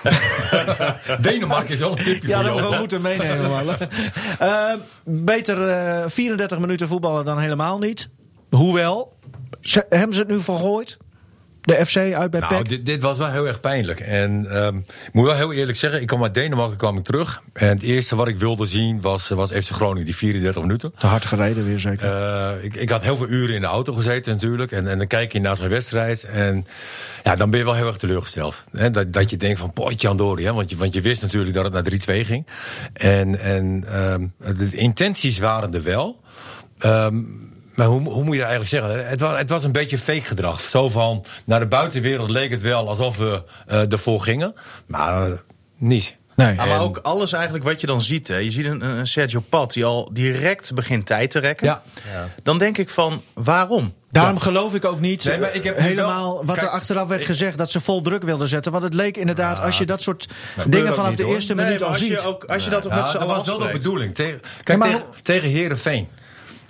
Denemarken 1.20 1.72
is 1.74 1.78
wel 1.78 1.90
een 1.98 2.04
tipje 2.04 2.28
Ja, 2.28 2.34
voor 2.34 2.42
dat 2.44 2.52
we 2.54 2.58
jou. 2.58 2.60
gewoon 2.60 2.78
moeten 2.78 3.02
meenemen. 3.02 3.50
Eh, 4.38 4.72
beter 5.04 5.68
eh, 5.68 6.04
34 6.06 6.58
minuten 6.58 6.88
voetballen 6.88 7.24
dan 7.24 7.38
helemaal 7.38 7.78
niet. 7.78 8.08
Hoewel, 8.50 9.12
ze, 9.60 9.86
hebben 9.88 10.12
ze 10.14 10.20
het 10.20 10.28
nu 10.28 10.40
vergooid? 10.40 10.98
De 11.78 11.86
FC 11.86 11.96
uit 11.96 12.30
bij 12.30 12.40
Nou, 12.40 12.54
PEC? 12.54 12.68
dit, 12.68 12.86
dit 12.86 13.02
was 13.02 13.18
wel 13.18 13.30
heel 13.30 13.46
erg 13.46 13.60
pijnlijk. 13.60 14.00
En 14.00 14.46
ehm, 14.50 14.76
ik 14.76 15.12
moet 15.12 15.26
wel 15.26 15.34
heel 15.34 15.52
eerlijk 15.52 15.78
zeggen, 15.78 16.00
ik 16.00 16.06
kwam 16.06 16.22
uit 16.22 16.34
Denemarken 16.34 16.76
kwam 16.76 16.98
ik 16.98 17.04
terug. 17.04 17.42
En 17.52 17.68
het 17.68 17.82
eerste 17.82 18.16
wat 18.16 18.28
ik 18.28 18.38
wilde 18.38 18.66
zien 18.66 19.00
was, 19.00 19.28
was 19.28 19.50
FC 19.50 19.70
Groningen, 19.70 20.04
die 20.04 20.16
34 20.16 20.62
minuten. 20.62 20.92
Te 20.98 21.06
hard 21.06 21.24
gereden 21.26 21.64
weer 21.64 21.78
zeker. 21.78 22.06
Eh, 22.08 22.64
ik, 22.64 22.76
ik 22.76 22.88
had 22.90 23.02
heel 23.02 23.16
veel 23.16 23.28
uren 23.28 23.54
in 23.54 23.60
de 23.60 23.66
auto 23.66 23.94
gezeten 23.94 24.32
natuurlijk. 24.32 24.72
En, 24.72 24.88
en 24.88 24.98
dan 24.98 25.06
kijk 25.06 25.32
je 25.32 25.40
naar 25.40 25.56
zo'n 25.56 25.68
wedstrijd. 25.68 26.24
En 26.24 26.66
ja, 27.24 27.36
dan 27.36 27.50
ben 27.50 27.58
je 27.58 27.64
wel 27.64 27.74
heel 27.74 27.86
erg 27.86 27.96
teleurgesteld. 27.96 28.64
Dat, 28.92 29.12
dat 29.12 29.30
je 29.30 29.36
denkt 29.36 29.60
van, 29.60 29.72
potje 29.72 30.08
Andori. 30.08 30.44
Hè? 30.44 30.52
Want, 30.52 30.70
je, 30.70 30.76
want 30.76 30.94
je 30.94 31.00
wist 31.00 31.22
natuurlijk 31.22 31.54
dat 31.54 31.64
het 31.64 31.72
naar 32.06 32.20
3-2 32.22 32.26
ging. 32.26 32.46
En, 32.92 33.40
en 33.40 33.84
ehm, 33.88 34.26
de 34.58 34.76
intenties 34.76 35.38
waren 35.38 35.74
er 35.74 35.82
wel. 35.82 36.20
Ehm, 36.78 37.22
maar 37.80 37.88
hoe, 37.88 38.00
hoe 38.08 38.24
moet 38.24 38.34
je 38.34 38.40
dat 38.40 38.48
eigenlijk 38.50 38.68
zeggen? 38.92 39.08
Het 39.08 39.20
was, 39.20 39.38
het 39.38 39.50
was 39.50 39.64
een 39.64 39.72
beetje 39.72 39.98
fake 39.98 40.20
gedrag. 40.22 40.60
Zo 40.60 40.88
van, 40.88 41.24
naar 41.44 41.60
de 41.60 41.66
buitenwereld 41.66 42.30
leek 42.30 42.50
het 42.50 42.62
wel 42.62 42.88
alsof 42.88 43.16
we 43.16 43.42
eh, 43.66 43.92
ervoor 43.92 44.22
gingen. 44.22 44.54
Maar 44.86 45.28
niet. 45.76 46.14
nee. 46.36 46.48
Ja, 46.54 46.64
maar 46.64 46.68
En- 46.68 46.78
ook 46.80 46.98
alles 46.98 47.32
eigenlijk 47.32 47.64
wat 47.64 47.80
je 47.80 47.86
dan 47.86 48.00
ziet. 48.00 48.28
Hè. 48.28 48.36
Je 48.36 48.50
ziet 48.50 48.64
een, 48.66 48.80
een 48.80 49.06
Sergio 49.06 49.40
Pat 49.48 49.72
die 49.72 49.84
al 49.84 50.10
direct 50.12 50.74
begint 50.74 51.06
tijd 51.06 51.30
te 51.30 51.38
rekken. 51.38 51.66
Ja. 51.66 51.82
Dan 52.42 52.58
denk 52.58 52.78
ik 52.78 52.88
van, 52.88 53.22
waarom? 53.34 53.94
Daarom 54.10 54.38
geloof 54.38 54.74
ik 54.74 54.84
ook 54.84 55.00
niet 55.00 55.24
Nee, 55.24 55.38
maar 55.38 55.54
ik 55.54 55.64
heb 55.64 55.78
helemaal 55.78 56.34
wel- 56.34 56.44
wat 56.44 56.56
er 56.62 56.68
achteraf 56.68 57.08
werd 57.08 57.20
ik- 57.20 57.26
gezegd 57.26 57.58
dat 57.58 57.70
ze 57.70 57.80
vol 57.80 58.00
druk 58.00 58.22
wilden 58.22 58.48
zetten. 58.48 58.72
Want 58.72 58.84
het 58.84 58.94
leek 58.94 59.16
inderdaad, 59.16 59.60
als 59.60 59.78
je 59.78 59.86
dat 59.86 60.02
soort 60.02 60.28
dingen 60.66 60.94
vanaf 60.94 61.14
de 61.14 61.24
eerste 61.26 61.54
Nee, 61.54 61.64
minuut 61.64 61.82
al 61.82 61.88
als 61.88 61.98
ziet. 61.98 62.08
je, 62.08 62.20
ook, 62.26 62.44
als 62.44 62.64
je 62.64 62.70
dat 62.70 62.86
ook 62.86 62.92
met 62.94 63.12
dat 63.12 63.26
was 63.26 63.46
wel 63.46 63.58
de 63.58 63.68
bedoeling. 63.72 64.14
Tegen, 64.14 64.40
kijk, 64.64 64.78
maar 64.78 64.88
tegen, 64.88 65.04
tegen 65.22 65.48
Heerenveen. 65.48 66.08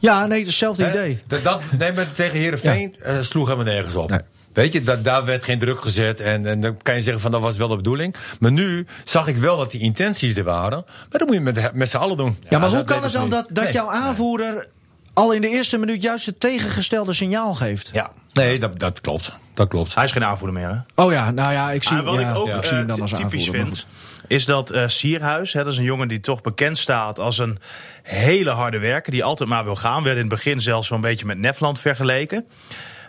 Ja, 0.01 0.27
nee, 0.27 0.45
hetzelfde 0.45 0.89
idee. 0.89 1.19
Dat, 1.27 1.43
dat, 1.43 1.63
nee, 1.79 1.93
maar 1.93 2.13
tegen 2.13 2.39
Heerenveen 2.39 2.97
eh, 3.01 3.21
sloeg 3.21 3.49
helemaal 3.49 3.73
nergens 3.73 3.95
op. 3.95 4.11
Nee. 4.11 4.21
Weet 4.53 4.73
je, 4.73 4.83
dat, 4.83 5.05
daar 5.05 5.25
werd 5.25 5.45
geen 5.45 5.59
druk 5.59 5.83
gezet. 5.83 6.21
En, 6.21 6.47
en 6.47 6.61
dan 6.61 6.77
kan 6.83 6.95
je 6.95 7.03
zeggen 7.03 7.23
van 7.23 7.31
dat 7.31 7.41
was 7.41 7.57
wel 7.57 7.69
de 7.69 7.77
bedoeling. 7.77 8.15
Maar 8.41 8.53
nu 8.53 8.87
zag 9.05 9.27
ik 9.27 9.37
wel 9.37 9.57
dat 9.57 9.71
die 9.71 9.81
intenties 9.81 10.37
er 10.37 10.45
waren. 10.45 10.85
Maar 10.87 11.19
dat 11.19 11.27
moet 11.27 11.37
je 11.37 11.41
met, 11.41 11.75
met 11.75 11.91
z'n 11.91 11.97
allen 11.97 12.17
doen. 12.17 12.37
Ja, 12.49 12.59
maar 12.59 12.69
hoe 12.69 12.85
kan 12.85 13.03
het 13.03 13.13
dan 13.13 13.23
niet. 13.23 13.31
dat, 13.31 13.47
dat 13.51 13.65
Nee. 13.65 13.73
jouw 13.73 13.91
aanvoerder 13.91 14.69
al 15.13 15.33
in 15.33 15.41
de 15.41 15.49
eerste 15.49 15.79
minuut 15.79 16.03
juist 16.03 16.27
het 16.27 16.41
tegengestelde 16.41 17.13
signaal 17.13 17.55
geeft? 17.55 17.91
Ja. 17.93 18.11
Nee, 18.33 18.59
dat, 18.59 18.79
dat 18.79 19.01
klopt. 19.01 19.33
Dat 19.55 19.69
klopt. 19.69 19.95
Hij 19.95 20.05
is 20.05 20.13
geen 20.13 20.25
aanvoerder 20.25 20.61
meer, 20.61 20.69
hè? 20.69 21.03
Oh 21.03 21.13
ja, 21.13 21.31
nou 21.31 21.53
ja, 21.53 21.71
ik 21.71 21.83
zie, 21.83 21.97
Maar 21.97 22.05
wat 22.05 22.21
ja, 22.21 22.31
ik 22.31 22.37
ook 22.37 22.49
ik 22.49 22.55
eh, 22.55 22.63
zie 22.63 22.77
hem 22.77 22.87
dan 22.87 23.01
als 23.01 23.11
typisch 23.11 23.47
aanvoerder, 23.47 23.65
vind, 23.65 23.87
is 24.31 24.45
dat 24.45 24.71
eh, 24.71 24.89
Sierhuis, 24.89 25.53
hè, 25.53 25.65
dat 25.65 25.73
is 25.73 25.79
een 25.79 25.85
jongen 25.85 26.09
die 26.09 26.21
toch 26.21 26.41
bekend 26.41 26.79
staat 26.79 27.19
als 27.19 27.39
een 27.39 27.59
hele 28.03 28.51
harde 28.51 28.79
werker, 28.79 29.13
die 29.13 29.25
altijd 29.25 29.49
maar 29.49 29.65
wil 29.65 29.77
gaan. 29.77 30.03
Werd 30.03 30.15
in 30.17 30.21
het 30.23 30.31
begin 30.31 30.61
zelfs 30.61 30.89
zo'n 30.89 31.01
beetje 31.01 31.27
met 31.27 31.39
Nefland 31.39 31.81
vergeleken. 31.81 32.47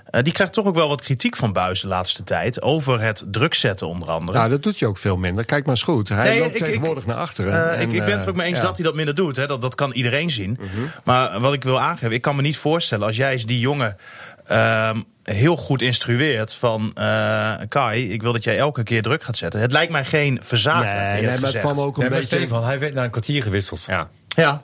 Eh, 0.05 0.21
die 0.23 0.33
krijgt 0.33 0.53
toch 0.53 0.65
ook 0.65 0.75
wel 0.75 0.87
wat 0.87 1.01
kritiek 1.01 1.35
van 1.35 1.53
Buis 1.53 1.81
de 1.81 1.87
laatste 1.87 2.23
tijd. 2.23 2.61
Over 2.61 3.01
het 3.01 3.23
druk 3.27 3.53
zetten, 3.53 3.87
onder 3.87 4.09
andere. 4.09 4.37
Nou, 4.37 4.49
dat 4.49 4.63
doet 4.63 4.79
hij 4.79 4.89
ook 4.89 4.97
veel 4.97 5.17
minder. 5.17 5.45
Kijk 5.45 5.65
maar 5.65 5.73
eens 5.75 5.83
goed. 5.83 6.09
Hij 6.09 6.23
Nee, 6.23 6.39
loopt 6.39 6.55
ik- 6.55 6.59
ik- 6.61 6.65
tegenwoordig 6.67 7.05
naar 7.05 7.15
achteren. 7.17 7.53
Eh, 7.71 7.81
En, 7.81 7.89
ik, 7.89 7.91
ik 7.95 8.05
ben 8.05 8.11
het 8.15 8.23
er 8.23 8.29
ook 8.29 8.35
mee 8.35 8.47
eens 8.47 8.57
ja. 8.57 8.63
dat 8.63 8.75
hij 8.77 8.85
dat 8.85 8.95
minder 8.95 9.15
doet. 9.15 9.35
Hè. 9.35 9.47
Dat, 9.47 9.61
dat 9.61 9.75
kan 9.75 9.91
iedereen 9.91 10.31
zien. 10.31 10.59
Maar 11.03 11.39
wat 11.39 11.53
ik 11.53 11.63
wil 11.63 11.79
aangeven, 11.81 12.11
ik 12.11 12.21
kan 12.21 12.35
me 12.35 12.41
niet 12.41 12.57
voorstellen 12.57 13.07
als 13.07 13.15
jij 13.15 13.31
eens 13.31 13.45
die 13.45 13.59
jongen 13.59 13.97
ehm, 14.45 15.01
heel 15.23 15.55
goed 15.55 15.81
instrueert 15.81 16.55
van 16.55 16.91
eh, 16.93 17.53
Kai, 17.69 18.11
ik 18.11 18.21
wil 18.21 18.33
dat 18.33 18.43
jij 18.43 18.57
elke 18.57 18.83
keer 18.83 19.01
druk 19.01 19.23
gaat 19.23 19.37
zetten. 19.37 19.59
Het 19.59 19.71
lijkt 19.71 19.91
mij 19.91 20.05
geen 20.05 20.39
verzaken. 20.41 20.81
Nee, 20.95 21.13
nee, 21.13 21.21
maar 21.23 21.31
het 21.31 21.39
gezegd. 21.45 21.65
kwam 21.65 21.79
ook 21.79 21.95
een 21.97 22.01
Nee, 22.01 22.19
beetje... 22.19 22.37
Stefan, 22.37 22.63
hij 22.63 22.79
werd 22.79 22.93
na 22.93 23.03
een 23.03 23.09
kwartier 23.09 23.43
gewisseld. 23.43 23.83
Ja. 23.87 24.09
Ja. 24.27 24.61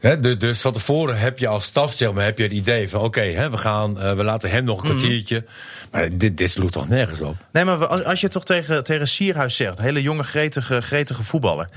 Hè, 0.00 0.20
dus, 0.20 0.38
dus 0.38 0.60
van 0.60 0.72
tevoren 0.72 1.18
heb 1.18 1.38
je 1.38 1.46
als 1.48 1.64
staf 1.64 1.92
zeg 1.92 2.12
maar, 2.12 2.24
heb 2.24 2.36
je 2.38 2.42
het 2.44 2.52
idee 2.52 2.88
van... 2.88 3.00
oké, 3.00 3.20
hè, 3.20 3.50
we 3.50 3.56
gaan, 3.56 4.00
eh, 4.00 4.12
we 4.14 4.24
laten 4.24 4.50
hem 4.50 4.64
nog 4.64 4.82
een 4.82 4.88
kwartiertje. 4.88 5.44
Maar 5.90 6.16
dit, 6.18 6.36
dit 6.36 6.50
sloeg 6.50 6.70
toch 6.70 6.88
nergens 6.88 7.20
op? 7.20 7.36
Nee, 7.52 7.64
maar 7.64 7.86
als 7.86 8.04
als 8.04 8.20
je 8.20 8.28
toch 8.28 8.44
tegen, 8.44 8.84
tegen 8.84 9.08
Sierhuis 9.08 9.56
zegt, 9.56 9.78
een 9.78 9.84
hele 9.84 10.02
jonge, 10.02 10.22
gretige, 10.22 10.80
gretige 10.82 11.22
voetballer. 11.24 11.68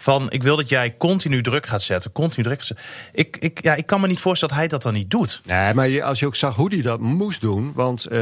Van 0.00 0.30
ik 0.30 0.42
wil 0.42 0.56
dat 0.56 0.68
jij 0.68 0.94
continu 0.98 1.42
druk 1.42 1.66
gaat 1.66 1.82
zetten. 1.82 2.12
Continu 2.12 2.42
druk 2.46 2.62
zetten. 2.62 2.86
Ik, 3.12 3.36
ik, 3.36 3.62
ja, 3.62 3.74
ik 3.74 3.86
kan 3.86 4.00
me 4.00 4.06
niet 4.06 4.18
voorstellen 4.20 4.54
dat 4.54 4.62
hij 4.64 4.72
dat 4.72 4.82
dan 4.82 4.92
niet 4.94 5.10
doet. 5.10 5.40
Nee, 5.46 5.74
maar 5.74 5.88
je- 5.88 6.02
als 6.02 6.18
je 6.20 6.26
ook 6.26 6.36
zag 6.36 6.56
hoe 6.56 6.72
hij 6.74 6.82
dat 6.82 7.00
moest 7.00 7.40
doen. 7.40 7.72
Want 7.74 8.04
eh 8.04 8.20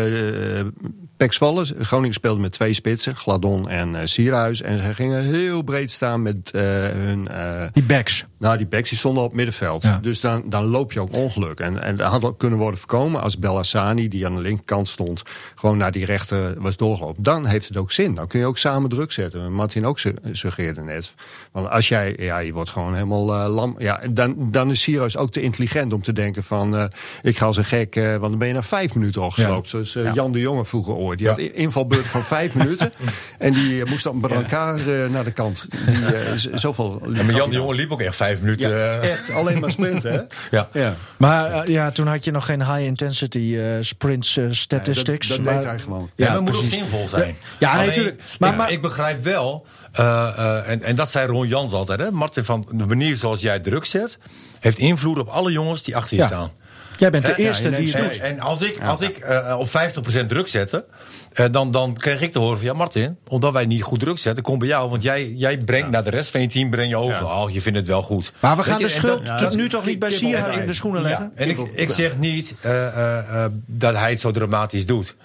Pek 1.16 1.32
Zwolle, 1.32 1.64
Groningen 1.80 2.14
speelde 2.14 2.40
met 2.40 2.52
twee 2.52 2.72
spitsen. 2.72 3.16
Gladon 3.16 3.68
en 3.68 3.94
eh 3.96 4.00
Sierhuis. 4.06 4.62
En 4.62 4.84
ze 4.84 4.94
gingen 4.94 5.22
heel 5.22 5.62
breed 5.62 5.90
staan 5.90 6.22
met 6.22 6.50
eh, 6.50 6.62
hun... 6.88 7.28
eh, 7.28 7.62
Die 7.72 7.82
backs. 7.82 8.24
Nou, 8.38 8.56
die 8.56 8.66
backs 8.66 8.88
die 8.88 8.98
stonden 8.98 9.22
op 9.24 9.32
middenveld. 9.34 9.82
Ja. 9.82 9.98
Dus 10.02 10.20
dan, 10.20 10.42
dan 10.46 10.64
loop 10.64 10.92
je 10.92 11.00
ook 11.00 11.14
ongeluk. 11.16 11.60
En, 11.60 11.82
en 11.82 11.96
dat 11.96 12.10
had 12.10 12.24
ook 12.24 12.38
kunnen 12.38 12.58
worden 12.58 12.78
voorkomen 12.80 13.22
als 13.22 13.38
Bellassani, 13.38 14.08
die 14.08 14.26
aan 14.26 14.34
de 14.34 14.42
linkerkant 14.42 14.88
stond, 14.88 15.22
gewoon 15.54 15.76
naar 15.76 15.92
die 15.92 16.04
rechter 16.04 16.54
was 16.60 16.76
doorgelopen. 16.76 17.22
Dan 17.22 17.46
heeft 17.46 17.68
het 17.68 17.76
ook 17.76 17.92
zin. 17.92 18.14
Dan 18.14 18.26
kun 18.26 18.38
je 18.40 18.46
ook 18.46 18.58
samen 18.58 18.90
druk 18.90 19.12
zetten. 19.12 19.52
Martin 19.52 19.86
ook 19.86 19.98
su- 19.98 20.14
suggereerde 20.32 20.80
net. 20.82 21.14
Want 21.52 21.68
als 21.70 21.88
jij, 21.88 22.14
ja, 22.18 22.38
je 22.38 22.52
wordt 22.52 22.70
gewoon 22.70 22.94
helemaal 22.94 23.34
eh, 23.34 23.54
lam. 23.54 23.74
Ja, 23.78 24.00
dan, 24.10 24.34
dan 24.50 24.70
is 24.70 24.80
Sirius 24.80 25.16
ook 25.16 25.30
te 25.30 25.42
intelligent 25.42 25.92
om 25.92 26.02
te 26.02 26.12
denken 26.12 26.42
van, 26.44 26.76
eh, 26.76 26.84
ik 27.22 27.38
ga 27.38 27.46
als 27.46 27.56
een 27.56 27.64
gek, 27.64 27.96
eh, 27.96 28.08
want 28.10 28.20
dan 28.30 28.38
ben 28.38 28.48
je 28.48 28.54
na 28.54 28.62
vijf 28.62 28.94
minuten 28.94 29.22
al 29.22 29.30
gesloopt. 29.30 29.68
Zoals 29.68 29.92
Jan 30.14 30.32
de 30.32 30.40
Jonge 30.40 30.64
vroeger 30.64 30.94
ooit. 30.94 31.18
Die 31.18 31.28
had 31.28 31.38
invalbeurt 31.38 32.06
van 32.06 32.22
vijf 32.22 32.54
minuten. 32.60 32.92
En 33.38 33.52
die 33.52 33.84
moest 33.84 34.04
dan 34.04 34.20
bij 34.20 34.30
elkaar 34.30 34.80
naar 35.10 35.24
de 35.24 35.32
kant. 35.32 35.66
Die, 35.86 36.58
zoveel. 36.58 37.02
Maar 37.06 37.32
Jan 37.34 37.50
de 37.50 37.56
Jonge 37.56 37.74
liep 37.74 37.92
ook 37.92 38.00
echt 38.00 38.16
vijf 38.16 38.25
minuten. 38.40 38.70
Ja, 38.70 38.76
eh, 39.00 39.10
echt 39.10 39.30
alleen 39.30 39.60
maar 39.60 39.70
sprinten, 39.70 40.12
hè? 40.12 40.20
ja. 40.56 40.68
Ja. 40.72 40.94
Maar 41.16 41.52
eh, 41.52 41.66
ja, 41.72 41.90
toen 41.90 42.06
had 42.06 42.24
je 42.24 42.30
nog 42.30 42.46
geen 42.46 42.64
high-intensity 42.64 43.56
eh, 43.58 43.64
sprints 43.80 44.36
eh, 44.36 44.44
statistics. 44.50 45.28
dat, 45.28 45.36
dat 45.36 45.46
maar- 45.46 45.54
deed 45.54 45.64
hij 45.64 45.78
gewoon. 45.78 46.10
Ja, 46.14 46.26
maar 46.26 46.36
het 46.36 46.44
moet 46.44 46.56
ook 46.56 46.64
zinvol 46.64 47.08
zijn. 47.08 47.36
Ja, 47.58 47.70
nee, 47.72 47.80
Alleen, 47.80 47.92
tuurlijk. 47.92 48.22
Maar- 48.38 48.50
ik, 48.50 48.56
maar- 48.56 48.70
ik 48.70 48.82
begrijp 48.82 49.22
wel, 49.22 49.66
eh, 49.92 50.28
eh, 50.36 50.68
en, 50.68 50.82
en 50.82 50.94
dat 50.96 51.10
zei 51.10 51.26
Ron 51.26 51.48
Jans 51.48 51.72
altijd, 51.72 51.98
hè, 52.00 52.10
Martin, 52.10 52.44
van 52.44 52.66
de 52.72 52.86
manier 52.86 53.16
zoals 53.16 53.40
jij 53.40 53.58
druk 53.60 53.84
zet, 53.84 54.18
heeft 54.60 54.78
invloed 54.78 55.18
op 55.18 55.28
alle 55.28 55.52
jongens 55.52 55.82
die 55.82 55.96
achter 55.96 56.16
je 56.16 56.22
Ja. 56.22 56.28
staan. 56.28 56.50
Jij 56.98 57.10
bent 57.10 57.26
de 57.26 57.34
eerste 57.36 57.70
Ja, 57.70 57.76
die 57.76 57.86
het 57.86 57.94
En, 57.96 58.02
doet. 58.02 58.18
en 58.20 58.40
als 58.40 58.60
ik, 58.62 58.80
als 58.82 59.00
ik 59.00 59.16
eh, 59.18 59.56
op 59.58 59.68
50% 59.68 60.26
druk 60.26 60.48
zette, 60.48 60.84
eh, 61.32 61.46
dan, 61.50 61.70
dan 61.70 61.94
kreeg 61.94 62.20
ik 62.20 62.32
te 62.32 62.38
horen 62.38 62.56
van 62.58 62.66
ja, 62.66 62.72
Martin, 62.72 63.16
omdat 63.28 63.52
wij 63.52 63.66
niet 63.66 63.82
goed 63.82 64.00
druk 64.00 64.18
zetten, 64.18 64.42
kom 64.42 64.58
bij 64.58 64.68
jou. 64.68 64.90
Want 64.90 65.02
jij, 65.02 65.28
jij 65.28 65.58
brengt 65.58 65.90
naar 65.90 66.04
de 66.04 66.10
rest 66.10 66.30
van 66.30 66.40
je 66.40 66.46
team 66.46 66.70
breng 66.70 66.88
je 66.88 66.96
over. 66.96 67.24
Oh, 67.26 67.50
je 67.50 67.60
vindt 67.60 67.78
het 67.78 67.86
wel 67.88 68.02
goed. 68.02 68.32
Maar 68.40 68.56
we 68.56 68.62
gaan 68.62 68.78
de 68.82 68.88
schuld 68.88 69.26
dat- 69.26 69.38
tot 69.38 69.54
nu 69.54 69.68
toch 69.68 69.86
niet 69.86 69.98
bij 69.98 70.10
Sierhuis 70.10 70.56
in 70.56 70.66
de 70.66 70.72
schoenen 70.72 71.02
leggen? 71.02 71.32
en 71.34 71.48
ik, 71.48 71.58
ik 71.58 71.90
zeg 71.90 72.18
niet 72.18 72.54
eh, 72.60 72.86
eh, 72.86 73.44
eh, 73.44 73.50
dat 73.66 73.94
hij 73.96 74.10
het 74.10 74.20
zo 74.20 74.30
dramatisch 74.30 74.86
doet. 74.86 75.16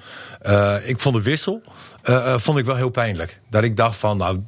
Eh, 0.41 0.75
ik 0.83 0.99
vond 0.99 1.15
de 1.15 1.21
wissel 1.21 1.61
vond 2.35 2.57
ik 2.57 2.65
wel 2.65 2.75
heel 2.75 2.89
pijnlijk. 2.89 3.39
Dat 3.49 3.63
ik 3.63 3.75
dacht 3.77 3.97
van, 3.97 4.17
nou, 4.17 4.39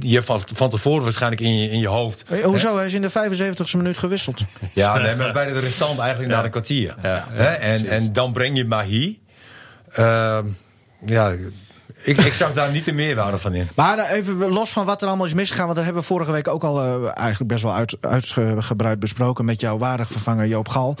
je 0.00 0.14
hebt 0.14 0.26
van, 0.26 0.40
van 0.54 0.70
tevoren 0.70 1.02
waarschijnlijk 1.02 1.42
in 1.42 1.60
je, 1.60 1.70
in 1.70 1.78
je 1.78 1.88
hoofd. 1.88 2.24
Hey, 2.26 2.42
hoezo? 2.42 2.76
Hij 2.76 2.86
is 2.86 2.92
in 2.92 3.02
de 3.02 3.10
75ste 3.10 3.76
minuut 3.76 3.98
gewisseld. 3.98 4.44
Ja, 4.72 4.98
nee, 4.98 5.14
maar 5.14 5.32
bij 5.32 5.52
de 5.52 5.58
restant 5.58 5.98
eigenlijk 5.98 6.30
na 6.30 6.44
een 6.44 6.50
kwartier. 6.50 6.94
Hè? 7.00 7.44
En, 7.44 7.86
en 7.86 8.12
dan 8.12 8.32
breng 8.32 8.56
je 8.56 8.64
Mahi. 8.64 9.20
Ehm, 9.92 10.46
ja, 11.06 11.34
ik, 12.02 12.18
ik 12.18 12.34
zag 12.34 12.52
daar 12.52 12.70
niet 12.70 12.84
de 12.84 12.92
meerwaarde 12.92 13.38
van 13.38 13.54
in. 13.54 13.68
Maar 13.74 13.98
eh, 13.98 14.16
even 14.16 14.36
los 14.36 14.70
van 14.70 14.84
wat 14.84 15.02
er 15.02 15.08
allemaal 15.08 15.26
is 15.26 15.34
misgegaan, 15.34 15.64
want 15.64 15.76
dat 15.76 15.84
hebben 15.84 16.02
we 16.02 16.08
vorige 16.08 16.32
week 16.32 16.48
ook 16.48 16.64
al 16.64 16.80
eh, 16.80 17.10
eigenlijk 17.18 17.50
best 17.50 17.62
wel 17.62 17.74
uit, 17.74 17.96
uitgebreid 18.00 18.98
besproken 18.98 19.44
met 19.44 19.60
jouw 19.60 19.78
waardig 19.78 20.08
vervanger 20.08 20.46
Joop 20.46 20.68
Gal. 20.68 20.96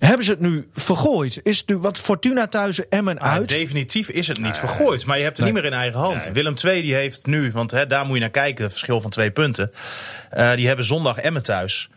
Hebben 0.00 0.24
ze 0.24 0.30
het 0.30 0.40
nu 0.40 0.68
vergooid? 0.74 1.40
Is 1.42 1.58
het 1.58 1.68
nu 1.68 1.76
wat 1.76 1.98
Fortuna 1.98 2.46
thuis 2.46 2.88
Emmen 2.88 3.16
Maar 3.20 3.30
uit? 3.30 3.48
definitief 3.48 4.08
is 4.08 4.28
het 4.28 4.38
niet 4.40 4.56
vergooid. 4.56 5.06
Maar 5.06 5.16
je 5.18 5.24
hebt 5.24 5.36
het 5.36 5.46
niet 5.46 5.54
meer 5.54 5.64
in 5.64 5.72
eigen 5.72 6.00
hand. 6.00 6.30
Willem 6.32 6.54
II 6.64 6.82
die 6.82 6.94
heeft 6.94 7.26
nu, 7.26 7.50
want 7.52 7.70
hè, 7.70 7.86
daar 7.86 8.04
moet 8.04 8.14
je 8.14 8.20
naar 8.20 8.30
kijken, 8.30 8.62
het 8.64 8.72
verschil 8.72 9.00
van 9.00 9.10
twee 9.10 9.30
punten. 9.30 9.70
Eh, 10.30 10.54
die 10.54 10.66
hebben 10.66 10.84
zondag 10.84 11.16
Emmen 11.18 11.42
thuis. 11.42 11.88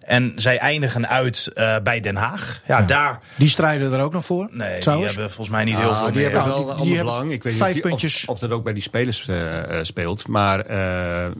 En 0.00 0.32
zij 0.36 0.58
eindigen 0.58 1.08
uit 1.08 1.50
eh, 1.54 1.76
bij 1.82 2.00
Den 2.00 2.16
Haag. 2.16 2.60
Ja, 2.66 2.82
daar. 2.82 3.18
Die 3.36 3.48
strijden 3.48 3.92
er 3.92 4.00
ook 4.00 4.12
nog 4.12 4.24
voor. 4.24 4.48
Nee, 4.50 4.80
die 4.80 4.92
hebben 4.92 5.14
volgens 5.14 5.48
mij 5.48 5.64
niet 5.64 5.76
heel 5.76 5.90
Ah, 5.90 5.96
veel 5.96 6.04
die 6.06 6.14
meer. 6.14 6.22
hebben 6.24 6.40
Nou, 6.40 6.50
wel 6.54 6.58
die- 6.58 6.70
een 6.70 6.76
die 6.76 6.80
ander 6.84 6.96
hebben 6.96 7.12
belang. 7.14 7.32
Ik 7.32 7.42
weet 7.42 7.52
vijf 7.54 7.74
niet 7.74 7.84
of, 7.84 7.90
die- 7.90 7.90
puntjes. 7.90 8.22
Of, 8.22 8.28
of 8.34 8.38
dat 8.40 8.50
ook 8.50 8.64
bij 8.64 8.72
die 8.72 8.82
spelers 8.82 9.28
eh, 9.28 9.78
eh, 9.78 9.84
speelt. 9.84 10.26
Maar 10.28 10.60
eh, 10.60 11.30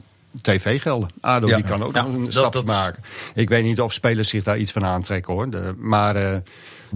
tv-gelden. 0.41 1.09
ADO 1.21 1.47
Ja. 1.47 1.55
die 1.55 1.65
kan 1.65 1.83
ook 1.83 1.95
Ja, 1.95 2.01
nog 2.01 2.13
een 2.13 2.23
dat- 2.23 2.33
stap 2.33 2.53
dat- 2.53 2.65
maken. 2.65 3.03
Ik 3.33 3.49
weet 3.49 3.63
niet 3.63 3.81
of 3.81 3.93
spelers 3.93 4.29
zich 4.29 4.43
daar 4.43 4.57
iets 4.57 4.71
van 4.71 4.85
aantrekken 4.85 5.33
hoor. 5.33 5.49
De, 5.49 5.73
maar 5.77 6.15
eh, 6.15 6.37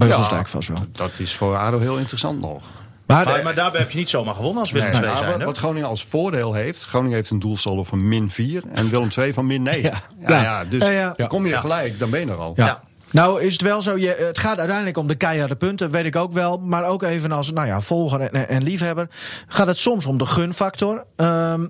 ja, 0.08 0.44
vast 0.46 0.68
wel. 0.68 0.86
dat 0.92 1.12
is 1.18 1.34
voor 1.34 1.56
ADO 1.58 1.80
heel 1.80 1.98
interessant 1.98 2.40
nog. 2.40 2.64
Maar, 3.06 3.26
Maar, 3.26 3.38
de- 3.38 3.44
maar 3.44 3.56
daarbij 3.56 3.80
heb 3.82 3.92
je 3.92 3.98
niet 3.98 4.10
zomaar 4.10 4.36
gewonnen 4.36 4.60
als 4.62 4.72
Willem 4.72 4.88
II 4.94 5.02
maar 5.02 5.18
zijn. 5.18 5.30
wat, 5.30 5.40
hè? 5.40 5.46
wat 5.46 5.58
Groningen 5.58 5.88
als 5.88 6.06
voordeel 6.06 6.54
heeft. 6.54 6.84
Groningen 6.84 7.16
heeft 7.16 7.30
een 7.30 7.40
doelsaldo 7.40 7.84
van 7.84 8.08
min 8.08 8.30
4 8.30 8.64
en 8.74 8.90
Willem 8.90 9.10
2 9.10 9.34
van 9.34 9.46
min 9.46 9.62
9. 9.62 9.82
Ja. 9.82 10.02
Ja, 10.20 10.30
Ja. 10.30 10.42
ja, 10.42 10.66
dus 10.66 10.86
Ja, 10.88 11.14
ja. 11.18 11.28
kom 11.28 11.46
je 11.48 11.58
gelijk, 11.58 12.00
dan 12.00 12.10
ben 12.10 12.20
je 12.20 12.26
er 12.26 12.36
al. 12.36 12.54
ja. 12.56 12.66
Ja. 12.66 12.82
Nou 13.12 13.42
is 13.42 13.54
het 13.54 13.62
wel 13.62 13.82
zo, 13.82 13.98
je, 13.98 14.16
het 14.20 14.38
gaat 14.40 14.58
uiteindelijk 14.58 14.98
om 14.98 15.08
de 15.08 15.16
keiharde 15.16 15.56
punten, 15.56 15.92
weet 15.92 16.06
ik 16.06 16.16
ook 16.16 16.32
wel. 16.32 16.58
Maar 16.58 16.84
ook 16.86 17.04
even 17.04 17.32
als 17.32 17.52
nou 17.52 17.68
ja, 17.68 17.82
volger 17.82 18.22
en, 18.22 18.50
en 18.50 18.64
liefhebber 18.64 19.08
gaat 19.48 19.68
het 19.68 19.78
soms 19.78 20.06
om 20.06 20.18
de 20.18 20.26
gunfactor. 20.26 21.06
Ehm, 21.16 21.66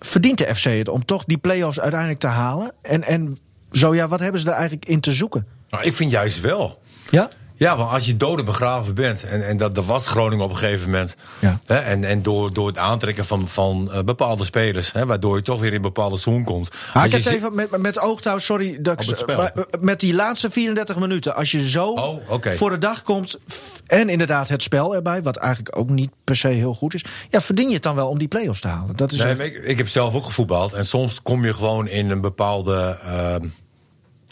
verdient 0.00 0.38
de 0.38 0.54
FC 0.54 0.64
het 0.64 0.88
om 0.88 1.04
toch 1.04 1.24
die 1.24 1.38
play-offs 1.38 1.80
uiteindelijk 1.80 2.20
te 2.20 2.26
halen? 2.26 2.72
En, 2.82 3.02
en 3.02 3.38
zo 3.72 3.94
ja, 3.94 4.08
wat 4.08 4.20
hebben 4.20 4.40
ze 4.40 4.46
er 4.46 4.52
eigenlijk 4.52 4.86
in 4.86 5.00
te 5.00 5.12
zoeken? 5.12 5.46
Nou, 5.70 5.84
ik 5.84 5.94
vind 5.94 6.10
juist 6.10 6.40
wel. 6.40 6.82
Ja? 7.10 7.30
Ja, 7.60 7.76
want 7.76 7.90
als 7.90 8.06
je 8.06 8.16
doden 8.16 8.44
begraven 8.44 8.94
bent, 8.94 9.24
en, 9.24 9.46
en 9.46 9.56
dat, 9.56 9.74
dat 9.74 9.84
was 9.84 10.06
Groningen 10.06 10.44
op 10.44 10.50
een 10.50 10.56
gegeven 10.56 10.90
moment. 10.90 11.16
Ja. 11.38 11.60
Hè, 11.66 11.74
en 11.74 12.04
en 12.04 12.22
door, 12.22 12.52
door 12.52 12.66
het 12.66 12.78
aantrekken 12.78 13.24
van, 13.24 13.48
van 13.48 13.92
eh, 13.92 14.02
bepaalde 14.02 14.44
spelers, 14.44 14.92
hè, 14.92 15.06
waardoor 15.06 15.36
je 15.36 15.42
toch 15.42 15.60
weer 15.60 15.72
in 15.72 15.82
bepaalde 15.82 16.16
zoen 16.16 16.44
komt. 16.44 16.66
Ik 16.66 16.72
heb 16.92 17.12
het 17.12 17.26
even 17.26 17.54
met, 17.54 17.78
met 17.78 17.98
oogtouw, 18.00 18.38
sorry. 18.38 18.78
Dat 18.80 19.24
maar, 19.26 19.38
eh, 19.38 19.62
met 19.80 20.00
die 20.00 20.14
laatste 20.14 20.50
34 20.50 20.98
minuten, 20.98 21.34
als 21.34 21.50
je 21.50 21.68
zo 21.68 21.88
Oh, 21.88 22.22
voor 22.40 22.70
de 22.70 22.78
dag 22.78 23.02
komt. 23.02 23.38
en 23.86 24.08
inderdaad 24.08 24.48
het 24.48 24.62
spel 24.62 24.94
erbij, 24.94 25.22
wat 25.22 25.36
eigenlijk 25.36 25.78
ook 25.78 25.88
niet 25.88 26.10
per 26.24 26.36
se 26.36 26.48
heel 26.48 26.74
goed 26.74 26.94
is. 26.94 27.04
Ja, 27.30 27.40
verdien 27.40 27.68
je 27.68 27.74
het 27.74 27.82
dan 27.82 27.94
wel 27.94 28.08
om 28.08 28.18
die 28.18 28.28
play-offs 28.28 28.60
te 28.60 28.68
halen? 28.68 28.96
Dat 28.96 29.12
is 29.12 29.22
Nee, 29.22 29.36
ik, 29.36 29.54
ik 29.64 29.78
heb 29.78 29.88
zelf 29.88 30.14
ook 30.14 30.24
gevoetbald. 30.24 30.72
En 30.72 30.86
soms 30.86 31.22
kom 31.22 31.44
je 31.44 31.54
gewoon 31.54 31.88
in 31.88 32.10
een 32.10 32.20
bepaalde. 32.20 32.98
ehm, 33.02 33.46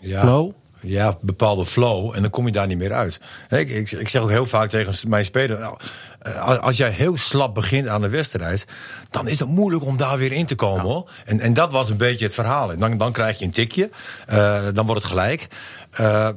ja, 0.01 0.21
Flow? 0.21 0.53
Ja, 0.81 1.17
bepaalde 1.21 1.67
flow. 1.67 2.15
En 2.15 2.23
dan 2.23 2.31
kom 2.31 2.47
je 2.47 2.53
daar 2.53 2.67
niet 2.67 2.79
meer 2.79 2.93
uit. 2.93 3.21
Hè, 3.49 3.59
Ik, 3.59 3.69
ik, 3.71 3.91
ik 3.91 4.09
zeg 4.09 4.23
ook 4.23 4.31
heel 4.31 4.47
vaak 4.47 4.69
tegen 4.71 5.09
mijn 5.09 5.25
speler. 5.25 5.59
Nou, 5.59 5.77
eh, 6.19 6.59
als 6.59 6.77
jij 6.77 6.91
heel 6.91 7.17
slap 7.17 7.55
begint 7.55 7.89
aan 7.89 8.01
de 8.01 8.09
wedstrijd. 8.09 8.67
dan 9.11 9.29
is 9.29 9.39
het 9.39 9.49
moeilijk 9.49 9.85
om 9.85 9.97
daar 9.97 10.19
weer 10.19 10.33
in 10.33 10.47
te 10.47 10.55
komen 10.55 10.85
hoor. 10.85 11.11
En, 11.25 11.41
en 11.41 11.53
dat 11.53 11.73
was 11.73 11.91
een 11.91 11.97
beetje 11.97 12.25
het 12.25 12.35
verhaal. 12.35 12.73
En 12.73 12.79
dan, 12.79 12.99
dan 12.99 13.13
krijg 13.13 13.39
je 13.39 13.45
een 13.45 13.51
tikje. 13.51 13.91
eh, 14.27 14.63
dan 14.73 14.87
wordt 14.87 15.03
het 15.03 15.11
gelijk. 15.11 15.47
Eh, 15.91 16.29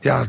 ja, 0.00 0.24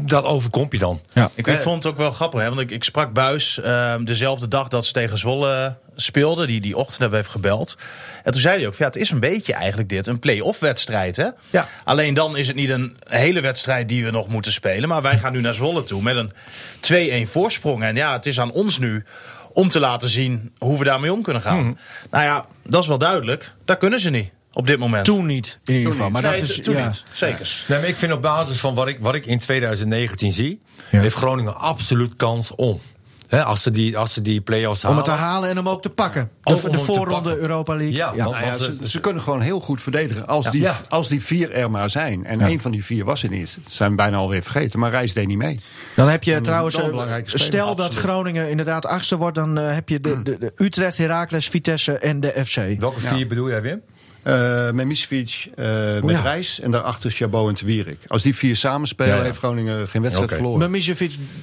dat 0.00 0.24
overkomt 0.24 0.72
je 0.72 0.78
dan. 0.78 1.00
Ja. 1.12 1.30
Ik, 1.34 1.46
ik 1.46 1.60
vond 1.60 1.82
het 1.84 1.92
ook 1.92 1.98
wel 1.98 2.10
grappig, 2.10 2.40
hè? 2.40 2.48
want 2.48 2.60
ik, 2.60 2.70
ik 2.70 2.84
sprak 2.84 3.12
Buis 3.12 3.60
ehm, 3.60 4.04
dezelfde 4.04 4.48
dag 4.48 4.68
dat 4.68 4.84
ze 4.86 4.92
tegen 4.92 5.18
Zwolle 5.18 5.76
speelden. 5.96 6.46
Die, 6.46 6.60
die 6.60 6.76
ochtend 6.76 6.98
hebben 6.98 7.18
we 7.18 7.24
even 7.24 7.40
gebeld. 7.40 7.76
En 8.22 8.32
toen 8.32 8.40
zei 8.40 8.58
hij 8.58 8.66
ook, 8.66 8.74
ja, 8.74 8.86
het 8.86 8.96
is 8.96 9.10
een 9.10 9.20
beetje 9.20 9.52
eigenlijk 9.52 9.88
dit, 9.88 10.06
een 10.06 10.18
play-off 10.18 10.58
wedstrijd. 10.60 11.16
Hè? 11.16 11.28
Ja. 11.50 11.68
Alleen 11.84 12.14
dan 12.14 12.36
is 12.36 12.46
het 12.46 12.56
niet 12.56 12.68
een 12.68 12.96
hele 13.08 13.40
wedstrijd 13.40 13.88
die 13.88 14.04
we 14.04 14.10
nog 14.10 14.28
moeten 14.28 14.52
spelen. 14.52 14.88
Maar 14.88 15.02
wij 15.02 15.18
gaan 15.18 15.32
nu 15.32 15.40
naar 15.40 15.54
Zwolle 15.54 15.82
toe 15.82 16.02
met 16.02 16.16
een 16.16 17.26
2-1 17.26 17.30
voorsprong. 17.30 17.82
En 17.82 17.94
ja, 17.96 18.12
het 18.12 18.26
is 18.26 18.40
aan 18.40 18.52
ons 18.52 18.78
nu 18.78 19.04
om 19.52 19.68
te 19.68 19.80
laten 19.80 20.08
zien 20.08 20.52
hoe 20.58 20.78
we 20.78 20.84
daarmee 20.84 21.12
om 21.12 21.22
kunnen 21.22 21.42
gaan. 21.42 21.78
Nou 22.10 22.24
ja, 22.24 22.46
dat 22.62 22.82
is 22.82 22.88
wel 22.88 22.98
duidelijk. 22.98 23.52
Dat 23.64 23.78
kunnen 23.78 24.00
ze 24.00 24.10
niet. 24.10 24.30
op 24.52 24.66
dit 24.66 24.78
moment. 24.78 25.04
Toen 25.04 25.26
niet, 25.26 25.58
in 25.64 25.74
ieder 25.74 25.90
geval. 25.90 26.10
Maar 26.10 26.22
nee, 26.22 26.30
dat 26.30 26.40
is, 26.40 26.60
toen 26.60 26.76
ja. 26.76 26.84
niet. 26.84 27.02
Zeker. 27.12 27.64
Nee, 27.68 27.78
maar 27.78 27.88
ik 27.88 27.96
vind 27.96 28.12
op 28.12 28.22
basis 28.22 28.58
van 28.58 28.74
wat 28.74 28.88
ik, 28.88 28.98
wat 29.00 29.14
ik 29.14 29.26
in 29.26 29.38
2019 29.38 30.32
zie, 30.32 30.60
heeft 30.90 31.14
Groningen 31.14 31.56
absoluut 31.56 32.16
kans 32.16 32.54
om. 32.54 32.80
Hè, 33.28 33.44
als, 33.44 33.62
ze 33.62 33.70
die, 33.70 33.98
als 33.98 34.12
ze 34.12 34.22
die 34.22 34.40
play-offs 34.40 34.84
Om 34.84 34.90
halen. 34.90 35.04
het 35.04 35.14
te 35.14 35.20
halen 35.22 35.48
en 35.50 35.56
hem 35.56 35.68
ook 35.68 35.82
te 35.82 35.88
pakken. 35.88 36.30
De, 36.42 36.54
om 36.64 36.70
de 36.72 36.78
voorronde. 36.78 37.36
Europa 37.36 37.74
League. 37.74 37.94
Ja, 37.96 38.06
want- 38.14 38.18
Nou 38.30 38.44
ja, 38.44 38.50
want, 38.50 38.62
ze, 38.62 38.88
ze 38.88 39.00
kunnen 39.00 39.22
gewoon 39.22 39.40
heel 39.40 39.60
goed 39.60 39.82
verdedigen. 39.82 40.26
Als, 40.26 40.50
die, 40.50 40.60
Ja. 40.60 40.76
als 40.88 41.08
die 41.08 41.22
vier 41.22 41.52
er 41.52 41.70
maar 41.70 41.90
zijn. 41.90 42.24
En 42.26 42.40
één 42.40 42.60
van 42.60 42.70
die 42.70 42.84
vier 42.84 43.04
was 43.04 43.22
er 43.22 43.30
niet. 43.30 43.48
Ze 43.48 43.60
zijn 43.68 43.96
bijna 43.96 44.16
alweer 44.16 44.42
vergeten. 44.42 44.78
Maar 44.78 44.90
Reis 44.90 45.12
deed 45.12 45.26
niet 45.26 45.38
mee. 45.38 45.60
Dan 45.94 46.08
heb 46.08 46.22
je 46.22 46.40
trouwens, 46.40 46.74
eh, 46.76 46.84
belangrijke 46.84 47.28
speler, 47.28 47.46
stel 47.46 47.74
dat. 47.74 47.94
Groningen 47.94 48.50
inderdaad 48.50 48.86
achtste 48.86 49.16
wordt, 49.16 49.34
dan 49.34 49.58
eh, 49.58 49.74
heb 49.74 49.88
je 49.88 50.00
de, 50.00 50.22
de, 50.22 50.38
de 50.38 50.52
Utrecht, 50.56 50.96
Heracles, 50.98 51.48
Vitesse 51.48 51.98
en 51.98 52.20
de 52.20 52.42
FC. 52.46 52.80
Welke 52.80 53.00
vier 53.00 53.26
bedoel 53.26 53.48
jij, 53.48 53.62
Wim? 53.62 53.80
Eh 54.26 54.70
met 54.70 55.08
eh, 55.54 55.66
met 55.94 56.02
Oh 56.02 56.10
ja. 56.10 56.20
Reis 56.20 56.60
en 56.60 56.70
daarachter 56.70 57.10
Chabot 57.10 57.48
en 57.48 57.54
Twierik. 57.54 57.98
Als 58.06 58.22
die 58.22 58.34
vier 58.34 58.56
samenspelen, 58.56 59.12
Ja, 59.12 59.18
ja. 59.18 59.24
heeft 59.24 59.38
Groningen 59.38 59.88
geen 59.88 60.02
wedstrijd 60.02 60.30
verloren. 60.32 60.58
Maar 60.70 60.80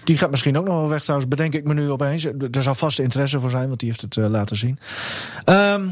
die 0.04 0.18
gaat 0.18 0.30
misschien 0.30 0.58
ook 0.58 0.66
nog 0.66 0.76
wel 0.76 0.90
weg 0.90 1.02
trouwens, 1.02 1.30
bedenk 1.30 1.54
ik 1.54 1.64
me 1.64 1.74
nu 1.74 1.90
opeens. 1.92 2.26
Er 2.52 2.64
zal 2.64 2.76
vast 2.76 3.00
interesse 3.00 3.40
voor 3.40 3.50
zijn, 3.50 3.68
want 3.68 3.80
die 3.80 3.90
heeft 3.90 4.02
het 4.02 4.18
eh, 4.18 4.28
laten 4.28 4.56
zien. 4.58 4.80
Ehm, 5.46 5.86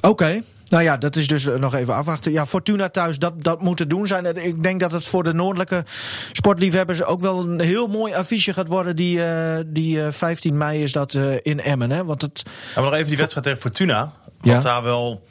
Oké. 0.00 0.42
Nou 0.68 0.82
ja, 0.82 0.96
dat 0.96 1.16
is 1.16 1.26
dus 1.26 1.44
nog 1.44 1.74
even 1.74 1.94
afwachten. 1.94 2.32
Ja, 2.32 2.46
Fortuna 2.46 2.88
thuis, 2.88 3.18
dat, 3.18 3.44
dat 3.44 3.62
moet 3.62 3.76
te 3.76 3.86
doen 3.86 4.06
zijn. 4.06 4.44
Ik 4.44 4.62
denk 4.62 4.80
dat 4.80 4.92
het 4.92 5.06
voor 5.06 5.24
de 5.24 5.32
noordelijke 5.32 5.84
sportliefhebbers 6.32 7.04
ook 7.04 7.20
wel 7.20 7.40
een 7.40 7.60
heel 7.60 7.86
mooi 7.86 8.14
affiche 8.14 8.52
gaat 8.52 8.68
worden. 8.68 8.96
Die, 8.96 9.24
eh, 9.24 9.58
die 9.66 10.02
eh, 10.02 10.12
15 10.12 10.56
mei 10.56 10.82
is 10.82 10.92
dat 10.92 11.14
eh, 11.14 11.34
in 11.42 11.60
Emmen. 11.60 11.90
Hè? 11.90 12.04
Want 12.04 12.22
het, 12.22 12.42
En 12.74 12.82
nog 12.82 12.94
even 12.94 13.06
die 13.06 13.16
wedstrijd 13.16 13.46
tegen 13.46 13.60
Fortuna. 13.60 14.12
Wat 14.40 14.52
Ja. 14.52 14.60
daar 14.60 14.82
wel 14.82 15.26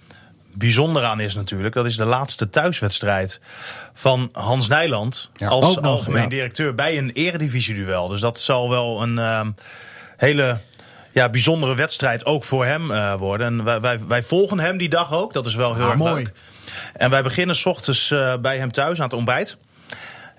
bijzonder 0.54 1.04
aan 1.04 1.20
is 1.20 1.36
natuurlijk. 1.36 1.74
Dat 1.76 1.86
is 1.86 1.98
de 1.98 2.06
laatste 2.06 2.50
thuiswedstrijd 2.50 3.40
van 3.94 4.30
Hans 4.32 4.68
Nijland. 4.68 5.30
Ja. 5.36 5.48
als 5.48 5.76
nog, 5.76 5.86
algemeen 5.86 6.22
ja. 6.22 6.28
directeur 6.28 6.76
bij 6.76 6.98
een 6.98 7.12
eredivisie-duel. 7.12 8.08
Dus 8.08 8.22
dat 8.22 8.40
zal 8.40 8.70
wel 8.70 9.02
een 9.02 9.18
ehm, 9.18 9.52
hele 10.18 10.60
ja, 11.12 11.30
bijzondere 11.30 11.76
wedstrijd 11.76 12.26
ook 12.26 12.44
voor 12.44 12.66
hem 12.66 12.92
eh, 12.92 13.14
worden. 13.14 13.48
En 13.48 13.64
wij, 13.64 13.80
wij, 13.82 14.00
wij 14.08 14.24
volgen 14.24 14.60
hem 14.60 14.78
die 14.78 14.90
dag 14.90 15.14
ook. 15.14 15.34
Dat 15.34 15.46
is 15.46 15.56
wel 15.56 15.74
heel 15.76 15.84
Ah, 15.84 15.90
erg 15.90 16.00
mooi. 16.00 16.24
leuk. 16.24 16.34
En 16.94 17.10
wij 17.10 17.24
beginnen 17.24 17.56
's 17.56 17.66
ochtends 17.66 18.12
eh, 18.12 18.34
bij 18.38 18.58
hem 18.58 18.72
thuis 18.72 18.98
aan 18.98 19.04
het 19.04 19.14
ontbijt. 19.14 19.58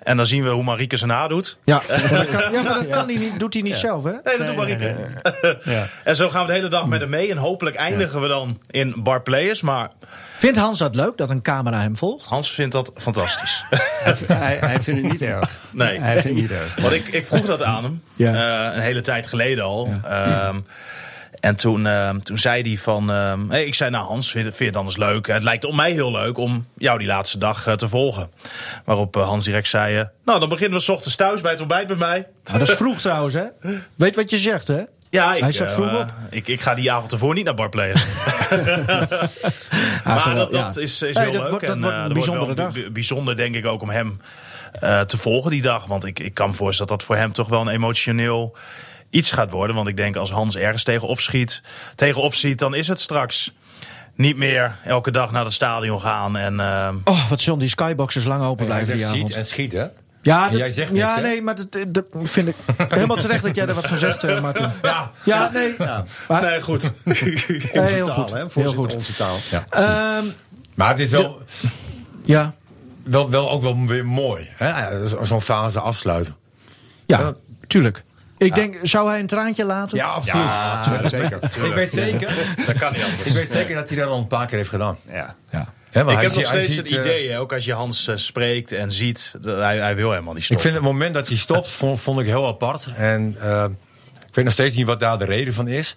En 0.05 0.17
dan 0.17 0.27
zien 0.27 0.43
we 0.43 0.49
hoe 0.49 0.63
Marieke 0.63 0.97
zijn 0.97 1.11
haar 1.11 1.29
doet. 1.29 1.59
ja, 1.65 1.83
maar 1.89 2.11
dat 2.11 2.29
kan, 2.29 2.53
ja, 2.53 2.63
maar 2.63 2.75
dat 2.75 2.89
kan 2.89 3.07
hij 3.09 3.17
niet, 3.17 3.41
doet 3.41 3.53
hij 3.55 3.63
niet 3.63 3.75
zelf, 3.75 4.05
hè? 4.05 4.11
Nee, 4.25 4.39
dat 4.39 4.47
doet 4.47 4.57
Marieke. 4.57 4.95
En 6.05 6.17
zo 6.17 6.31
gaan 6.31 6.41
we 6.41 6.47
de 6.47 6.53
hele 6.53 6.69
dag 6.69 6.87
met 6.87 7.01
hem 7.01 7.11
mee. 7.11 7.31
En 7.31 7.37
hopelijk 7.37 7.77
eindigen 7.77 8.21
we 8.21 8.29
dan 8.29 8.61
in 8.71 8.95
Bar 9.03 9.23
Players. 9.23 9.63
Maar 9.63 9.89
Vindt 10.37 10.59
Hans 10.59 10.79
dat 10.79 10.95
leuk 10.95 11.17
dat 11.17 11.31
een 11.31 11.43
camera 11.43 11.81
hem 11.81 11.97
volgt? 11.97 12.27
Hans 12.29 12.51
vindt 12.51 12.73
dat 12.73 12.93
fantastisch. 12.97 13.65
Hij, 13.71 14.15
hij, 14.27 14.57
hij 14.61 14.81
vindt 14.81 15.03
het 15.03 15.13
niet 15.13 15.23
erg. 15.23 15.51
Nee. 15.71 16.01
Hij 16.01 16.21
vindt 16.21 16.25
het 16.41 16.49
niet 16.51 16.51
erg. 16.61 16.75
Want 16.81 16.93
ik, 16.93 17.09
ik 17.09 17.27
vroeg 17.27 17.47
dat 17.47 17.63
aan 17.63 17.85
hem. 17.85 18.03
Ja. 18.15 18.69
eh, 18.71 18.77
een 18.77 18.83
hele 18.83 19.01
tijd 19.01 19.27
geleden 19.27 19.65
al. 19.65 19.95
Ehm, 20.05 20.57
en 21.45 21.57
toen, 21.57 21.87
ehm, 21.87 22.19
toen 22.19 22.39
zei 22.39 22.63
hij 22.63 22.79
van... 22.79 23.11
ehm, 23.13 23.49
hey, 23.49 23.65
ik 23.67 23.75
zei, 23.75 23.91
nou 23.91 24.07
Hans, 24.07 24.31
vind, 24.31 24.57
je- 24.59 24.65
het 24.65 24.77
anders 24.77 24.97
leuk? 24.97 25.27
Het 25.27 25.43
lijkt 25.43 25.65
op 25.65 25.75
mij 25.75 25.91
heel 25.93 26.11
leuk 26.13 26.39
om 26.39 26.67
jou 26.77 26.99
die 26.99 27.07
laatste 27.07 27.39
dag 27.39 27.67
eh, 27.67 27.75
te 27.75 27.89
volgen. 27.89 28.31
Waarop 28.85 29.17
eh, 29.17 29.25
Hans 29.27 29.45
direct 29.45 29.69
zei... 29.69 29.99
eh, 29.99 30.05
nou, 30.25 30.41
dan 30.41 30.49
beginnen 30.49 30.79
we 30.79 30.85
s 30.85 30.89
ochtends 30.89 31.17
thuis 31.17 31.41
bij 31.41 31.51
het 31.51 31.61
ontbijt 31.61 31.89
met 31.89 31.99
mij. 31.99 32.27
Nou, 32.45 32.59
dat 32.59 32.69
is 32.69 32.75
vroeg 32.75 32.99
trouwens, 33.01 33.35
hè? 33.35 33.45
Weet 33.97 34.17
wat 34.17 34.31
je 34.31 34.39
zegt, 34.39 34.69
hè? 34.69 34.81
Ja, 35.11 35.35
ik, 35.35 35.43
Hij 35.43 35.53
staat 35.53 35.69
eh, 35.69 35.75
vroeg 35.75 36.01
op. 36.01 36.13
ik, 36.31 36.49
ik 36.49 36.61
ga 36.61 36.75
die 36.75 36.93
avond 36.93 37.13
ervoor 37.13 37.35
niet 37.35 37.45
naar 37.45 37.55
Bar 37.55 37.69
Players. 37.69 38.05
maar 40.05 40.35
dat, 40.35 40.53
dat 40.53 40.75
ja. 40.75 40.81
is, 40.83 41.03
is 41.03 41.17
Nee, 41.17 41.25
heel 41.25 41.33
dat 41.33 41.41
leuk. 41.43 41.51
wordt- 41.51 41.67
dat 41.67 41.77
en, 41.77 41.83
wordt 41.83 41.97
een 42.07 42.13
bijzondere 42.13 42.55
dag. 42.55 42.73
bi- 42.73 42.91
Bijzonder 42.91 43.37
denk 43.37 43.55
ik 43.55 43.67
ook 43.67 43.83
om 43.83 43.91
hem 43.91 44.21
te 45.07 45.17
volgen 45.17 45.51
die 45.51 45.63
dag. 45.63 45.87
Want 45.87 46.05
ik, 46.05 46.19
ik 46.19 46.35
kan 46.35 46.49
me 46.51 46.55
voorstellen 46.57 46.91
dat 46.91 46.99
dat 46.99 47.07
voor 47.09 47.17
hem 47.17 47.33
toch 47.33 47.49
wel 47.49 47.61
een 47.61 47.69
emotioneel 47.69 48.57
iets 49.15 49.31
gaat 49.33 49.51
worden. 49.51 49.77
Want 49.77 49.89
ik 49.89 49.97
denk 49.97 50.17
als 50.17 50.31
Hans 50.31 50.57
ergens 50.57 50.83
tegenop 50.83 51.21
schiet, 51.21 51.63
tegenop 51.95 52.35
ziet, 52.35 52.59
dan 52.59 52.75
is 52.75 52.89
het 52.89 53.01
straks 53.01 53.53
niet 54.15 54.37
meer 54.37 54.77
elke 54.85 55.11
dag 55.11 55.33
naar 55.33 55.45
het 55.45 55.53
stadion 55.53 56.01
gaan. 56.01 56.37
En, 56.37 56.61
eh, 56.61 56.89
Oh, 57.05 57.29
wat 57.29 57.41
zullen 57.41 57.59
die 57.59 57.69
skyboxes 57.69 58.25
lang 58.25 58.43
open 58.45 58.67
blijven 58.67 58.87
die 58.95 59.03
zegt 59.03 59.15
avond. 59.15 59.29
ziet 59.29 59.37
en 59.37 59.47
schiet, 59.47 59.73
hè? 59.73 59.87
Ja, 60.23 60.49
dat, 60.49 60.59
jij 60.59 60.73
zegt 60.73 60.93
niks, 60.93 61.05
ja 61.05 61.15
hè? 61.15 61.23
nee, 61.23 61.43
maar 61.43 61.55
dat, 61.55 61.77
dat 61.89 62.09
vind 62.23 62.49
ik 62.49 62.55
helemaal 62.89 63.17
terecht 63.17 63.43
dat 63.43 63.55
jij 63.55 63.67
er 63.69 63.75
wat 63.75 63.87
van 63.87 63.97
zegt, 63.97 64.25
eh, 64.25 64.41
Martin. 64.41 64.71
ja, 64.83 65.11
Ja, 65.25 65.51
nee. 65.53 65.75
Maar, 65.79 66.43
nee, 66.43 66.63
goed. 66.63 66.93
nee, 67.05 67.17
heel 67.73 68.07
Taal, 68.07 68.15
goed. 68.15 68.31
hè? 68.31 68.45
Heel 68.63 68.73
goed. 68.75 68.95
onze 68.95 69.15
taal. 69.15 69.37
Ehm, 69.71 70.25
Maar 70.75 70.89
het 70.89 70.99
is 70.99 71.11
wel, 71.11 71.43
ja, 72.25 72.55
wel, 73.05 73.31
wel 73.31 73.51
ook 73.51 73.63
wel 73.63 73.87
weer 73.87 74.07
mooi. 74.07 74.49
hè? 74.57 75.07
Zo'n 75.25 75.41
fase 75.41 75.81
afsluiten. 75.81 76.37
ja, 77.07 77.35
tuurlijk. 77.67 78.03
Ik 78.39 78.55
denk, 78.55 78.77
zou 78.83 79.09
hij 79.09 79.19
een 79.21 79.27
traantje 79.27 79.65
laten? 79.65 79.97
Ja, 79.99 80.07
absoluut. 80.07 80.45
Ja, 80.45 81.09
zeker. 81.09 81.39
Ik 81.43 81.73
weet 81.75 81.93
zeker, 81.93 82.55
Dat 82.67 82.77
kan 82.79 82.93
niet 82.93 83.03
anders. 83.03 83.23
ik 83.25 83.33
weet 83.33 83.51
zeker 83.51 83.75
dat 83.75 83.89
hij 83.89 83.99
dat 83.99 84.09
al 84.09 84.19
een 84.19 84.27
paar 84.27 84.47
keer 84.47 84.57
heeft 84.57 84.69
gedaan. 84.71 84.99
Ja. 85.13 85.35
Ja. 85.51 85.61
Ik 85.61 86.01
hij 86.07 86.15
heb 86.15 86.23
nog 86.23 86.33
zie- 86.33 86.45
steeds 86.47 86.67
ziet, 86.75 86.77
het 86.77 86.87
eh, 86.93 86.99
idee, 87.01 87.39
ook 87.39 87.53
als 87.53 87.65
je 87.65 87.73
Hans 87.73 88.09
eh, 88.09 88.17
spreekt 88.17 88.73
en 88.73 88.93
ziet, 88.93 89.35
dat 89.41 89.59
hij, 89.59 89.79
hij 89.79 89.97
wil 89.97 90.11
helemaal 90.11 90.33
niet 90.33 90.39
Ik 90.43 90.45
stoppen. 90.45 90.67
vind 90.71 90.83
het 90.83 90.93
moment 90.93 91.15
dat 91.15 91.29
hij 91.29 91.37
stopt, 91.37 91.71
vond, 91.71 92.01
vond 92.01 92.21
ik 92.21 92.27
heel 92.27 92.47
apart. 92.47 92.87
En 92.97 93.37
eh, 93.41 93.65
ik 94.29 94.35
weet 94.35 94.45
nog 94.45 94.55
steeds 94.55 94.77
niet 94.77 94.87
wat 94.87 95.01
daar 95.01 95.19
de 95.19 95.25
reden 95.25 95.55
van 95.55 95.69
is. 95.69 95.97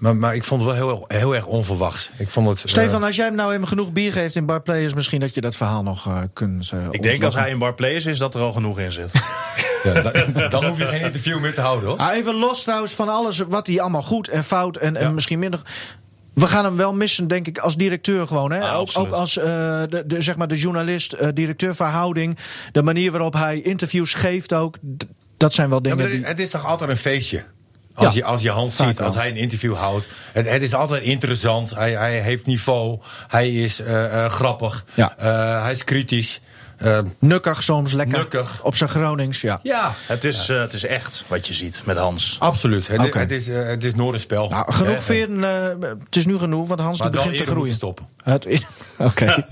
Maar, 0.00 0.16
maar 0.16 0.34
ik 0.34 0.44
vond 0.44 0.62
het 0.62 0.76
wel 0.76 0.86
heel, 0.88 1.04
heel 1.08 1.34
erg 1.34 1.46
onverwachts. 1.46 2.10
Ik 2.16 2.28
vond 2.28 2.48
het, 2.48 2.58
eh, 2.58 2.64
Stefan, 2.64 3.02
als 3.02 3.16
jij 3.16 3.24
hem 3.26 3.34
nou 3.34 3.52
even 3.54 3.68
genoeg 3.68 3.92
bier 3.92 4.12
geeft 4.12 4.36
in 4.36 4.46
Bar 4.46 4.62
Players, 4.62 4.94
misschien 4.94 5.20
dat 5.20 5.34
je 5.34 5.40
dat 5.40 5.56
verhaal 5.56 5.82
nog 5.82 6.06
eh, 6.06 6.18
kunt. 6.32 6.70
eh, 6.74 6.86
Ik 6.90 7.02
denk 7.02 7.24
als 7.24 7.34
hij 7.34 7.50
in 7.50 7.58
Bar 7.58 7.74
Players 7.74 8.06
is, 8.06 8.18
dat 8.18 8.34
er 8.34 8.40
al 8.40 8.52
genoeg 8.52 8.78
in 8.78 8.92
zit. 8.92 9.10
ja, 9.84 10.00
da- 10.32 10.48
dan 10.48 10.64
hoef 10.64 10.78
je 10.78 10.84
geen 10.86 11.00
interview 11.00 11.40
meer 11.40 11.54
te 11.54 11.60
houden 11.60 11.88
hoor. 11.88 11.98
Ah, 11.98 12.14
even 12.16 12.34
los 12.34 12.62
trouwens 12.62 12.92
van 12.92 13.08
alles 13.08 13.38
wat 13.38 13.66
hij 13.66 13.80
allemaal 13.80 14.02
goed 14.02 14.28
en 14.28 14.44
fout 14.44 14.76
en, 14.76 14.96
en 14.96 15.02
Ja. 15.06 15.10
misschien 15.10 15.38
minder. 15.38 15.60
We 16.34 16.46
gaan 16.46 16.64
hem 16.64 16.76
wel 16.76 16.94
missen, 16.94 17.28
denk 17.28 17.46
ik, 17.46 17.58
als 17.58 17.76
directeur 17.76 18.26
gewoon. 18.26 18.52
Hè? 18.52 18.60
Ah, 18.60 18.78
ook, 18.78 19.10
als 19.12 19.36
eh, 19.36 19.44
de, 19.88 20.02
de, 20.06 20.20
zeg 20.22 20.36
maar 20.36 20.48
de 20.48 20.56
journalist, 20.58 21.12
eh, 21.12 21.28
directeur 21.34 21.74
verhouding. 21.74 22.38
De 22.72 22.82
manier 22.82 23.10
waarop 23.10 23.32
hij 23.32 23.60
interviews 23.60 24.14
geeft 24.14 24.54
ook. 24.54 24.76
d- 24.96 25.06
Dat 25.36 25.52
zijn 25.52 25.68
wel 25.68 25.78
Ja, 25.82 25.94
dingen 25.94 26.10
die... 26.10 26.24
het 26.24 26.38
is 26.38 26.50
toch 26.50 26.66
altijd 26.66 26.90
een 26.90 26.96
feestje? 26.96 27.44
Als, 28.00 28.12
Ja. 28.14 28.18
je, 28.18 28.24
als 28.24 28.40
je 28.42 28.50
Hans 28.50 28.76
ziet, 28.76 28.96
wel. 28.98 29.06
als 29.06 29.16
hij 29.16 29.28
een 29.28 29.36
interview 29.36 29.74
houdt. 29.76 30.06
Het, 30.32 30.48
het 30.48 30.62
is 30.62 30.74
altijd 30.74 31.02
interessant. 31.02 31.74
Hij, 31.74 31.92
hij 31.92 32.20
heeft 32.20 32.46
niveau. 32.46 32.98
Hij 33.28 33.50
is 33.50 33.80
eh, 33.80 34.24
eh, 34.24 34.30
grappig. 34.30 34.84
Ja. 34.94 35.14
Eh, 35.18 35.62
hij 35.62 35.70
is 35.72 35.84
kritisch. 35.84 36.40
Eh, 36.76 36.98
Nukkig 37.18 37.62
soms, 37.62 37.92
lekker. 37.92 38.18
Nukkig. 38.18 38.60
Op 38.62 38.74
zijn 38.76 38.90
Gronings, 38.90 39.40
ja. 39.40 39.60
ja, 39.62 39.92
Het 40.06 40.24
is, 40.24 40.48
eh, 40.48 40.60
het 40.60 40.72
is 40.72 40.84
echt 40.84 41.24
wat 41.26 41.46
je 41.46 41.54
ziet 41.54 41.82
met 41.84 41.96
Hans. 41.96 42.36
absoluut. 42.38 42.88
Het, 42.88 43.00
Oké. 43.00 43.18
het 43.18 43.30
is, 43.30 43.48
eh, 43.48 43.66
het 43.66 43.84
is 43.84 43.94
Noorderspel. 43.94 44.48
Nou, 44.48 44.72
genoeg 44.72 45.06
het 46.04 46.16
is 46.16 46.26
nu 46.26 46.38
genoeg, 46.38 46.68
want 46.68 46.80
Hans 46.80 46.98
begint 46.98 47.36
te 47.36 47.46
groeien. 47.46 47.74
stoppen. 47.74 48.06
Het- 48.22 48.66
Oké. 48.98 49.34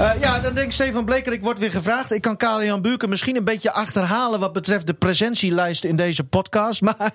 Eh, 0.00 0.10
ja, 0.20 0.38
dan 0.40 0.54
denkt 0.54 0.74
Stefan 0.74 1.04
Blekerik 1.04 1.42
wordt 1.42 1.58
weer 1.58 1.70
gevraagd. 1.70 2.12
Ik 2.12 2.22
kan 2.22 2.36
Karel-Jan 2.36 2.82
Buurken 2.82 3.08
misschien 3.08 3.36
een 3.36 3.44
beetje 3.44 3.72
achterhalen... 3.72 4.40
wat 4.40 4.52
betreft 4.52 4.86
de 4.86 4.94
presentielijst 4.94 5.84
in 5.84 5.96
deze 5.96 6.24
podcast. 6.24 6.80
Maar 6.82 7.10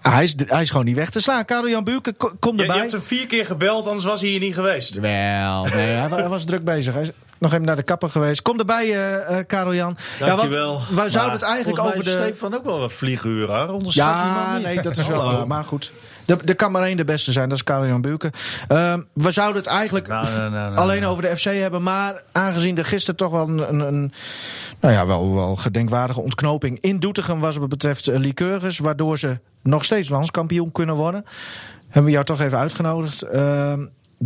hij 0.00 0.22
is, 0.22 0.34
hij 0.46 0.62
is 0.62 0.70
gewoon 0.70 0.84
niet 0.84 0.96
weg 0.96 1.10
te 1.10 1.20
slaan. 1.20 1.44
Karel-Jan 1.44 1.84
Buurken, 1.84 2.16
ko- 2.16 2.32
kom 2.40 2.50
Je, 2.52 2.56
je 2.56 2.62
erbij. 2.62 2.78
hebt 2.78 2.92
hem 2.92 3.02
vier 3.02 3.26
keer 3.26 3.46
gebeld, 3.46 3.86
anders 3.86 4.04
was 4.04 4.20
hij 4.20 4.30
hier 4.30 4.40
niet 4.40 4.54
geweest. 4.54 4.94
Wel, 4.94 5.64
nee, 5.64 5.86
hij 5.86 6.28
was 6.28 6.44
druk 6.44 6.64
bezig. 6.64 6.92
Hij 6.94 7.02
is 7.02 7.10
nog 7.38 7.52
even 7.52 7.64
naar 7.64 7.76
de 7.76 7.82
kapper 7.82 8.10
geweest. 8.10 8.42
Kom 8.42 8.58
erbij, 8.58 8.84
eh 8.84 9.38
eh 9.38 9.46
Karel-Jan. 9.46 9.96
Dankjewel. 10.18 10.72
Ja, 10.72 10.78
want 10.78 10.88
wij 10.88 11.08
zouden 11.08 11.32
het 11.32 11.42
eigenlijk 11.42 11.78
over 11.78 12.04
de... 12.04 12.10
Stefan 12.10 12.54
ook 12.54 12.64
wel 12.64 12.78
wat 12.78 12.92
vlieguren. 12.92 13.58
hoor. 13.58 13.74
Onderschat 13.74 14.06
Ja, 14.06 14.58
nee, 14.58 14.80
dat 14.80 14.96
is 14.96 15.06
wel 15.06 15.24
waar. 15.24 15.46
Maar 15.46 15.64
goed, 15.64 15.92
er, 16.26 16.56
kan 16.56 16.72
maar 16.72 16.82
één 16.82 16.96
de 16.96 17.04
beste 17.04 17.32
zijn. 17.32 17.48
Dat 17.48 17.58
is 17.58 17.64
Karel-Jan 17.64 18.00
Buurken. 18.00 18.30
Ehm, 18.68 19.00
we 19.12 19.30
zouden 19.30 19.62
het 19.62 19.70
eigenlijk 19.70 20.06
Nou, 20.08 20.26
nou, 20.26 20.50
nou, 20.50 20.76
alleen 20.76 21.06
over 21.06 21.22
de 21.22 21.36
FC 21.36 21.44
hebben. 21.44 21.82
Maar 21.82 22.22
aangezien 22.32 22.78
er 22.78 22.84
gisteren 22.84 23.16
toch 23.16 23.30
wel 23.30 23.48
een, 23.48 23.68
een, 23.68 23.80
een 23.80 24.12
nou 24.80 24.94
ja, 24.94 25.06
wel, 25.06 25.34
wel 25.34 25.56
gedenkwaardige 25.56 26.20
ontknoping 26.20 26.80
in 26.80 26.98
Doetinchem 26.98 27.40
was 27.40 27.56
wat 27.56 27.68
betreft 27.68 28.08
uh, 28.08 28.18
Lycurgus. 28.18 28.78
Waardoor 28.78 29.18
ze 29.18 29.38
nog 29.62 29.84
steeds 29.84 30.08
landskampioen 30.08 30.72
kunnen 30.72 30.94
worden. 30.94 31.24
Hebben 31.86 32.04
we 32.04 32.10
jou 32.10 32.24
toch 32.24 32.40
even 32.40 32.58
uitgenodigd. 32.58 33.22
Ehm 33.22 33.84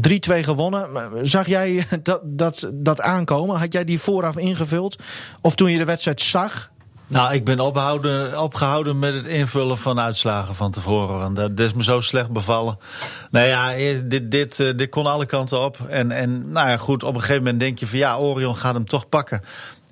3-2 0.09 0.11
gewonnen. 0.41 0.87
Zag 1.23 1.47
jij 1.47 1.87
dat, 2.03 2.21
dat, 2.25 2.71
dat 2.73 3.01
aankomen? 3.01 3.59
Had 3.59 3.73
jij 3.73 3.85
die 3.85 4.01
vooraf 4.01 4.37
ingevuld? 4.37 4.97
Of 5.41 5.55
toen 5.55 5.71
je 5.71 5.79
de 5.79 5.85
wedstrijd 5.85 6.21
zag? 6.21 6.71
Nou, 7.11 7.35
ik 7.35 7.45
ben 7.45 7.61
opgehouden, 7.61 8.41
opgehouden 8.41 8.99
met 8.99 9.15
het 9.15 9.27
invullen 9.27 9.79
van 9.79 10.01
uitslagen 10.01 10.55
van 10.55 10.71
tevoren. 10.71 11.19
Want 11.19 11.37
dat, 11.37 11.61
is 11.61 11.73
me 11.73 11.83
zo 11.83 12.01
slecht 12.01 12.31
bevallen. 12.31 12.79
Nou 13.31 13.47
ja, 13.47 13.75
eh, 13.75 13.99
dit, 14.05 14.31
dit, 14.31 14.61
eh, 14.61 14.77
dit 14.77 14.91
kon 14.91 15.07
alle 15.07 15.27
kanten 15.27 15.61
op. 15.61 15.79
En, 15.89 16.11
en 16.11 16.51
nou 16.51 16.69
ja, 16.69 16.77
goed, 16.77 17.03
op 17.03 17.15
een 17.15 17.21
gegeven 17.21 17.43
moment 17.43 17.61
denk 17.61 17.79
je 17.79 17.87
van 17.87 17.99
ja, 17.99 18.17
Orion 18.17 18.57
gaat 18.57 18.75
hem 18.75 18.85
toch 18.85 19.09
pakken. 19.09 19.43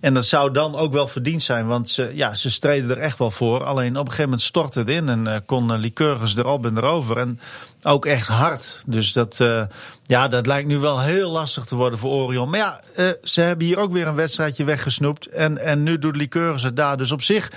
En 0.01 0.15
dat 0.15 0.25
zou 0.25 0.53
dan 0.53 0.77
ook 0.77 0.93
wel 0.93 1.07
verdiend 1.07 1.43
zijn, 1.43 1.67
want 1.67 1.89
ze, 1.91 2.11
ja, 2.15 2.35
ze 2.35 2.51
streden 2.51 2.91
er 2.91 2.99
echt 2.99 3.19
wel 3.19 3.31
voor. 3.31 3.65
Alleen 3.65 3.91
op 3.91 4.01
een 4.01 4.05
gegeven 4.05 4.25
moment 4.25 4.43
stortte 4.43 4.79
het 4.79 4.89
in 4.89 5.09
en 5.09 5.27
eh, 5.27 5.39
kon 5.47 5.73
uh, 5.73 5.79
Lycurgus 5.79 6.37
erop 6.37 6.67
en 6.67 6.77
erover. 6.77 7.17
En 7.17 7.41
ook 7.87 8.07
echt 8.07 8.28
hard. 8.28 8.80
Dus 8.87 9.12
dat, 9.12 9.39
uh, 9.43 9.62
ja, 10.03 10.28
dat 10.28 10.47
lijkt 10.47 10.68
nu 10.68 10.78
wel 10.78 11.01
heel 11.01 11.30
lastig 11.30 11.64
te 11.64 11.76
worden 11.76 11.99
voor 11.99 12.11
Orion. 12.11 12.51
Maar 12.51 12.59
ja, 12.59 12.80
uh, 12.97 13.11
ze 13.22 13.41
hebben 13.41 13.66
hier 13.66 13.78
ook 13.78 13.93
weer 13.93 14.07
een 14.07 14.14
wedstrijdje 14.14 14.64
weggesnoept. 14.64 15.26
En, 15.26 15.59
en 15.59 15.82
nu 15.82 15.99
doet 15.99 16.16
Liqueurs 16.16 16.62
het 16.62 16.76
daar. 16.76 16.97
Dus 16.97 17.12
op 17.12 17.22
zich, 17.22 17.51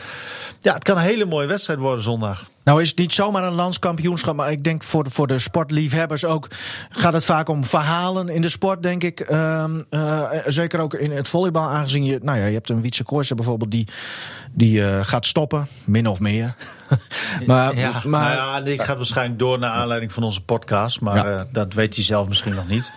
ja, 0.60 0.74
het 0.74 0.84
kan 0.84 0.98
een 0.98 1.04
hele 1.04 1.26
mooie 1.26 1.48
wedstrijd 1.48 1.80
worden 1.80 2.04
zondag. 2.04 2.50
Nou 2.70 2.82
is 2.82 2.90
het 2.90 2.98
niet 2.98 3.14
zomaar 3.14 3.44
een 3.44 3.54
landskampioenschap, 3.54 4.36
maar 4.36 4.52
ik 4.52 4.64
denk 4.64 4.84
voor 4.84 5.04
de, 5.04 5.10
voor 5.10 5.28
de 5.28 5.40
sportliefhebbers 5.40 6.26
ook 6.26 6.48
gaat 6.90 7.14
het 7.14 7.26
vaak 7.26 7.50
om 7.50 7.66
verhalen 7.66 8.30
in 8.30 8.42
de 8.42 8.50
sport, 8.50 8.84
denk 8.84 9.04
ik. 9.04 9.30
Uh, 9.30 9.64
uh, 9.90 10.30
zeker 10.46 10.80
ook 10.80 10.94
in 10.94 11.12
het 11.12 11.28
volleybal, 11.28 11.70
aangezien 11.70 12.06
je, 12.06 12.20
nou 12.22 12.38
ja, 12.38 12.46
je 12.46 12.54
hebt 12.54 12.70
een 12.70 12.82
Wietse 12.82 13.04
Koorster 13.04 13.36
bijvoorbeeld 13.36 13.72
die, 13.72 13.88
die 14.52 14.80
uh, 14.80 15.00
gaat 15.02 15.26
stoppen, 15.26 15.68
min 15.86 16.08
of 16.08 16.20
meer. 16.20 16.56
maar, 17.48 17.76
ja, 17.76 18.02
maar 18.06 18.36
nou 18.36 18.36
ja, 18.36 18.62
die 18.62 18.80
gaat 18.80 18.98
waarschijnlijk 18.98 19.40
door 19.40 19.60
naar 19.60 19.72
aanleiding 19.72 20.14
van 20.14 20.24
onze 20.24 20.42
podcast, 20.42 21.02
maar 21.02 21.16
ja. 21.16 21.48
dat 21.52 21.74
weet 21.74 21.96
hij 21.96 22.04
zelf 22.04 22.28
misschien 22.28 22.56
nog 22.56 22.68
niet. 22.68 22.92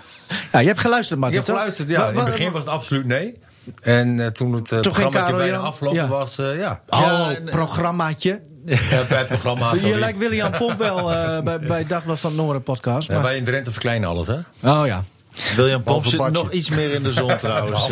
Ja, 0.53 0.59
je 0.59 0.67
hebt 0.67 0.81
geluisterd, 0.81 1.21
Martin. 1.21 1.41
Je 1.41 1.45
hebt 1.47 1.59
geluisterd, 1.59 1.89
ja. 1.89 2.09
In 2.09 2.17
het 2.17 2.25
begin 2.25 2.53
was 2.53 2.61
het 2.61 2.71
absoluut 2.71 3.07
nee. 3.07 3.39
En 3.83 4.09
uh, 4.09 4.27
toen 4.27 4.53
het 4.53 4.71
uh, 4.71 4.81
programma 4.81 5.37
bijna 5.37 5.57
afgelopen 5.57 6.03
ja. 6.03 6.09
was, 6.09 6.39
uh, 6.39 6.59
ja. 6.59 6.81
Oh, 6.89 7.01
ja, 7.01 7.37
programmaatje. 7.45 8.41
Ja, 8.65 9.05
bij 9.09 9.19
het 9.19 9.29
programma. 9.29 9.75
Je 9.85 9.99
lijkt 9.99 10.19
William 10.19 10.51
Pomp 10.51 10.79
wel 10.79 11.07
bij, 11.43 11.59
bij 11.59 11.87
Dagblad 11.87 12.21
van 12.21 12.35
Noorden 12.35 12.63
podcast. 12.63 13.09
Maar... 13.09 13.17
Ja, 13.17 13.23
wij 13.23 13.37
in 13.37 13.45
Drenthe 13.45 13.71
verkleinen 13.71 14.09
alles, 14.09 14.27
hè? 14.27 14.37
Oh 14.63 14.87
ja. 14.87 15.05
William 15.57 15.83
Pomp 15.83 16.05
zit 16.05 16.31
nog 16.31 16.53
iets 16.53 16.71
meer 16.71 16.91
in 16.91 17.03
de 17.03 17.13
zon 17.13 17.37
trouwens. 17.47 17.89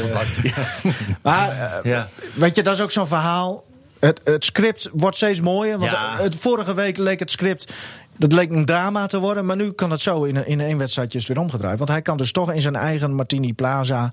maar 1.22 1.80
ja. 1.82 2.08
weet 2.34 2.56
je, 2.56 2.62
dat 2.62 2.74
is 2.74 2.80
ook 2.80 2.90
zo'n 2.90 3.06
verhaal. 3.06 3.64
Het, 3.98 4.20
het 4.24 4.44
script 4.44 4.88
wordt 4.92 5.16
steeds 5.16 5.40
mooier. 5.40 5.78
Want 5.78 5.92
het, 5.96 6.34
vorige 6.34 6.74
week 6.74 6.96
leek 6.96 7.18
het 7.18 7.30
script 7.30 7.72
dat 8.16 8.32
leek 8.32 8.50
een 8.50 8.64
drama 8.64 9.06
te 9.06 9.18
worden. 9.18 9.46
Maar 9.46 9.56
nu 9.56 9.72
kan 9.72 9.90
het 9.90 10.00
zo 10.00 10.22
in, 10.22 10.46
in 10.46 10.60
één 10.60 10.78
wedstrijdje 10.78 11.20
weer 11.26 11.38
omgedraaid. 11.38 11.78
Want 11.78 11.90
hij 11.90 12.02
kan 12.02 12.16
dus 12.16 12.32
toch 12.32 12.52
in 12.52 12.60
zijn 12.60 12.76
eigen 12.76 13.14
Martini 13.14 13.52
Plaza 13.52 14.12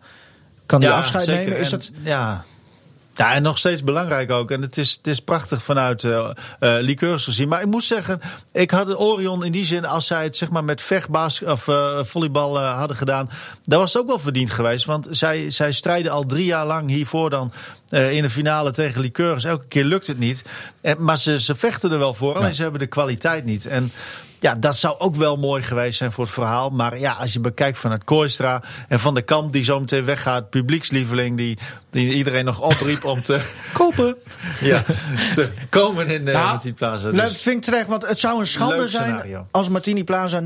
kan 0.68 0.82
hij 0.82 0.91
afscheid 0.91 1.26
zeker. 1.26 1.43
nemen? 1.43 1.59
Is 1.59 1.72
en. 1.72 1.82
Ja, 2.03 2.43
ja, 3.18 3.34
en 3.34 3.43
nog 3.43 3.57
steeds 3.57 3.84
belangrijk 3.84 4.32
ook. 4.32 4.51
En 4.51 4.61
het 4.61 4.78
is, 4.78 4.91
het 4.91 5.07
is 5.07 5.20
prachtig 5.20 5.63
vanuit 5.63 6.03
uh, 6.03 6.11
uh, 6.13 6.30
liqueurs 6.59 7.24
gezien. 7.24 7.47
Maar 7.47 7.61
ik 7.61 7.68
moet 7.68 7.84
zeggen, 7.84 8.22
ik 8.51 8.72
had 8.72 8.99
Orion 8.99 9.45
in 9.45 9.51
die 9.51 9.65
zin, 9.65 9.86
als 9.86 10.07
zij 10.07 10.24
het 10.24 10.38
zeg 10.38 10.49
maar 10.49 10.63
met 10.63 10.82
vechtbaas 10.82 11.43
of 11.43 11.68
uh, 11.68 12.03
volleybal 12.03 12.59
hadden 12.59 12.97
gedaan, 12.97 13.30
dat 13.63 13.80
was 13.80 13.93
het 13.93 14.01
ook 14.01 14.07
wel 14.07 14.20
verdiend 14.20 14.51
geweest. 14.51 14.86
Want 14.86 15.07
zij, 15.09 15.49
zij 15.49 15.72
strijden 15.72 16.11
al 16.11 16.26
drie 16.26 16.45
jaar 16.45 16.65
lang 16.65 16.89
hiervoor 16.89 17.30
dan 17.30 17.51
in 17.89 18.22
de 18.22 18.30
finale 18.30 18.72
tegen 18.72 19.01
liqueurs. 19.01 19.43
Elke 19.43 19.65
keer 19.68 19.84
lukt 19.84 20.07
het 20.07 20.20
niet. 20.20 20.43
En, 20.82 21.03
maar 21.03 21.18
ze, 21.18 21.41
ze 21.41 21.55
vechten 21.55 21.91
er 21.91 21.99
wel 21.99 22.13
voor, 22.13 22.36
alleen 22.36 22.55
ze 22.55 22.61
hebben 22.61 22.80
de 22.80 22.88
kwaliteit 22.88 23.45
niet. 23.45 23.65
En 23.65 23.91
ja, 24.40 24.56
dat 24.56 24.76
zou 24.76 25.00
ook 25.00 25.16
wel 25.16 25.38
mooi 25.38 25.62
geweest 25.62 25.98
zijn 25.98 26.12
voor 26.12 26.24
het 26.24 26.34
verhaal. 26.34 26.70
Maar 26.70 27.00
ja, 27.00 27.14
als 27.14 27.34
je 27.34 27.40
bekijkt 27.40 27.78
vanuit 27.78 28.04
Kooistra 28.04 28.64
en 28.88 29.00
van 29.00 29.14
de 29.14 29.22
Kamp 29.22 29.52
die 29.52 29.64
zo 29.64 29.80
meteen 29.80 30.06
weggaat, 30.06 30.50
publiekslieveling 30.50 31.38
die, 31.38 31.58
die 31.90 32.14
iedereen 32.14 32.46
nog 32.46 32.62
opriep 32.62 33.04
om 33.04 33.22
te 33.22 33.42
kopen. 33.74 34.16
ja, 34.62 34.84
te 35.34 35.50
komen 35.70 36.08
in 36.08 36.26
de 36.26 36.32
nou, 36.32 36.46
Martini 36.46 36.74
Plaza. 36.74 37.10
Dus 37.10 37.22
dat 37.22 37.38
vind 37.38 37.56
ik 37.56 37.62
terecht, 37.62 37.88
want 37.88 38.08
het 38.08 38.20
zou 38.20 38.40
een 38.40 38.48
schande 38.48 38.88
zijn 38.88 39.46
als 39.52 39.70
Martini 39.70 40.04
Plaza 40.04 40.42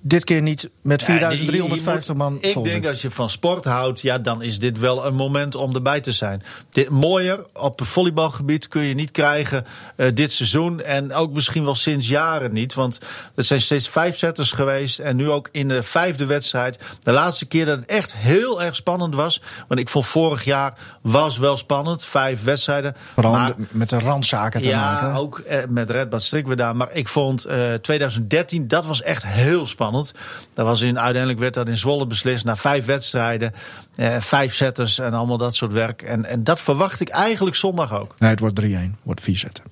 dit 0.00 0.24
keer 0.24 0.42
niet 0.42 0.70
met 0.82 1.02
4350 1.02 2.14
nee, 2.14 2.24
man 2.24 2.38
Ik 2.40 2.64
denk 2.64 2.86
als 2.86 3.02
je 3.02 3.10
van 3.10 3.30
sport 3.30 3.64
houdt, 3.64 4.00
ja, 4.00 4.18
dan 4.18 4.42
is 4.42 4.58
dit 4.58 4.78
wel 4.78 5.06
een 5.06 5.14
moment 5.14 5.54
om 5.54 5.74
erbij 5.74 6.00
te 6.00 6.12
zijn. 6.12 6.42
Dit, 6.70 6.88
mooier 6.88 7.46
op 7.52 7.78
het 7.78 7.88
volleybalgebied 7.88 8.68
kun 8.68 8.82
je 8.82 8.94
niet 8.94 9.10
krijgen 9.10 9.64
uh, 9.96 10.08
dit 10.14 10.32
seizoen 10.32 10.82
en 10.82 11.12
ook 11.12 11.32
misschien 11.32 11.64
wel 11.64 11.74
sinds 11.74 12.08
jaren 12.08 12.52
niet, 12.52 12.74
want 12.74 12.98
het 13.34 13.46
zijn 13.46 13.60
steeds 13.60 13.88
vijf 13.88 14.16
setters 14.16 14.52
geweest. 14.52 14.98
En 14.98 15.16
nu 15.16 15.30
ook 15.30 15.48
in 15.52 15.68
de 15.68 15.82
vijfde 15.82 16.26
wedstrijd. 16.26 16.78
De 17.00 17.12
laatste 17.12 17.46
keer 17.46 17.66
dat 17.66 17.78
het 17.78 17.88
echt 17.88 18.14
heel 18.14 18.62
erg 18.62 18.76
spannend 18.76 19.14
was. 19.14 19.42
Want 19.68 19.80
ik 19.80 19.88
vond 19.88 20.06
vorig 20.06 20.44
jaar 20.44 20.74
was 21.02 21.38
wel 21.38 21.56
spannend. 21.56 22.04
Vijf 22.04 22.44
wedstrijden. 22.44 22.96
Vooral 23.12 23.32
maar, 23.32 23.54
met 23.70 23.90
de 23.90 23.98
randzaken 23.98 24.60
te 24.60 24.68
ja, 24.68 24.80
maken. 24.80 25.08
Ja, 25.08 25.14
ook 25.14 25.38
eh, 25.38 25.58
met 25.68 26.14
strikken 26.16 26.50
we 26.50 26.56
daar. 26.56 26.76
Maar 26.76 26.92
ik 26.92 27.08
vond 27.08 27.44
eh, 27.44 27.74
2013, 27.74 28.68
dat 28.68 28.86
was 28.86 29.02
echt 29.02 29.26
heel 29.26 29.66
spannend. 29.66 30.12
Dat 30.54 30.66
was 30.66 30.80
in, 30.80 30.98
uiteindelijk 30.98 31.40
werd 31.40 31.54
dat 31.54 31.68
in 31.68 31.76
Zwolle 31.76 32.06
beslist. 32.06 32.44
Na 32.44 32.56
vijf 32.56 32.84
wedstrijden. 32.86 33.52
Eh, 33.94 34.16
vijf 34.20 34.54
setters 34.54 34.98
en 34.98 35.14
allemaal 35.14 35.38
dat 35.38 35.54
soort 35.54 35.72
werk. 35.72 36.02
En, 36.02 36.24
en 36.24 36.44
dat 36.44 36.60
verwacht 36.60 37.00
ik 37.00 37.08
eigenlijk 37.08 37.56
zondag 37.56 37.98
ook. 37.98 38.14
Nee, 38.18 38.30
het 38.30 38.40
wordt 38.40 38.62
3-1. 38.62 38.66
wordt 39.02 39.20
vier 39.20 39.36
zetten. 39.36 39.64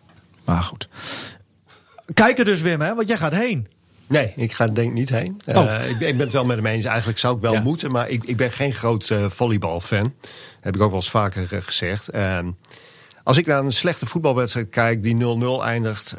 Maar 0.45 0.63
goed 0.63 0.89
kijken 2.15 2.45
dus, 2.45 2.61
Wim, 2.61 2.81
hè? 2.81 2.95
Want 2.95 3.09
jij 3.09 3.17
gaat 3.17 3.35
heen. 3.35 3.69
Nee, 4.07 4.33
ik 4.37 4.53
ga 4.53 4.67
denk 4.67 4.93
niet 4.93 5.09
heen. 5.09 5.41
Oh. 5.47 5.55
Uh, 5.55 5.91
ik, 5.91 6.01
ik, 6.01 6.17
ben 6.17 6.19
het 6.19 6.33
wel 6.33 6.45
met 6.45 6.57
hem 6.57 6.67
eens. 6.67 6.85
Eigenlijk 6.85 7.19
zou 7.19 7.37
ik 7.37 7.43
wel 7.43 7.53
ja. 7.53 7.61
moeten, 7.61 7.91
maar 7.91 8.09
ik, 8.09 8.25
ik 8.25 8.37
ben 8.37 8.53
geen 8.53 8.73
groot 8.73 9.09
uh, 9.09 9.25
volleybalfan. 9.29 10.15
heb 10.61 10.75
ik 10.75 10.83
ook 10.83 10.91
wel 10.91 10.99
eens 10.99 11.11
vaker 11.11 11.49
uh, 11.53 11.59
gezegd. 11.63 12.09
Ehm, 12.09 12.51
als 13.23 13.37
ik 13.37 13.47
naar 13.47 13.65
een 13.65 13.73
slechte 13.73 14.07
voetbalwedstrijd 14.07 14.69
kijk 14.69 15.03
die 15.03 15.17
0-0 15.61 15.63
eindigt, 15.63 16.15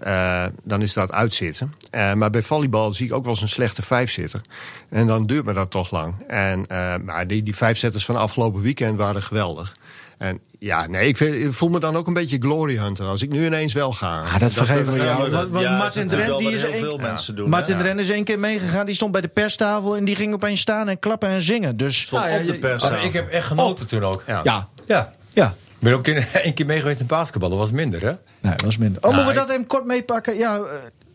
dan 0.64 0.82
is 0.82 0.94
dat 0.94 1.12
uitzitten. 1.12 1.74
maar 1.92 2.30
bij 2.30 2.44
volleybal 2.44 2.94
zie 2.94 3.06
ik 3.06 3.14
ook 3.14 3.24
wel 3.24 3.32
eens 3.32 3.42
een 3.42 3.50
slechte 3.50 3.82
vijfzitter. 3.82 4.42
En 4.90 5.08
dan 5.08 5.26
duurt 5.26 5.46
me 5.46 5.54
dat 5.54 5.72
toch 5.72 5.92
lang. 5.92 6.26
En 6.28 6.66
maar 7.04 7.28
die, 7.28 7.44
die 7.44 7.56
vijfzetters 7.56 8.06
van 8.06 8.16
afgelopen 8.16 8.62
weekend 8.62 8.98
waren 8.98 9.24
geweldig. 9.24 9.76
En 10.18 10.40
ja, 10.66 10.88
nee, 10.88 11.08
ik, 11.08 11.18
vind, 11.18 11.36
ik, 11.36 11.54
voel 11.54 11.70
me 11.70 11.80
dan 11.80 11.96
ook 11.96 12.08
een 12.08 12.14
beetje 12.14 12.38
glory 12.40 12.78
hunter 12.78 13.06
als 13.06 13.22
ik 13.22 13.30
nu 13.30 13.46
ineens 13.46 13.74
wel 13.74 13.92
ga. 13.92 14.22
Ah, 14.22 14.40
dat, 14.40 14.54
vergeven 14.54 14.94
we 14.94 15.04
jou. 15.04 15.32
Want, 15.32 15.50
want 15.50 15.66
ja, 15.66 15.78
Martin 15.78 16.08
Dren, 16.08 16.38
die 16.38 16.54
is 16.54 16.62
een, 16.62 17.02
mensen 17.02 17.36
doen, 17.36 17.50
Martin 17.50 17.78
Dren 17.78 18.00
is 18.00 18.10
één 18.10 18.24
keer 18.24 18.40
meegegaan. 18.40 18.86
Die 18.86 18.96
stond 18.96 19.12
bij 19.12 19.22
de 19.22 19.28
perstafel 19.28 19.96
en 19.96 20.06
die 20.06 20.16
ging 20.16 20.34
opeens 20.34 20.62
staan 20.62 20.90
en 20.90 21.00
klappen 21.00 21.30
en 21.30 21.42
zingen. 21.42 21.78
Dus 21.78 22.02
stond 22.02 22.24
ah, 22.24 22.30
ja, 22.30 22.40
op 22.40 22.48
de 22.48 22.60
perstafel. 22.60 23.06
ik 23.06 23.14
heb 23.14 23.30
echt 23.30 23.48
genoten 23.48 23.84
oh. 23.84 23.90
toen 23.90 24.04
ook. 24.04 24.24
Ja. 24.28 24.42
ja. 24.44 24.70
ja. 24.86 25.14
ja. 25.34 25.56
Ik 25.68 25.80
ben 25.80 25.94
ook 25.94 26.08
één 26.08 26.54
keer 26.54 26.66
mee 26.66 26.80
geweest 26.80 27.00
in 27.00 27.06
basketbal. 27.06 27.50
Dat 27.50 27.58
was 27.58 27.72
minder, 27.72 28.02
hè? 28.02 28.14
Nee, 28.40 28.52
dat 28.52 28.62
was 28.62 28.78
minder. 28.78 28.98
Oh, 29.02 29.12
nou, 29.12 29.16
moeten 29.16 29.34
we 29.34 29.48
dat 29.48 29.50
even 29.50 29.68
kort 29.68 29.86
meepakken? 29.86 30.38
Ja, 30.38 30.60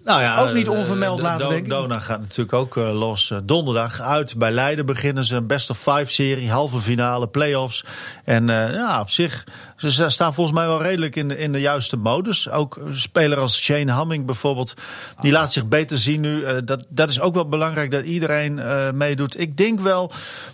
nou 0.04 0.20
ja, 0.20 0.40
ook 0.40 0.52
niet 0.52 0.68
onvermeld 0.68 1.18
uh, 1.18 1.24
laten, 1.24 1.48
denk 1.48 1.64
ik. 1.64 1.70
Dona 1.70 1.98
gaat 1.98 2.20
natuurlijk 2.20 2.52
ook 2.52 2.76
uh, 2.76 2.98
los. 2.98 3.30
Uh, 3.30 3.38
donderdag 3.44 4.00
uit 4.00 4.36
bij 4.36 4.50
Leiden 4.50 4.86
beginnen 4.86 5.24
ze 5.24 5.36
een 5.36 5.46
best 5.46 5.70
of 5.70 5.78
five 5.78 6.06
serie. 6.06 6.50
Halve 6.50 6.78
finale, 6.78 7.28
play-offs. 7.28 7.84
En 8.24 8.46
ja, 8.46 9.00
op 9.00 9.10
zich, 9.10 9.44
ze 9.76 10.08
staan 10.08 10.34
volgens 10.34 10.56
mij 10.56 10.66
wel 10.66 10.82
redelijk 10.82 11.16
in 11.16 11.28
de, 11.28 11.38
in 11.38 11.52
de 11.52 11.60
juiste 11.60 11.96
modus. 11.96 12.50
Ook 12.50 12.76
een 12.76 12.94
speler 12.94 13.38
als 13.38 13.62
Shane 13.62 13.92
Hamming 13.92 14.26
bijvoorbeeld. 14.26 14.74
Die 15.20 15.32
laat 15.32 15.52
zich 15.52 15.66
beter 15.66 15.98
zien 15.98 16.20
nu. 16.20 16.64
dat, 16.64 16.86
dat 16.88 17.08
is 17.08 17.20
ook 17.20 17.34
wel 17.34 17.48
belangrijk 17.48 17.90
dat 17.90 18.04
iedereen 18.04 18.60
meedoet. 18.96 19.40
Ik 19.40 19.56
denk 19.56 19.80
wel 19.80 20.12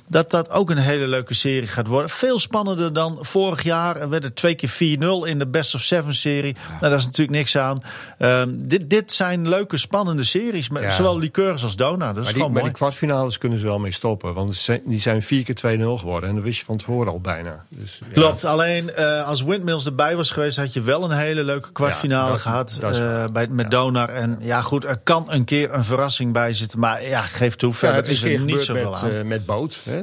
dat 0.09 0.30
dat 0.30 0.51
ook 0.51 0.70
een 0.70 0.76
hele 0.76 1.07
leuke 1.07 1.34
serie 1.34 1.68
gaat 1.68 1.86
worden. 1.86 2.11
Veel 2.11 2.38
spannender 2.38 2.92
dan 2.92 3.18
vorig 3.20 3.62
jaar. 3.62 3.97
Er 3.97 4.09
werden 4.09 4.34
twee 4.34 4.55
keer 4.55 4.70
4-0 4.70 5.28
in 5.28 5.38
de 5.38 5.47
best 5.47 5.74
of 5.74 5.82
seven 5.82 6.14
serie. 6.14 6.57
Nou, 6.68 6.80
daar 6.80 6.92
is 6.92 7.05
natuurlijk 7.05 7.36
niks 7.36 7.57
aan. 7.57 7.78
Ehm, 8.18 8.51
dit, 8.55 8.90
dit 8.90 9.12
zijn 9.12 9.36
leuke, 9.45 9.76
spannende 9.76 10.24
series. 10.24 10.68
Met 10.68 10.93
Zowel 10.93 11.18
liqueurs 11.18 11.62
als 11.62 11.76
Dona. 11.76 12.12
Dat 12.12 12.26
is 12.26 12.32
maar 12.32 12.43
die, 12.43 12.53
maar 12.53 12.62
die 12.62 12.72
kwartfinales 12.72 13.39
kunnen 13.39 13.59
ze 13.59 13.66
wel 13.66 13.78
mee 13.78 13.93
stoppen. 13.93 14.34
Want 14.34 14.68
die 14.84 15.01
zijn 15.01 15.22
vier 15.22 15.43
keer 15.43 15.78
2-0 15.78 15.82
geworden. 15.82 16.28
En 16.28 16.34
dat 16.34 16.45
wist 16.45 16.59
je 16.59 16.64
van 16.64 16.76
tevoren 16.76 17.12
al 17.12 17.20
bijna. 17.20 17.64
Dus, 17.68 17.99
ja. 18.01 18.12
Klopt. 18.12 18.45
Alleen 18.45 18.91
uh, 18.99 19.26
als 19.26 19.43
Windmills 19.43 19.87
erbij 19.87 20.16
was 20.16 20.30
geweest... 20.30 20.57
had 20.57 20.72
je 20.72 20.80
wel 20.80 21.05
een 21.05 21.16
hele 21.16 21.45
leuke 21.45 21.72
kwartfinale 21.72 22.30
dat, 22.30 22.41
gehad. 22.41 22.78
Dat 22.80 22.99
uh, 22.99 23.24
bij, 23.32 23.49
met 23.49 23.70
Donar. 23.70 24.09
En 24.09 24.37
ja 24.41 24.61
goed, 24.61 24.84
er 24.84 24.99
kan 25.03 25.24
een 25.28 25.45
keer 25.45 25.72
een 25.72 25.84
verrassing 25.84 26.32
bij 26.32 26.53
zitten. 26.53 26.78
Maar 26.78 27.05
ja, 27.05 27.20
geef 27.20 27.57
toe. 27.57 27.72
Verder 27.72 27.97
het 27.97 28.09
is, 28.09 28.22
is 28.22 28.34
er 28.34 28.41
niet 28.41 28.61
zoveel 28.61 28.91
met, 28.91 29.03
aan. 29.03 29.11
Uh, 29.11 29.22
met 29.22 29.47
boot. 29.47 29.78
Hè? 29.84 30.03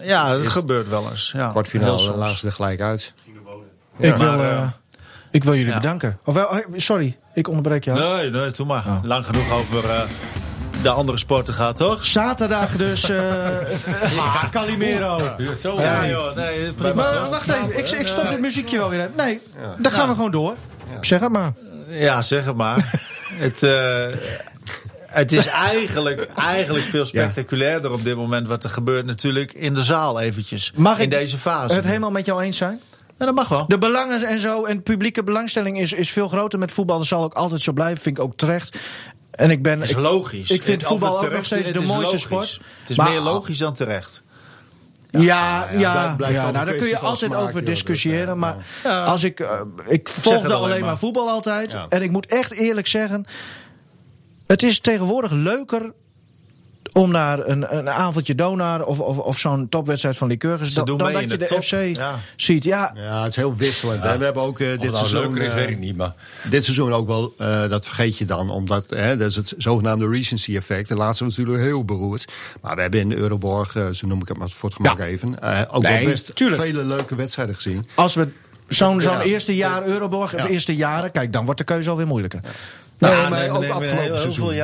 ja, 0.00 0.36
dat 0.36 0.48
gebeurt 0.48 0.88
wel 0.88 1.10
eens. 1.10 1.30
Ja, 1.34 1.48
kwartfinale 1.48 2.16
lagen 2.16 2.38
ze 2.38 2.46
er 2.46 2.52
gelijk 2.52 2.80
uit. 2.80 3.14
Ik 3.96 4.16
wil... 4.16 4.40
Ik 5.30 5.44
wil 5.44 5.54
jullie 5.54 5.70
ja. 5.70 5.76
bedanken. 5.76 6.18
Of 6.24 6.34
wel, 6.34 6.62
sorry, 6.76 7.16
ik 7.38 7.48
onderbreek 7.48 7.84
jou. 7.84 7.98
Nee, 7.98 8.30
nee, 8.30 8.50
doe 8.50 8.66
maar. 8.66 8.84
Oh. 8.86 8.98
Lang 9.02 9.26
genoeg 9.26 9.52
over 9.52 9.84
uh, 9.84 10.00
de 10.82 10.88
andere 10.88 11.18
sporten 11.18 11.54
gaat, 11.54 11.76
toch? 11.76 12.04
Zaterdag 12.04 12.76
dus. 12.76 13.08
Uh, 14.08 14.18
ah, 14.18 14.50
Calimero. 14.50 15.34
Ja, 15.36 15.54
zo, 15.54 15.80
ja, 15.80 16.06
joh. 16.06 16.36
Nee, 16.36 16.72
prima. 16.72 16.94
Maar 16.94 17.30
wacht 17.30 17.48
even, 17.48 17.78
ik, 17.78 17.88
ik 17.88 18.06
stop 18.06 18.28
dit 18.28 18.40
muziekje 18.40 18.78
wel 18.78 18.90
weer. 18.90 19.10
Nee, 19.16 19.40
ja. 19.60 19.74
dan 19.78 19.92
gaan 19.92 20.08
we 20.08 20.14
gewoon 20.14 20.30
door. 20.30 20.54
Zeg 21.00 21.20
het 21.20 21.30
maar. 21.30 21.52
Ja, 21.88 22.22
zeg 22.22 22.44
het 22.44 22.56
maar. 22.56 23.00
het... 23.44 23.62
Uh, 23.62 24.06
het 25.08 25.32
is 25.32 25.46
eigenlijk, 25.46 26.28
eigenlijk 26.36 26.84
veel 26.84 27.04
spectaculairder 27.04 27.92
op 27.92 28.04
dit 28.04 28.16
moment 28.16 28.46
wat 28.46 28.64
er 28.64 28.70
gebeurt 28.70 29.04
natuurlijk 29.04 29.52
in 29.52 29.74
de 29.74 29.82
zaal 29.82 30.20
eventjes. 30.20 30.72
Mag 30.74 30.98
in 30.98 31.10
deze 31.10 31.38
fase. 31.38 31.74
het 31.74 31.84
helemaal 31.84 32.10
met 32.10 32.26
jou 32.26 32.42
eens 32.42 32.56
zijn? 32.56 32.80
Ja, 33.18 33.26
dat 33.26 33.34
mag 33.34 33.48
wel. 33.48 33.64
De 33.68 33.78
belangen 33.78 34.22
en 34.22 34.38
zo 34.38 34.64
en 34.64 34.82
publieke 34.82 35.22
belangstelling 35.22 35.78
is, 35.80 35.92
is 35.92 36.10
veel 36.10 36.28
groter 36.28 36.58
met 36.58 36.72
voetbal. 36.72 36.98
Dat 36.98 37.06
zal 37.06 37.22
ook 37.22 37.34
altijd 37.34 37.62
zo 37.62 37.72
blijven, 37.72 38.02
vind 38.02 38.18
ik 38.18 38.24
ook 38.24 38.36
terecht. 38.36 38.78
En 39.30 39.50
ik 39.50 39.62
ben. 39.62 39.82
is 39.82 39.94
logisch. 39.94 40.50
Ik, 40.50 40.62
vind 40.62 40.82
voetbal 40.82 41.24
ook 41.24 41.32
nog 41.32 41.44
steeds 41.44 41.72
de 41.72 41.80
mooiste 41.80 41.94
logisch. 42.02 42.22
sport. 42.22 42.60
Het 42.80 42.90
is 42.90 42.96
maar, 42.96 43.10
meer 43.10 43.20
logisch 43.20 43.58
dan 43.58 43.74
terecht. 43.74 44.22
Ja, 45.10 45.20
ja, 45.20 45.68
ja, 45.72 45.78
ja, 45.78 46.14
blijf, 46.16 46.34
ja 46.34 46.50
nou, 46.50 46.64
daar 46.64 46.74
kun 46.74 46.86
je 46.86 46.98
altijd 46.98 47.34
over 47.34 47.64
discussiëren. 47.64 48.38
Maar 48.38 48.56
als 49.04 49.24
ik. 49.24 49.40
Uh, 49.40 49.60
ik 49.86 50.08
volgde 50.08 50.54
alleen 50.54 50.84
maar 50.84 50.98
voetbal 50.98 51.28
altijd. 51.28 51.76
En 51.88 52.02
ik 52.02 52.10
moet 52.10 52.26
echt 52.26 52.52
eerlijk 52.52 52.86
zeggen 52.86 53.26
het 54.48 54.62
is 54.62 54.80
tegenwoordig 54.80 55.30
leuker 55.30 55.92
om 56.98 57.10
naar 57.10 57.46
een, 57.46 57.76
een 57.76 57.90
avondje 57.90 58.34
donar 58.34 58.84
of, 58.84 59.00
of, 59.00 59.18
of 59.18 59.38
zo'n 59.38 59.68
topwedstrijd 59.68 60.16
van 60.16 60.28
Lycurgus... 60.28 60.74
dan, 60.74 60.84
dan 60.84 60.98
dat 60.98 61.20
je 61.20 61.36
de, 61.36 61.46
FC 61.46 62.00
ziet. 62.36 62.64
Ja. 62.64 62.92
ja, 62.96 63.22
het 63.22 63.30
is 63.30 63.36
heel 63.36 63.56
wisselend. 63.56 64.02
We 64.02 64.08
hebben 64.08 64.42
ook 64.42 64.58
uh, 64.58 64.80
dit 64.80 64.94
seizoen... 64.94 65.20
Leuker 65.20 65.42
is, 65.42 65.54
weet 65.54 65.68
ik 65.68 65.78
niet, 65.78 65.96
maar... 65.96 66.14
Dit 66.50 66.64
seizoen 66.64 66.92
ook 66.92 67.06
wel, 67.06 67.34
uh, 67.38 67.68
dat 67.68 67.84
vergeet 67.84 68.18
je 68.18 68.24
dan, 68.24 68.50
omdat 68.50 68.90
hè, 68.90 69.16
dat 69.16 69.28
is 69.28 69.36
het 69.36 69.54
zogenaamde 69.58 70.08
recency 70.08 70.56
effect. 70.56 70.88
De 70.88 70.94
laatste 70.94 71.24
was 71.24 71.36
natuurlijk 71.36 71.64
heel 71.64 71.84
beroerd. 71.84 72.24
Maar 72.60 72.74
we 72.74 72.80
hebben 72.80 73.00
in 73.00 73.12
Euroborg, 73.12 73.74
uh, 73.74 73.88
zo 73.88 74.06
noem 74.06 74.20
ik 74.20 74.28
het 74.28 74.38
maar 74.38 74.50
voor 74.50 74.68
het 74.68 74.78
gemak 74.78 74.98
ja. 74.98 75.04
even... 75.04 75.40
ook 75.70 75.82
nee, 75.82 75.98
wel 75.98 76.10
best 76.10 76.34
tuurlijk. 76.34 76.62
vele 76.62 76.84
leuke 76.84 77.14
wedstrijden 77.14 77.54
gezien. 77.54 77.86
Als 77.94 78.14
we 78.14 78.28
zo'n 78.68 79.00
zo'n 79.00 79.20
eerste 79.20 79.56
jaar 79.56 79.84
Euroborg, 79.84 80.34
of 80.34 80.48
eerste 80.48 80.76
jaren... 80.76 81.10
kijk, 81.10 81.32
dan 81.32 81.44
wordt 81.44 81.58
de 81.58 81.66
keuze 81.66 81.90
alweer 81.90 82.06
moeilijker. 82.06 82.40
Nee, 82.98 83.10
nou, 83.10 83.30
maar 83.30 83.48
ook 83.50 83.68
afgelopen 83.68 84.18
seizoen. 84.18 84.54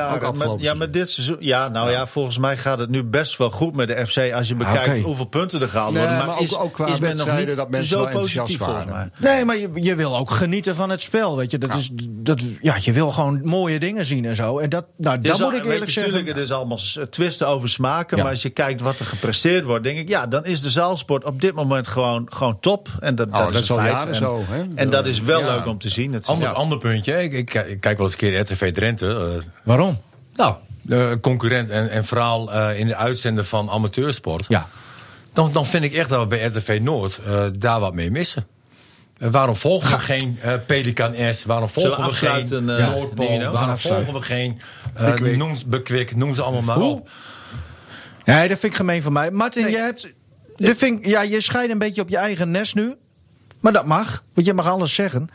ja, 0.59 0.73
maar 0.73 0.89
dit 0.89 1.09
seizoen. 1.09 1.37
Ja, 1.39 1.67
nou 1.67 1.91
ja. 1.91 2.07
volgens 2.07 2.37
mij 2.37 2.57
gaat 2.57 2.79
het 2.79 2.89
nu 2.89 3.03
best 3.03 3.37
wel 3.37 3.49
goed 3.49 3.75
met 3.75 3.87
de 3.87 4.07
FC. 4.07 4.33
Als 4.33 4.47
je 4.47 4.55
bekijkt 4.55 5.03
hoeveel 5.03 5.25
punten 5.25 5.61
er 5.61 5.69
gehaald 5.69 5.97
worden. 5.97 6.17
maar, 6.17 6.41
is, 6.41 6.57
ook, 6.57 6.73
qua 6.73 6.87
is 6.87 6.99
men 6.99 7.17
nog 7.17 7.37
niet 7.37 7.55
dat 7.55 7.69
mensen 7.69 7.99
zo 7.99 8.07
positief 8.19 8.57
volgens 8.57 8.85
mij. 8.85 9.09
Nee, 9.19 9.45
maar 9.45 9.57
je, 9.57 9.69
je 9.73 9.95
wil 9.95 10.17
ook 10.17 10.31
genieten 10.31 10.75
van 10.75 10.89
het 10.89 11.01
spel. 11.01 11.37
Weet 11.37 11.51
je, 11.51 11.57
dat 11.57 11.73
is, 11.73 11.89
dat, 12.09 12.43
ja, 12.61 12.75
je 12.79 12.91
wil 12.91 13.11
gewoon 13.11 13.41
mooie 13.43 13.79
dingen 13.79 14.05
zien 14.05 14.25
en 14.25 14.35
zo. 14.35 14.59
En 14.59 14.69
dat, 14.69 14.85
nou, 14.97 15.19
dat 15.19 15.39
moet 15.39 15.53
ik 15.53 15.65
eerlijk 15.65 15.91
zeggen. 15.91 16.13
Natuurlijk, 16.13 16.27
het 16.27 16.37
is 16.37 16.51
allemaal 16.51 16.79
twisten 17.09 17.47
over 17.47 17.69
smaken. 17.69 18.17
Maar 18.17 18.29
als 18.29 18.41
je 18.41 18.49
kijkt 18.49 18.81
wat 18.81 18.99
er 18.99 19.05
gepresteerd 19.05 19.65
wordt, 19.65 19.83
denk 19.83 19.97
ik, 19.97 20.09
ja, 20.09 20.27
dan 20.27 20.45
is 20.45 20.61
de 20.61 20.69
zaalsport 20.69 21.23
op 21.23 21.41
dit 21.41 21.53
moment 21.53 21.87
gewoon, 21.87 22.27
gewoon 22.29 22.59
top. 22.59 22.89
En 22.99 23.15
dat, 23.15 23.31
dat, 23.31 23.53
is. 23.53 23.69
En, 23.69 24.15
zo, 24.15 24.43
en 24.75 24.89
dat 24.89 25.05
is 25.05 25.21
wel 25.21 25.43
leuk 25.43 25.65
om 25.65 25.77
te 25.77 25.89
zien. 25.89 26.23
Ander, 26.25 26.49
ander 26.49 26.77
puntje. 26.77 27.23
Ik, 27.23 27.33
ik, 27.33 27.45
kijk 27.79 27.97
wel 27.97 28.05
eens 28.05 28.11
een 28.11 28.19
keer 28.31 28.39
RTV 28.39 28.73
Drenthe. 28.73 29.05
Uh, 29.05 29.43
Waarom? 29.63 30.01
Nou, 30.35 30.55
de 30.81 31.17
concurrent 31.21 31.69
en, 31.69 31.89
en 31.89 32.05
vooral 32.05 32.53
uh, 32.53 32.79
in 32.79 32.87
de 32.87 32.95
uitzenden 32.95 33.45
van 33.45 33.69
amateursport. 33.69 34.45
Ja. 34.47 34.67
Dan, 35.33 35.51
dan 35.51 35.65
vind 35.65 35.83
ik 35.83 35.93
echt 35.93 36.09
dat 36.09 36.19
we 36.19 36.27
bij 36.27 36.45
RTV 36.45 36.79
Noord 36.81 37.19
uh, 37.27 37.43
daar 37.57 37.79
wat 37.79 37.93
mee 37.93 38.11
missen. 38.11 38.47
Uh, 39.17 39.29
waarom 39.29 39.55
volgen 39.55 39.97
we 39.97 40.03
geen 40.03 40.39
uh, 40.45 40.53
Pelikan 40.65 41.15
S? 41.33 41.43
Waarom 41.43 41.69
volgen 41.69 42.05
we 42.05 42.11
geen 42.11 42.47
uh, 42.51 42.59
Noordpool? 42.59 43.51
Waarom 43.51 43.77
volgen 43.77 44.13
we 44.13 44.21
geen 44.21 44.61
uh, 45.01 45.37
noem, 45.37 45.55
Bekwik? 45.65 46.15
Noem 46.15 46.35
ze 46.35 46.41
allemaal 46.41 46.61
maar 46.61 46.77
Hoe? 46.77 46.91
op. 46.91 47.09
Nee, 48.25 48.47
dat 48.47 48.59
vind 48.59 48.71
ik 48.71 48.77
gemeen 48.77 49.01
van 49.01 49.13
mij. 49.13 49.31
Martin, 49.31 49.63
nee. 49.63 49.71
je 49.71 49.77
hebt... 49.77 50.09
Dat 50.55 50.77
vind, 50.77 51.05
ja, 51.05 51.21
je 51.21 51.41
scheidt 51.41 51.71
een 51.71 51.77
beetje 51.77 52.01
op 52.01 52.09
je 52.09 52.17
eigen 52.17 52.51
nest 52.51 52.75
nu. 52.75 52.95
Maar 53.59 53.73
dat 53.73 53.85
mag, 53.85 54.23
want 54.33 54.47
je 54.47 54.53
mag 54.53 54.67
alles 54.67 54.93
zeggen. 54.93 55.29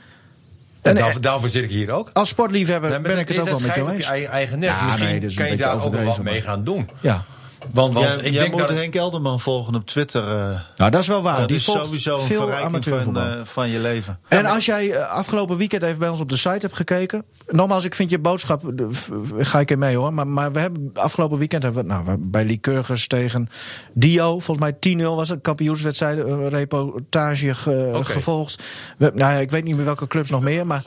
En, 0.82 0.94
daarvoor, 0.94 1.20
daarvoor, 1.20 1.48
zit 1.48 1.64
ik 1.64 1.70
hier 1.70 1.90
ook. 1.90 2.10
Als 2.12 2.28
sportliefhebber 2.28 2.90
nee, 2.90 3.00
ben 3.00 3.18
ik 3.18 3.28
het 3.28 3.40
ook 3.40 3.48
wel 3.48 3.60
met 3.60 3.74
jou 3.74 3.90
eens. 3.90 4.06
Je 4.06 4.26
eigen, 4.26 4.58
nest. 4.58 4.80
Ja, 4.80 4.86
Misschien 4.86 5.06
nee, 5.20 5.34
kan 5.34 5.50
je 5.50 5.56
daar 5.56 5.84
ook 5.84 5.94
wat 6.04 6.22
mee 6.22 6.42
gaan 6.42 6.64
doen. 6.64 6.88
Ja. 7.00 7.24
Want, 7.72 7.94
want 7.94 8.06
jij, 8.06 8.16
ik 8.16 8.22
jij 8.22 8.32
denk 8.32 8.50
moet 8.50 8.60
dat 8.60 8.70
Henk 8.70 8.94
Elderman 8.94 9.40
volgen 9.40 9.74
op 9.74 9.86
Twitter. 9.86 10.22
Uh, 10.22 10.60
nou, 10.76 10.90
dat 10.90 11.00
is 11.00 11.06
wel 11.06 11.22
waar. 11.22 11.38
Dat 11.38 11.48
Die 11.48 11.56
is 11.56 11.64
sowieso 11.64 12.14
een 12.14 12.20
veel 12.20 12.46
verrijking 12.46 13.02
van, 13.02 13.18
uh, 13.18 13.40
van 13.44 13.68
je 13.68 13.78
leven. 13.78 14.18
En 14.28 14.46
als 14.46 14.64
jij 14.64 14.86
uh, 14.86 15.10
afgelopen 15.10 15.56
weekend 15.56 15.82
even 15.82 15.98
bij 15.98 16.08
ons 16.08 16.20
op 16.20 16.28
de 16.28 16.36
site 16.36 16.58
hebt 16.60 16.76
gekeken. 16.76 17.24
Nogmaals, 17.48 17.84
ik 17.84 17.94
vind 17.94 18.10
je 18.10 18.18
boodschap, 18.18 18.72
ga 19.38 19.60
ik 19.60 19.70
er 19.70 19.78
mee 19.78 19.96
hoor. 19.96 20.12
Maar, 20.12 20.26
maar 20.26 20.52
we 20.52 20.58
hebben 20.58 20.90
afgelopen 20.94 21.38
weekend 21.38 21.62
hebben 21.62 21.82
we, 21.82 21.88
nou, 21.88 22.16
bij 22.18 22.44
Lycurgus 22.44 23.06
tegen 23.06 23.48
Dio. 23.92 24.38
Volgens 24.38 24.76
mij 24.80 24.96
10-0 24.98 25.02
was 25.02 25.28
het 25.28 25.40
kampioenswedstrijd. 25.40 26.18
reportage 26.48 27.54
ge, 27.54 27.86
okay. 27.88 28.04
gevolgd. 28.04 28.62
We, 28.96 29.12
nou, 29.14 29.40
ik 29.40 29.50
weet 29.50 29.64
niet 29.64 29.76
meer 29.76 29.84
welke 29.84 30.06
clubs 30.06 30.30
nog 30.30 30.40
meer. 30.40 30.66
Maar, 30.66 30.82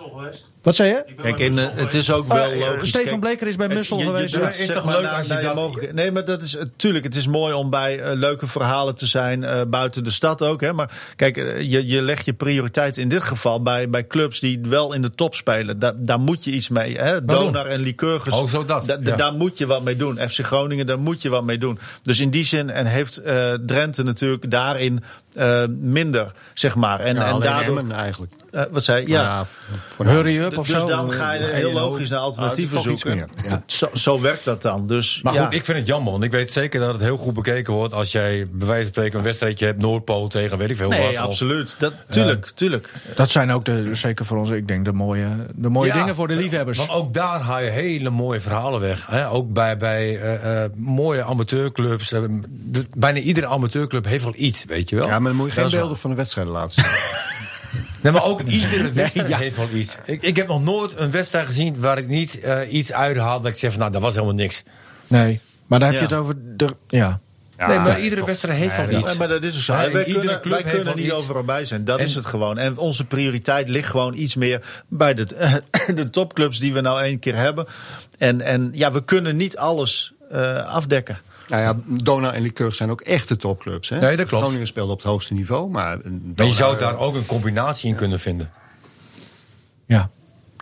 wat 0.64 0.76
zei 0.76 0.90
je? 0.90 1.06
Kijk, 1.22 1.40
in, 1.40 1.58
het 1.58 1.94
is 1.94 2.12
ook 2.12 2.28
wel 2.28 2.54
uh, 2.54 2.60
logisch. 2.60 2.90
Stefan 2.90 3.20
Bleker 3.20 3.48
is 3.48 3.56
bij 3.56 3.68
Mussel 3.68 4.00
geweest. 4.00 4.36
Het 4.36 4.60
is 4.60 4.68
toch 4.68 4.86
leuk 4.86 5.12
als 5.12 5.28
je 5.28 5.54
dat... 5.54 5.92
Nee, 5.94 6.12
maar 6.12 6.26
dat 6.26 6.42
is 6.42 6.56
natuurlijk. 6.56 7.04
Het 7.04 7.16
is 7.16 7.28
mooi 7.28 7.54
om 7.54 7.70
bij 7.70 8.00
uh, 8.00 8.14
leuke 8.14 8.48
verhalen 8.48 8.96
te 8.96 9.06
zijn 9.06 9.42
uh, 9.42 9.62
buiten 9.68 10.04
de 10.04 10.10
stad 10.10 10.42
ook. 10.42 10.62
Hè. 10.62 10.74
Maar 10.74 10.92
kijk, 11.16 11.36
je, 11.36 11.88
je 11.88 12.02
legt 12.02 12.26
je 12.26 12.34
prioriteit 12.34 12.98
in 12.98 13.10
dit 13.10 13.24
geval 13.24 13.62
bij, 13.62 13.90
bij 13.90 14.08
clubs 14.08 14.40
die 14.40 14.60
wel 14.64 14.94
in 14.94 15.02
de 15.02 15.16
top 15.16 15.36
spelen. 15.36 15.80
Da, 15.80 15.94
daar 15.98 16.20
moet 16.20 16.44
je 16.44 16.52
iets 16.52 16.70
mee. 16.70 16.98
Hè. 16.98 17.26
Donar 17.26 17.66
en 17.66 17.80
Lycurgus. 17.80 18.34
Oh, 18.34 18.48
zo 18.48 18.66
dat. 18.66 18.86
Da, 18.86 18.98
ja. 19.04 19.16
Daar 19.16 19.34
moet 19.34 19.58
je 19.58 19.66
wat 19.66 19.84
mee 19.84 19.96
doen. 19.96 20.18
FC 20.30 20.40
Groningen, 20.40 20.86
daar 20.86 21.00
moet 21.00 21.22
je 21.22 21.30
wat 21.30 21.44
mee 21.44 21.58
doen. 21.58 21.80
Dus 22.02 22.20
in 22.20 22.30
die 22.30 22.46
zin 22.46 22.70
en 22.70 22.86
heeft 22.86 23.22
Drenthe 23.66 24.04
natuurlijk 24.04 24.52
daarin 24.52 25.04
minder, 25.68 26.32
zeg 26.54 26.76
maar. 26.76 27.00
En, 27.00 27.16
ja, 27.16 27.28
en 27.28 27.40
daardoor 27.40 27.90
eigenlijk. 27.90 28.34
Wat 28.72 28.84
zei 28.84 29.02
je? 29.02 29.08
Ja. 29.10 29.46
ja 29.98 30.06
Hurry 30.06 30.38
up 30.38 30.58
of 30.58 30.68
dus 30.68 30.82
zo. 30.82 30.88
dan 30.88 31.12
ga 31.12 31.34
je 31.34 31.44
heel 31.44 31.72
logisch 31.72 32.10
naar 32.10 32.20
alternatieven 32.20 32.78
ah, 32.78 32.84
zoeken. 32.84 33.18
Ja. 33.44 33.64
Zo, 33.66 33.88
zo, 33.94 34.22
werkt 34.22 34.46
dat 34.46 34.62
dan. 34.62 34.88
Dus, 34.88 35.22
maar 35.22 35.34
goed, 35.34 35.54
ik 35.54 35.66
vind 35.66 35.78
het 35.78 35.88
jammer. 35.88 36.12
Want 36.12 36.24
ik 36.24 36.32
weet 36.32 36.52
zeker 36.52 36.80
dat 36.80 36.94
het 36.94 37.02
heel 37.02 37.18
goed 37.18 37.34
bekeken 37.34 37.74
wordt... 37.74 37.94
als 37.94 38.12
jij 38.12 38.48
bij 38.52 38.68
wijze 38.68 38.84
van 38.84 38.92
spreken 38.92 39.18
een 39.18 39.24
wedstrijdje 39.24 39.66
hebt... 39.66 39.82
Noordpool 39.82 40.28
tegen 40.28 40.58
weet 40.58 40.70
ik 40.70 40.76
veel 40.76 40.90
nee, 40.90 41.16
wat. 41.16 41.18
absoluut. 41.18 41.76
Dat, 41.78 41.94
tuurlijk, 42.10 42.46
uh, 42.46 42.52
tuurlijk. 42.52 42.90
Dat 43.16 43.30
zijn 43.30 43.52
ook 43.52 43.66
de, 43.66 43.96
zeker 43.96 44.26
voor 44.26 44.38
ons, 44.38 44.50
ik 44.50 44.68
denk, 44.68 44.86
de 44.86 44.92
mooie, 44.92 45.28
de 45.56 45.70
mooie 45.70 45.88
ja, 45.88 46.00
dingen 46.00 46.16
voor 46.16 46.28
de 46.28 46.36
liefhebbers. 46.36 46.78
Want 46.78 46.90
ook 46.90 47.14
daar 47.14 47.40
haal 47.40 47.62
je 47.62 47.70
hele 47.70 48.10
mooie 48.10 48.40
verhalen 48.40 48.80
weg. 48.80 49.08
Hè? 49.08 49.30
Ook 49.30 49.54
bij, 49.54 49.78
bij 49.78 50.22
uh, 50.22 50.62
uh, 50.64 50.64
mooie 50.76 51.24
amateurclubs. 51.24 52.10
De, 52.10 52.86
bijna 52.98 53.20
iedere 53.20 53.48
amateurclub 53.48 54.06
heeft 54.06 54.24
wel 54.24 54.34
iets, 54.36 54.66
weet 54.66 54.90
je 54.90 54.96
wel. 54.96 55.08
Ja, 55.08 55.20
maar 55.20 55.32
dan 55.32 55.42
moet 55.42 55.54
je 55.54 55.62
geen 55.62 55.70
beelden 55.70 55.98
van 55.98 56.10
de 56.10 56.16
wedstrijden 56.16 56.54
laten 56.54 56.72
zien. 56.72 56.92
Nee, 58.04 58.12
maar 58.12 58.24
ook 58.24 58.42
iedere 58.42 58.92
wedstrijd 58.92 59.28
ja. 59.28 59.38
heeft 59.38 59.58
wel 59.58 59.70
iets. 59.74 59.96
Ik, 60.06 60.22
ik 60.22 60.36
heb 60.36 60.48
nog 60.48 60.64
nooit 60.64 60.94
een 60.98 61.12
wedstrijd 61.12 61.46
gezien 61.46 61.80
waar 61.80 61.98
ik 61.98 62.08
niet 62.08 62.40
uh, 62.44 62.74
iets 62.74 62.94
uithaal 62.94 63.42
dat 63.42 63.52
ik 63.52 63.58
zeg 63.58 63.72
van 63.72 63.80
nou, 63.80 63.92
dat 63.92 64.02
was 64.02 64.14
helemaal 64.14 64.36
niks. 64.36 64.64
Nee, 65.08 65.40
maar 65.68 65.80
dan 65.80 65.88
heb 65.88 65.98
ja. 66.00 66.08
je 66.08 66.14
het 66.14 66.24
over 66.24 66.36
de. 66.58 66.76
Ja. 66.88 67.20
Ja, 67.58 67.68
nee, 67.68 67.80
maar 67.80 68.00
iedere 68.00 68.26
wedstrijd 68.26 68.58
heeft 68.58 68.76
wel 68.76 69.00
iets. 69.00 69.12
Ja, 69.12 69.18
maar 69.18 69.28
dat 69.28 69.44
is 69.44 69.56
ook 69.56 69.62
zo. 69.62 69.74
Ja, 69.74 69.92
wij 69.92 70.04
kunnen, 70.04 70.50
wij 70.50 70.64
kunnen 70.64 70.96
niet 70.96 71.06
iets. 71.06 71.14
overal 71.14 71.44
bij 71.44 71.66
zijn. 71.66 71.86
Dat 71.86 72.00
en, 72.00 72.06
is 72.06 72.16
het 72.16 72.26
gewoon. 72.26 72.58
En 72.58 72.78
onze 72.78 73.06
prioriteit 73.06 73.70
ligt 73.70 73.90
gewoon 73.90 74.14
iets 74.14 74.36
meer 74.36 74.84
bij 74.88 75.14
de, 75.14 75.28
de 75.96 76.10
topclubs 76.10 76.60
die 76.60 76.74
we 76.74 76.82
nou 76.82 77.02
één 77.02 77.20
keer 77.20 77.36
hebben. 77.36 77.66
En, 78.18 78.42
en 78.42 78.70
ja, 78.74 78.92
we 78.92 79.04
kunnen 79.04 79.36
niet 79.36 79.58
alles 79.58 80.14
uh, 80.32 80.66
afdekken. 80.66 81.18
Nou 81.48 81.62
ja, 81.62 81.80
Dona 81.86 82.34
en 82.34 82.42
Lycurgus 82.42 82.78
zijn 82.78 82.92
ook 82.92 83.02
echte 83.02 83.36
topclubs. 83.36 83.90
Hè? 83.90 84.00
Nee, 84.00 84.18
dat 84.18 84.28
klopt. 84.28 84.44
Groningen 84.44 84.68
speelde 84.68 84.92
op 84.92 84.98
het 84.98 85.08
hoogste 85.08 85.34
niveau. 85.34 85.70
Maar, 85.70 85.98
maar 86.36 86.46
je 86.46 86.52
zou 86.52 86.78
daar 86.78 86.98
ook 86.98 87.16
een 87.16 87.26
combinatie 87.26 87.90
in 87.90 87.96
kunnen 87.96 88.20
vinden. 88.20 88.52
Ja. 89.86 90.10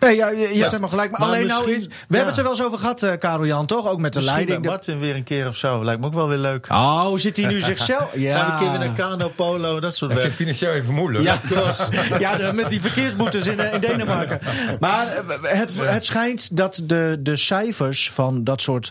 Nee, 0.02 0.16
ja, 0.16 0.28
je, 0.28 0.38
ja. 0.38 0.46
hebt 0.46 0.58
helemaal 0.58 0.88
gelijk. 0.88 1.10
Maar, 1.10 1.20
maar 1.20 1.28
alleen 1.28 1.46
nou, 1.46 1.64
we 1.64 1.70
ja. 1.70 1.78
hebben 2.08 2.26
het 2.26 2.36
er 2.36 2.42
wel 2.42 2.52
eens 2.52 2.62
over 2.62 2.78
gehad, 2.78 3.02
uh, 3.02 3.12
Karel 3.18 3.46
Jan, 3.46 3.66
toch? 3.66 3.88
Ook 3.88 3.98
met 3.98 4.12
de 4.12 4.18
misschien 4.18 4.36
leiding. 4.36 4.64
Martin 4.64 4.98
weer 4.98 5.16
een 5.16 5.24
keer 5.24 5.46
of 5.46 5.56
zo. 5.56 5.84
Lijkt 5.84 6.00
me 6.00 6.06
ook 6.06 6.14
wel 6.14 6.28
weer 6.28 6.38
leuk. 6.38 6.66
Oh, 6.70 7.16
zit 7.16 7.36
hij 7.36 7.46
nu 7.46 7.60
zichzelf? 7.60 8.10
Ja. 8.22 8.38
Gaan 8.38 8.46
we 8.46 8.52
een 8.52 8.58
keer 8.58 8.78
weer 8.78 8.88
naar 8.88 8.96
kano, 8.96 9.28
polo, 9.28 9.80
dat 9.80 9.94
soort 9.94 10.10
dingen. 10.10 10.24
Dat 10.24 10.32
is 10.32 10.38
financieel 10.38 10.72
even 10.72 10.94
moeilijk. 10.94 11.24
Ja, 12.18 12.36
ja 12.36 12.52
met 12.52 12.68
die 12.68 12.80
verkeersboetes 12.80 13.46
in, 13.46 13.72
in 13.72 13.80
Denemarken. 13.80 14.40
Maar 14.80 15.06
het, 15.42 15.72
het 15.76 16.04
schijnt 16.04 16.56
dat 16.56 16.82
de, 16.84 17.16
de 17.20 17.36
cijfers 17.36 18.10
van 18.10 18.44
dat 18.44 18.60
soort 18.60 18.90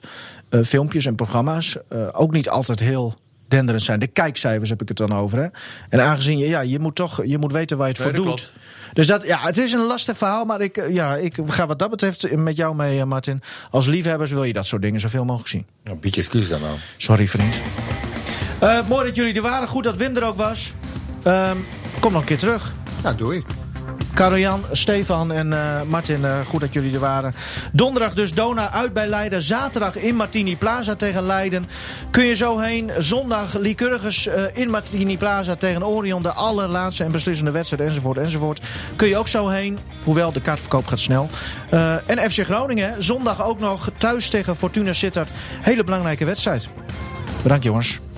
uh, 0.50 0.64
filmpjes 0.64 1.06
en 1.06 1.16
programma's 1.16 1.78
uh, 1.90 2.08
ook 2.12 2.32
niet 2.32 2.50
altijd 2.50 2.80
heel 2.80 3.16
denderend 3.52 3.84
zijn. 3.84 4.00
De 4.00 4.08
kijkcijfers 4.08 4.70
heb 4.70 4.82
ik 4.82 4.88
het 4.88 4.98
dan 4.98 5.14
over. 5.14 5.38
Hè? 5.38 5.48
En 5.90 6.02
aangezien 6.02 6.38
je, 6.38 6.48
ja, 6.48 6.60
je 6.60 6.80
moet 6.80 6.96
toch 6.96 7.26
je 7.26 7.38
moet 7.38 7.52
weten 7.52 7.78
waar 7.78 7.88
je 7.88 7.94
het 7.94 8.04
nee, 8.04 8.14
voor 8.14 8.26
doet. 8.26 8.52
Klopt. 8.52 8.54
Dus 8.94 9.08
dat, 9.08 9.24
ja, 9.24 9.40
het 9.40 9.58
is 9.58 9.72
een 9.72 9.86
lastig 9.86 10.18
verhaal, 10.18 10.46
maar 10.46 10.62
ik, 10.62 10.88
ja, 10.90 11.16
ik 11.16 11.38
ga 11.48 11.68
wat 11.68 11.80
dat 11.80 11.90
betreft 11.90 12.36
met 12.36 12.58
jou 12.58 12.76
mee, 12.76 13.06
Martin. 13.06 13.42
Als 13.70 13.88
liefhebbers 13.88 14.32
wil 14.32 14.44
je 14.44 14.54
dat 14.54 14.66
soort 14.66 14.82
dingen 14.82 15.00
zoveel 15.00 15.26
mogelijk 15.26 15.50
zien. 15.50 15.66
Nou, 15.84 15.98
bied 15.98 16.16
je 16.16 16.22
excuus 16.22 16.50
dan 16.50 16.62
nou. 16.62 16.76
Sorry, 16.98 17.28
vriend. 17.28 17.62
Uh, 18.64 18.88
mooi 18.88 19.06
dat 19.06 19.16
jullie 19.16 19.34
er 19.34 19.42
waren. 19.42 19.68
Goed 19.68 19.84
dat 19.84 19.98
Wim 19.98 20.16
er 20.16 20.24
ook 20.24 20.38
was. 20.38 20.74
Uh, 21.28 21.52
kom 22.00 22.12
nog 22.12 22.22
een 22.22 22.28
keer 22.28 22.38
terug. 22.38 22.72
Nou, 23.04 23.16
doe 23.16 23.36
ik. 23.36 23.46
Karel-Jan, 24.14 24.64
Stefan 24.72 25.32
en 25.32 25.52
uh, 25.52 25.82
Martin, 25.88 26.22
uh, 26.22 26.40
goed 26.48 26.60
dat 26.60 26.74
jullie 26.74 26.94
er 26.94 27.00
waren. 27.00 27.34
Donderdag 27.72 28.14
dus 28.14 28.34
Dona 28.34 28.72
uit 28.72 28.94
bij 28.94 29.08
Leiden. 29.08 29.42
Zaterdag 29.42 29.96
in 29.96 30.16
Martini 30.16 30.58
Plaza 30.58 30.96
tegen 30.96 31.26
Leiden. 31.26 31.66
Kun 32.12 32.26
je 32.26 32.36
zo 32.36 32.60
heen. 32.60 32.92
Zondag 32.98 33.58
Lycurgus 33.58 34.28
uh, 34.28 34.34
in 34.54 34.70
Martini 34.70 35.18
Plaza 35.18 35.56
tegen 35.56 35.86
Orion. 35.86 36.22
De 36.22 36.32
allerlaatste 36.32 37.04
en 37.04 37.12
beslissende 37.12 37.52
wedstrijd 37.52 37.82
enzovoort 37.90 38.18
enzovoort. 38.18 38.62
Kun 38.96 39.08
je 39.08 39.18
ook 39.18 39.28
zo 39.28 39.48
heen. 39.48 39.80
Hoewel 40.04 40.32
de 40.32 40.42
kaartverkoop 40.42 40.88
gaat 40.88 41.00
snel. 41.00 41.30
en 42.06 42.32
FC 42.32 42.44
Groningen. 42.44 43.04
Zondag 43.04 43.44
ook 43.44 43.60
nog 43.60 43.90
thuis 43.98 44.30
tegen 44.30 44.56
Fortuna 44.56 44.94
Sittard. 44.94 45.30
Hele 45.62 45.84
belangrijke 45.84 46.26
wedstrijd. 46.26 46.70
Bedankt 47.42 47.64
jongens. 47.64 48.11